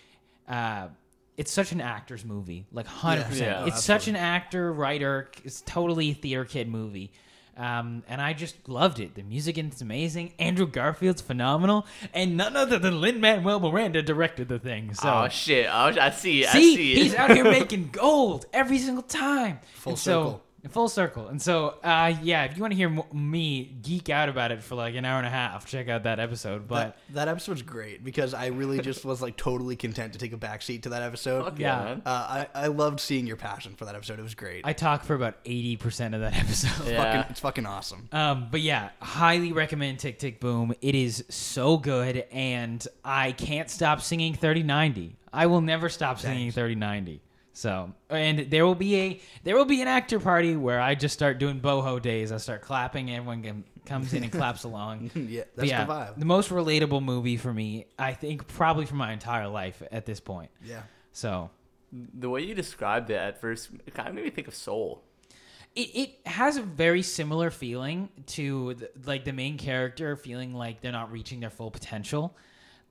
[0.48, 0.88] Uh,
[1.36, 3.68] it's such an actor's movie, like hundred Yeah, percent.
[3.68, 5.30] It's such an actor, writer.
[5.46, 7.12] It's totally theater kid movie.
[7.60, 9.16] Um, and I just loved it.
[9.16, 10.32] The music in it's amazing.
[10.40, 14.94] Andrew Garfield's phenomenal, and none other than Lin Manuel Miranda directed the thing.
[14.94, 15.68] So oh shit!
[15.68, 16.44] Oh, I see.
[16.44, 16.94] it, I see, see.
[16.94, 17.04] it.
[17.04, 19.60] he's out here making gold every single time.
[19.76, 20.32] Full And circle.
[20.32, 21.28] So Full circle.
[21.28, 24.62] And so, uh, yeah, if you want to hear mo- me geek out about it
[24.62, 26.68] for like an hour and a half, check out that episode.
[26.68, 30.34] But that, that episode's great because I really just was like totally content to take
[30.34, 31.46] a backseat to that episode.
[31.46, 31.84] Fuck Yeah.
[31.84, 31.98] yeah.
[32.06, 34.20] Uh, I, I loved seeing your passion for that episode.
[34.20, 34.66] It was great.
[34.66, 36.88] I talk for about 80% of that episode.
[36.90, 37.04] Yeah.
[37.04, 38.10] fucking, it's fucking awesome.
[38.12, 40.74] Um, but yeah, highly recommend Tick Tick Boom.
[40.82, 45.16] It is so good, and I can't stop singing 3090.
[45.32, 47.22] I will never stop singing 3090.
[47.60, 51.14] So, and there will be a there will be an actor party where I just
[51.14, 52.32] start doing boho days.
[52.32, 53.12] I start clapping.
[53.14, 55.12] Everyone can, comes in and claps along.
[55.14, 56.20] yeah, that's yeah, the vibe.
[56.20, 60.22] the most relatable movie for me, I think, probably for my entire life at this
[60.22, 60.52] point.
[60.64, 60.84] yeah.
[61.12, 61.50] So,
[61.92, 65.04] The way you described it at first, it kind of made me think of Soul.
[65.76, 68.08] it, it has a very similar feeling
[68.38, 72.38] to the, like the main character feeling like they're not reaching their full potential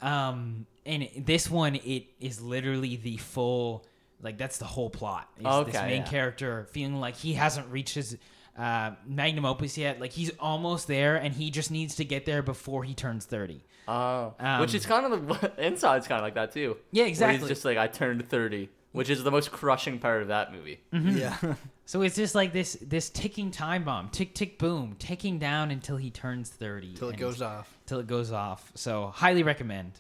[0.02, 3.84] um and this one it is literally the full
[4.22, 6.08] like that's the whole plot is this main yeah.
[6.08, 8.16] character feeling like he hasn't reached his
[8.58, 12.42] uh, magnum opus yet like he's almost there and he just needs to get there
[12.42, 16.34] before he turns 30 Oh, Um, which is kind of the inside's kind of like
[16.34, 16.76] that too.
[16.92, 17.38] Yeah, Where exactly.
[17.38, 20.80] he's just like I turned thirty, which is the most crushing part of that movie.
[20.92, 21.16] Mm-hmm.
[21.16, 21.54] Yeah.
[21.86, 25.96] so it's just like this this ticking time bomb tick tick boom ticking down until
[25.96, 27.78] he turns 30 Till it goes off.
[27.86, 29.92] till it goes off so highly recommend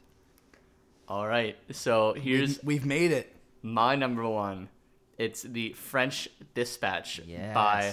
[1.08, 3.34] All right, so here's We've made it.
[3.72, 4.68] My number one.
[5.16, 7.20] It's the French Dispatch
[7.54, 7.92] by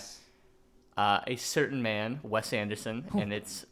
[0.95, 3.65] uh, a certain man, Wes Anderson, and it's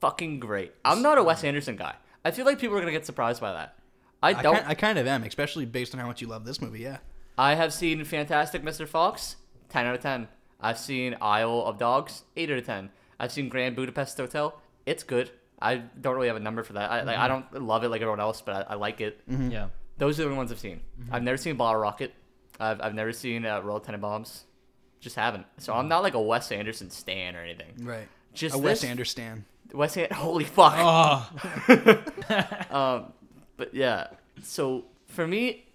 [0.00, 0.72] fucking great.
[0.84, 1.94] I'm not a Wes Anderson guy.
[2.24, 3.76] I feel like people are gonna get surprised by that.
[4.22, 4.56] I I, don't.
[4.56, 6.80] kind, I kind of am, especially based on how much you love this movie.
[6.80, 6.98] Yeah.
[7.38, 8.86] I have seen Fantastic Mr.
[8.86, 9.36] Fox,
[9.70, 10.28] 10 out of 10.
[10.60, 12.90] I've seen Isle of Dogs, 8 out of 10.
[13.18, 14.60] I've seen Grand Budapest Hotel.
[14.86, 15.30] It's good.
[15.60, 16.90] I don't really have a number for that.
[16.90, 19.20] I, like, I don't love it like everyone else, but I, I like it.
[19.28, 19.68] yeah
[20.02, 20.80] Those are the only ones I've seen.
[21.12, 22.12] I've never seen Bottle Rocket.
[22.58, 24.40] I've, I've never seen uh, Royal Tenenbaums.
[24.98, 25.46] Just haven't.
[25.58, 27.72] So I'm not like a Wes Anderson stan or anything.
[27.78, 28.08] Right.
[28.34, 29.44] Just a Wes Anderson stan.
[29.72, 30.74] Wes An- Holy fuck.
[30.76, 32.04] oh
[32.76, 33.12] Um,
[33.56, 34.08] but yeah,
[34.42, 35.66] so for me,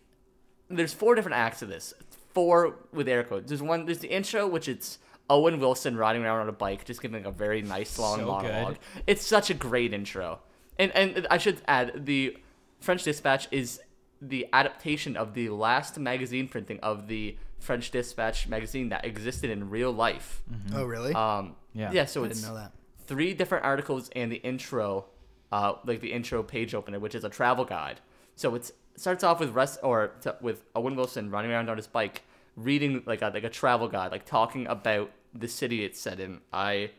[0.69, 1.93] there's four different acts of this.
[2.33, 3.47] Four with air quotes.
[3.47, 3.85] There's one.
[3.85, 4.99] There's the intro, which it's
[5.29, 8.77] Owen Wilson riding around on a bike, just giving a very nice long So good.
[9.07, 10.39] It's such a great intro.
[10.77, 12.35] And and I should add the
[12.81, 13.79] French Dispatch is
[14.21, 19.69] the adaptation of the last magazine printing of the French Dispatch magazine that existed in
[19.69, 20.41] real life.
[20.73, 21.13] Oh, really?
[21.13, 21.91] Um, Yeah.
[21.91, 22.05] yeah.
[22.05, 22.71] So I it's didn't know that.
[23.05, 25.05] three different articles and the intro,
[25.51, 27.99] uh, like the intro page opener, which is a travel guide.
[28.35, 31.87] So it starts off with rest or t- with Owen Wilson running around on his
[31.87, 32.23] bike,
[32.55, 36.41] reading like a like a travel guide, like talking about the city it's set in.
[36.53, 36.91] I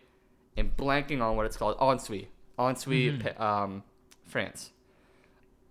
[0.56, 1.78] am blanking on what it's called.
[1.78, 2.26] Ensui,
[2.58, 3.82] Ensui, Pa- um,
[4.26, 4.70] France,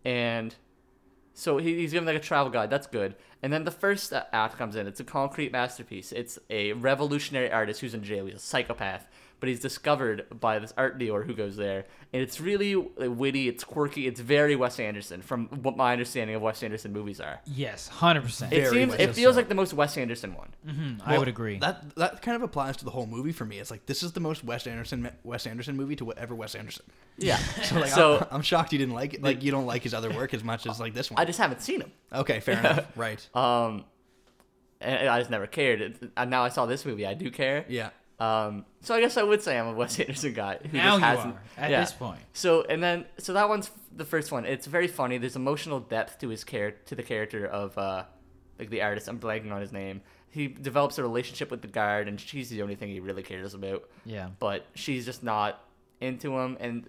[0.06, 0.56] and
[1.38, 2.72] so he, he's giving like a travel guide.
[2.72, 3.16] That's good.
[3.44, 4.88] And then the first uh, act comes in.
[4.88, 6.12] It's a concrete masterpiece.
[6.12, 8.26] It's a revolutionary artist who's in jail.
[8.26, 9.08] He's a psychopath,
[9.40, 11.86] but he's discovered by this art dealer who goes there.
[12.14, 13.48] And it's really witty.
[13.50, 14.08] It's quirky.
[14.08, 17.40] It's very Wes Anderson, from what my understanding of Wes Anderson movies are.
[17.46, 18.94] yes 100% It Very seems.
[18.94, 19.36] It feels Anderson.
[19.36, 20.50] like the most Wes Anderson one.
[20.68, 23.60] Mhm, I would agree That that kind of applies to the whole movie for me.
[23.60, 26.86] It's like this is the most Wes Anderson Wes Anderson movie to whatever Wes Anderson.
[27.18, 27.38] Yeah.
[27.64, 29.22] So like, so I'm, I'm shocked you didn't like it.
[29.22, 31.20] Like you don't like his other work as much as like this one.
[31.20, 31.92] I just haven't seen him.
[32.14, 32.86] okay, fair enough.
[32.96, 33.28] Right.
[33.36, 33.84] Um,
[34.80, 36.12] and I just never cared.
[36.16, 37.06] And now I saw this movie.
[37.06, 37.66] I do care.
[37.68, 37.90] Yeah.
[38.20, 41.00] Um, so I guess I would say I'm a Wes Anderson guy who now just
[41.00, 41.36] you hasn't.
[41.36, 41.82] are at yeah.
[41.82, 44.46] this point So and then so that one's the first one.
[44.46, 45.18] It's very funny.
[45.18, 48.06] There's emotional depth to his character, to the character of uh,
[48.58, 49.08] like the artist.
[49.08, 50.02] I'm blanking on his name.
[50.30, 53.54] He develops a relationship with the guard, and she's the only thing he really cares
[53.54, 53.90] about.
[54.06, 55.64] yeah But she's just not
[56.02, 56.88] into him, and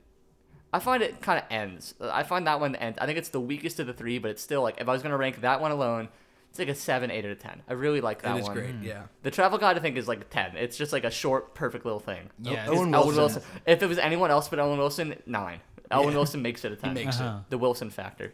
[0.72, 1.94] I find it kind of ends.
[2.00, 2.98] I find that one ends.
[3.00, 5.02] I think it's the weakest of the three, but it's still like if I was
[5.02, 6.08] gonna rank that one alone,
[6.50, 7.62] it's like a seven, eight out of ten.
[7.68, 8.54] I really like that It is one.
[8.56, 8.74] great.
[8.82, 9.02] Yeah.
[9.22, 10.56] The travel guide I think is like a ten.
[10.56, 12.30] It's just like a short, perfect little thing.
[12.40, 13.16] Yeah, It's Owen Owen Wilson.
[13.16, 13.42] Wilson.
[13.66, 15.60] If it was anyone else but Owen Wilson, nine.
[15.90, 16.14] Owen Yeah.
[16.16, 16.94] Wilson makes it a ten.
[16.94, 17.40] makes Uh-huh.
[17.48, 18.32] The Wilson factor.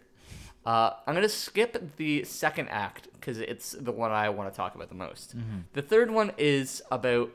[0.67, 4.75] Uh, I'm gonna skip the second act because it's the one I want to talk
[4.75, 5.35] about the most.
[5.75, 7.31] The third one is about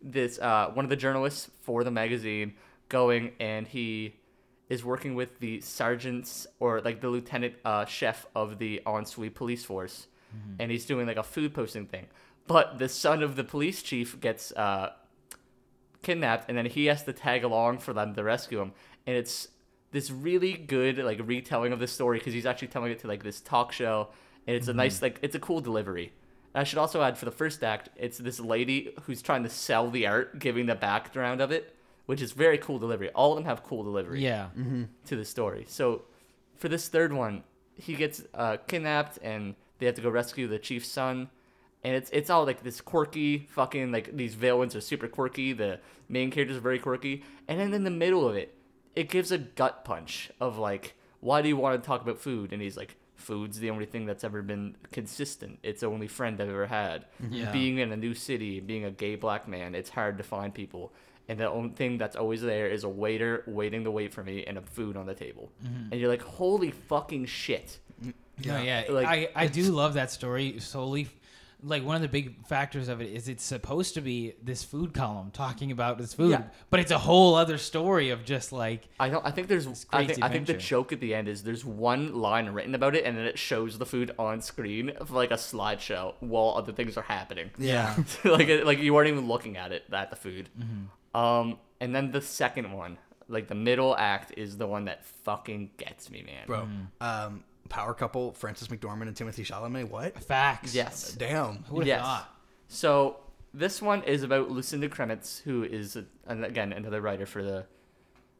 [0.00, 2.54] this uh, one of the journalists for the magazine
[2.88, 4.14] going and he
[4.70, 9.64] is working with the sergeants or like the lieutenant uh, chef of the Ensui police
[9.64, 10.06] force,
[10.58, 12.06] and he's doing like a food posting thing.
[12.46, 14.92] But the son of the police chief gets uh,
[16.02, 18.72] kidnapped, and then he has to tag along for them to rescue him.
[19.06, 19.48] And it's
[19.92, 23.22] this really good like retelling of the story because he's actually telling it to like
[23.22, 24.08] this talk show,
[24.46, 26.12] and it's a nice like it's a cool delivery.
[26.54, 29.48] And I should also add for the first act, it's this lady who's trying to
[29.48, 31.76] sell the art, giving the background of it,
[32.06, 33.10] which is very cool delivery.
[33.10, 34.48] All of them have cool delivery yeah
[35.06, 35.66] to the story.
[35.68, 36.02] So
[36.56, 37.44] for this third one,
[37.76, 41.30] he gets uh, kidnapped and they have to go rescue the chief's son.
[41.82, 45.52] and it's it's all like this quirky fucking like these villains are super quirky.
[45.52, 48.54] The main characters are very quirky, and then in the middle of it,
[48.94, 52.52] it gives a gut punch of like, why do you want to talk about food?
[52.52, 55.58] And he's like, food's the only thing that's ever been consistent.
[55.62, 57.06] It's the only friend I've ever had.
[57.22, 57.34] Mm-hmm.
[57.34, 57.52] Yeah.
[57.52, 60.92] Being in a new city, being a gay black man, it's hard to find people.
[61.28, 64.44] And the only thing that's always there is a waiter waiting to wait for me
[64.44, 65.52] and a food on the table.
[65.64, 65.92] Mm-hmm.
[65.92, 67.78] And you're like, holy fucking shit.
[68.46, 71.08] No, yeah, Like, I, I do love that story solely.
[71.62, 74.94] Like one of the big factors of it is it's supposed to be this food
[74.94, 76.44] column talking about this food, Yeah.
[76.70, 79.26] but it's a whole other story of just like I don't.
[79.26, 79.66] I think there's.
[79.92, 82.96] I think, I think the joke at the end is there's one line written about
[82.96, 86.72] it, and then it shows the food on screen for like a slideshow while other
[86.72, 87.50] things are happening.
[87.58, 87.94] Yeah.
[88.24, 90.48] like like you weren't even looking at it at the food.
[90.58, 91.20] Mm-hmm.
[91.20, 92.96] Um, and then the second one,
[93.28, 96.46] like the middle act, is the one that fucking gets me, man.
[96.46, 96.68] Bro,
[97.02, 99.88] um, power couple Frances McDormand and Timothée Chalamet.
[99.88, 100.22] What?
[100.22, 100.74] facts.
[100.74, 101.12] Yes.
[101.12, 101.64] Damn.
[101.64, 102.02] Who would have Yes.
[102.02, 102.34] thought?
[102.68, 103.16] So
[103.54, 107.64] this one is about Lucinda Krementz, who is a, and again another writer for the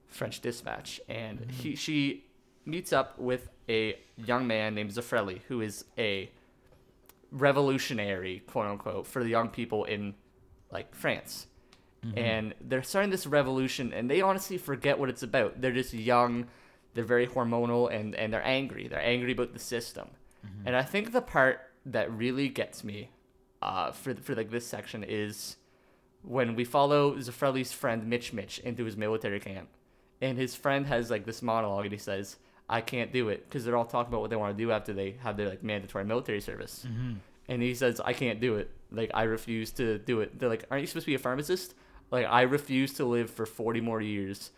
[0.09, 1.51] French Dispatch, and mm-hmm.
[1.51, 2.25] he she
[2.67, 6.31] meets up with a young man named Zeffirelli, who is a
[7.33, 10.15] revolutionary, quote unquote, for the young people in
[10.71, 11.47] like France.
[12.05, 12.19] Mm-hmm.
[12.19, 15.61] And they're starting this revolution, and they honestly forget what it's about.
[15.61, 16.47] They're just young,
[16.95, 18.89] they're very hormonal, and and they're angry.
[18.89, 20.09] They're angry about the system.
[20.67, 23.11] And I think the part that really gets me,
[23.63, 25.57] uh, for for like this section is
[26.23, 29.69] when we follow Zeffirelli's friend Mitch Mitch into his military camp,
[30.21, 32.37] and his friend has like this monologue, and he says,
[32.69, 34.93] "I can't do it," because they're all talking about what they want to do after
[34.93, 36.85] they have their like mandatory military service.
[37.49, 38.71] And he says, "I can't do it.
[38.91, 41.75] Like I refuse to do it." They're like, "Aren't you supposed to be a pharmacist?"
[42.11, 44.51] Like I refuse to live for forty more years,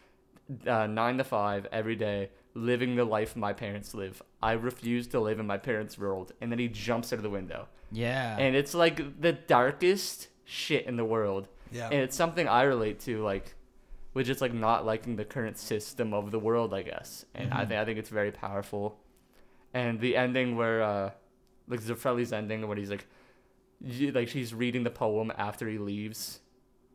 [0.67, 4.23] uh, nine to five every day, living the life my parents live.
[4.43, 6.33] I refuse to live in my parents' world.
[6.41, 8.37] And then he jumps out of the window Yeah.
[8.39, 11.49] and it's like the darkest shit in the world.
[11.71, 11.87] Yeah.
[11.87, 13.55] And it's something I relate to, like,
[14.15, 17.25] with just like not liking the current system of the world, I guess.
[17.35, 18.99] And I think I think it's very powerful.
[19.73, 21.11] And the ending where, uh,
[21.67, 23.07] like Zeffirelli's ending, when he's like,
[23.81, 26.41] you, like she's reading the poem after he leaves,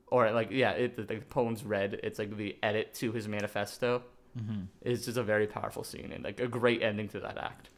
[0.10, 2.00] or like yeah, it the, the poem's read.
[2.04, 4.04] It's like the edit to his manifesto.
[4.38, 4.62] Mm-hmm.
[4.82, 7.70] It's just a very powerful scene and like a great ending to that act.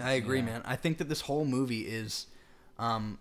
[0.00, 0.44] I agree, Yeah.
[0.46, 0.62] man.
[0.64, 2.26] I think that this whole movie is
[2.78, 3.18] um,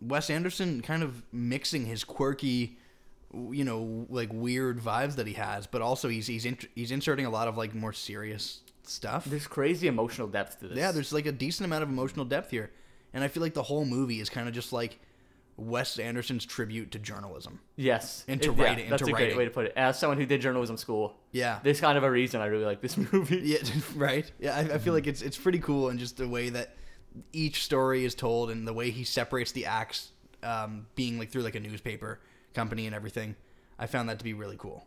[0.00, 2.76] Wes Anderson kind of mixing his quirky,
[3.50, 7.26] you know, like weird vibes that he has, but also he's he's int- he's inserting
[7.26, 9.24] a lot of like more serious stuff.
[9.24, 10.78] There's crazy emotional depth to this.
[10.78, 12.70] Yeah, there's like a decent amount of emotional depth here,
[13.12, 14.98] and I feel like the whole movie is kind of just like
[15.58, 17.60] Wes Anderson's tribute to journalism.
[17.76, 18.24] Yes.
[18.28, 19.72] Into It- yeah, writing- That's into a great way to put it.
[19.76, 21.58] As someone who did journalism school, Yeah.
[21.62, 23.40] there's kind of a reason I really like this movie.
[23.44, 23.58] Yeah,
[23.96, 24.30] right.
[24.38, 26.76] Yeah, I, I feel like it's it's pretty cool, and just the way that
[27.32, 30.12] each story is told, and the way he separates the acts,
[30.42, 32.20] um, being like through like a newspaper
[32.54, 33.34] company and everything.
[33.78, 34.86] I found that to be really cool.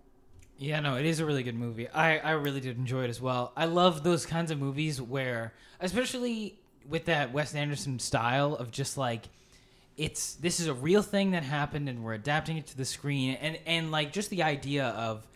[0.57, 1.89] Yeah, no, it is a really good movie.
[1.89, 3.52] I, I really did enjoy it as well.
[3.57, 8.98] I love those kinds of movies where, especially with that Wes Anderson style of just
[8.98, 9.27] like,
[10.05, 13.35] it's this is a real thing that happened and we're adapting it to the screen
[13.41, 15.27] and and like just the idea of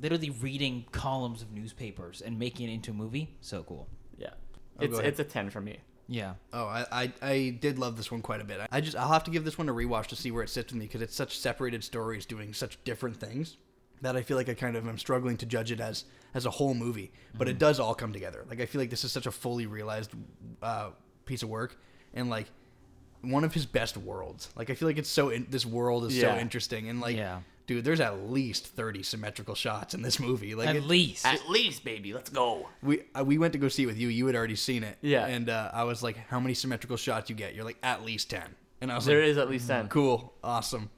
[0.00, 4.30] literally reading columns of newspapers and making it into a movie so cool Yeah.
[4.78, 5.78] Oh, it's it's a 10 for me.
[6.08, 8.60] yeah Oh, I, I I did love this one quite a bit.
[8.70, 10.72] I just I'll have to give this one a rewatch to see where it sits
[10.72, 13.56] with me because it's such separated stories doing such different things
[14.02, 16.50] that I feel like I kind of am struggling to judge it as as a
[16.50, 17.12] whole movie.
[17.38, 18.44] But it does all come together.
[18.50, 20.10] Like I feel like this is such a fully realized
[20.62, 20.90] uh,
[21.24, 21.78] piece of work
[22.14, 22.48] and like
[23.22, 24.50] one of his best worlds.
[24.56, 26.34] Like I feel like it's so in, this world is Yeah.
[26.34, 27.40] so interesting and like Yeah.
[27.66, 30.54] dude, there's at least 30 symmetrical shots in this movie.
[30.54, 32.68] Like at it- least At least, baby, let's go.
[32.82, 34.08] we uh, we went to go see it with you.
[34.08, 34.98] You had already seen it.
[35.00, 35.26] Yeah.
[35.26, 38.30] And uh, I was like, "How many symmetrical shots you get?" You're like, "At least
[38.30, 38.42] 10.
[38.80, 39.88] And I was There like, is at least 10.
[39.88, 40.90] "Cool, awesome."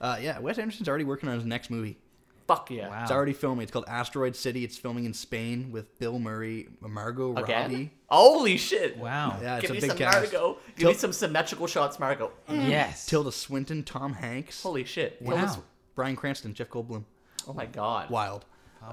[0.00, 1.98] Uh, yeah, Wes Anderson's already working on his next movie.
[2.46, 2.88] Fuck yeah.
[2.88, 3.02] Wow.
[3.02, 3.62] It's already filming.
[3.62, 4.64] It's called Asteroid City.
[4.64, 7.70] It's filming in Spain with Bill Murray, Margot Again?
[7.70, 7.90] Robbie.
[8.08, 8.96] Holy shit.
[8.98, 10.16] wow Yeah, it's Give a me big some cast.
[10.32, 10.58] Margot.
[10.68, 12.30] Give Til- me some symmetrical shots, Margot.
[12.48, 12.58] Mm.
[12.62, 12.68] Mm.
[12.68, 15.20] yes Tilda Swinton, Tom Hanks, Holy shit.
[15.22, 15.36] Wow.
[15.36, 15.58] Tilda Sw-
[15.94, 17.04] Bryan Cranston, Jeff Goldblum.
[17.48, 18.10] Oh my god.
[18.10, 18.44] Wild.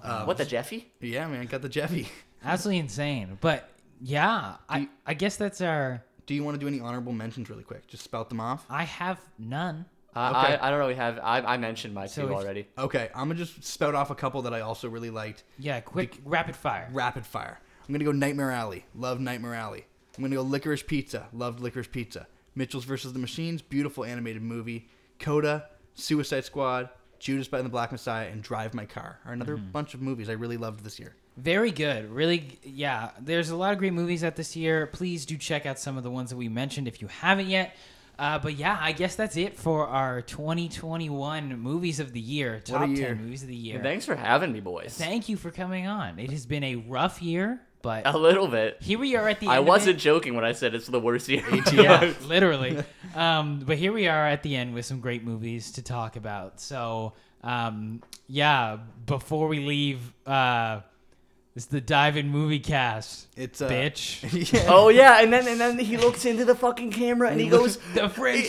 [0.04, 0.92] Um, what the Jeffy?
[1.02, 2.08] Yeah, man, got the Jeffy.
[2.46, 3.70] absolutely insane but
[4.02, 7.50] yeah i you- i guess that's our Do you want to do any honorable mentions
[7.50, 7.86] really quick?
[7.88, 8.66] Just spout them off.
[8.70, 10.56] i have none Uh, Okay.
[10.56, 11.20] I, I don't really have.
[11.20, 12.68] I, I mentioned my So two if- already.
[12.78, 15.44] Okay, I'm gonna just spout off a couple that I also really liked.
[15.58, 17.60] yeah quick rapid fire rapid fire.
[17.88, 18.86] I'm gonna go Nightmare Alley.
[18.96, 19.86] Love Nightmare Alley.
[20.18, 21.28] I'm gonna go Licorice Pizza.
[21.34, 22.28] Loved Licorice Pizza.
[22.56, 23.62] Mitchells versus the Machines.
[23.62, 24.90] Beautiful animated movie.
[25.20, 25.66] Coda.
[25.94, 26.90] Suicide Squad.
[27.20, 30.34] Judas by the Black Messiah and Drive My Car are another bunch of movies I
[30.34, 31.16] really loved this year.
[31.38, 32.10] Very good.
[32.10, 33.12] Really, yeah.
[33.20, 34.88] There's a lot of great movies out this year.
[34.88, 37.76] Please do check out some of the ones that we mentioned if you haven't yet.
[38.20, 42.60] Uh, but yeah, I guess that's it for our 2021 movies of the year.
[42.60, 43.08] Top year.
[43.16, 43.76] 10 movies of the year.
[43.76, 44.94] And thanks for having me, boys.
[44.98, 46.20] Thank you for coming on.
[46.20, 48.78] It has been a rough year, but A little bit.
[48.82, 49.54] here we are at the end.
[49.56, 51.46] I wasn't joking when I said it's the worst year.
[51.74, 52.84] yeah, literally.
[53.16, 56.60] Um, but here we are at the end with some great movies to talk about.
[56.60, 60.82] So, um, yeah, before we leave, uh,
[61.60, 64.54] it's the Dive-In Moviecast, It's uh, bitch.
[64.54, 64.68] yeah.
[64.70, 67.78] Oh yeah, and then and then he looks into the fucking camera and he goes,
[67.96, 68.46] The French.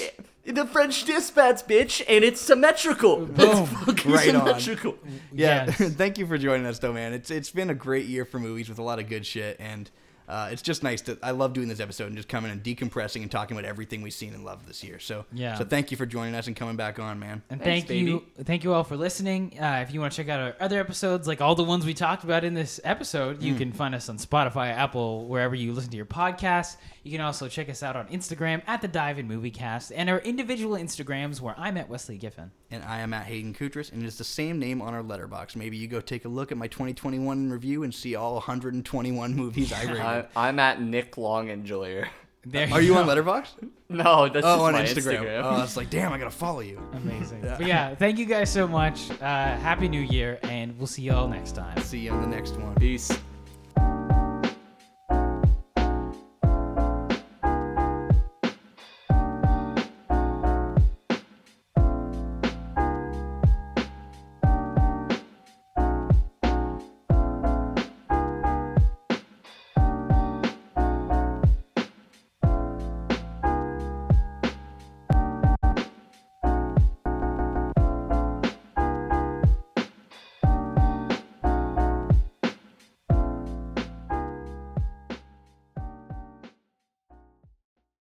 [0.47, 3.27] "Eh, the French dispatch, bitch, and it's symmetrical.
[3.27, 3.35] Boom.
[3.41, 4.47] It's fucking Right on.
[4.47, 4.97] symmetrical.
[5.33, 5.95] Yeah, Yes.
[5.97, 7.13] thank you for joining us, though, man.
[7.13, 9.91] It's it's been a great year for movies with a lot of good shit, and
[10.31, 11.19] uh, it's just nice to.
[11.23, 14.13] I love doing this episode and just coming and decompressing and talking about everything we've
[14.15, 14.99] seen and loved this year.
[14.99, 15.57] So Yeah.
[15.57, 17.43] So thank you for joining us and coming back on, man.
[17.51, 19.59] And Thanks, thank you, thank you all for listening.
[19.61, 21.95] Uh, if you want to check out our other episodes, like all the ones we
[21.95, 23.43] talked about in this episode, Mm.
[23.43, 26.77] you can find us on Spotify, Apple, wherever you listen to your podcasts.
[27.03, 30.77] You can also check us out on Instagram at the Dive-In Moviecast and our individual
[30.77, 32.51] Instagrams where I'm at Wesley Giffen.
[32.71, 35.57] And I am at Hayden Koutras, and it's the same name on our Letterboxd.
[35.57, 39.73] Maybe you go take a look at my 2021 review and see all 121 movies
[39.73, 40.20] I rated.
[40.37, 42.09] I, I'm at Nick Long Enjoyer.
[42.47, 43.01] There Are you go.
[43.01, 43.69] on Letterboxd?
[43.91, 45.19] No, that's just Oh, on my Instagram.
[45.21, 45.41] Instagram.
[45.45, 46.81] Oh, it's like, damn, I gotta follow you.
[46.95, 47.43] Amazing.
[47.45, 47.57] Yeah.
[47.59, 49.11] But yeah, thank you guys so much.
[49.11, 49.25] Uh,
[49.57, 51.77] happy New Year, and we'll see you all next time.
[51.83, 52.75] See you on the next one.
[52.77, 53.11] Peace.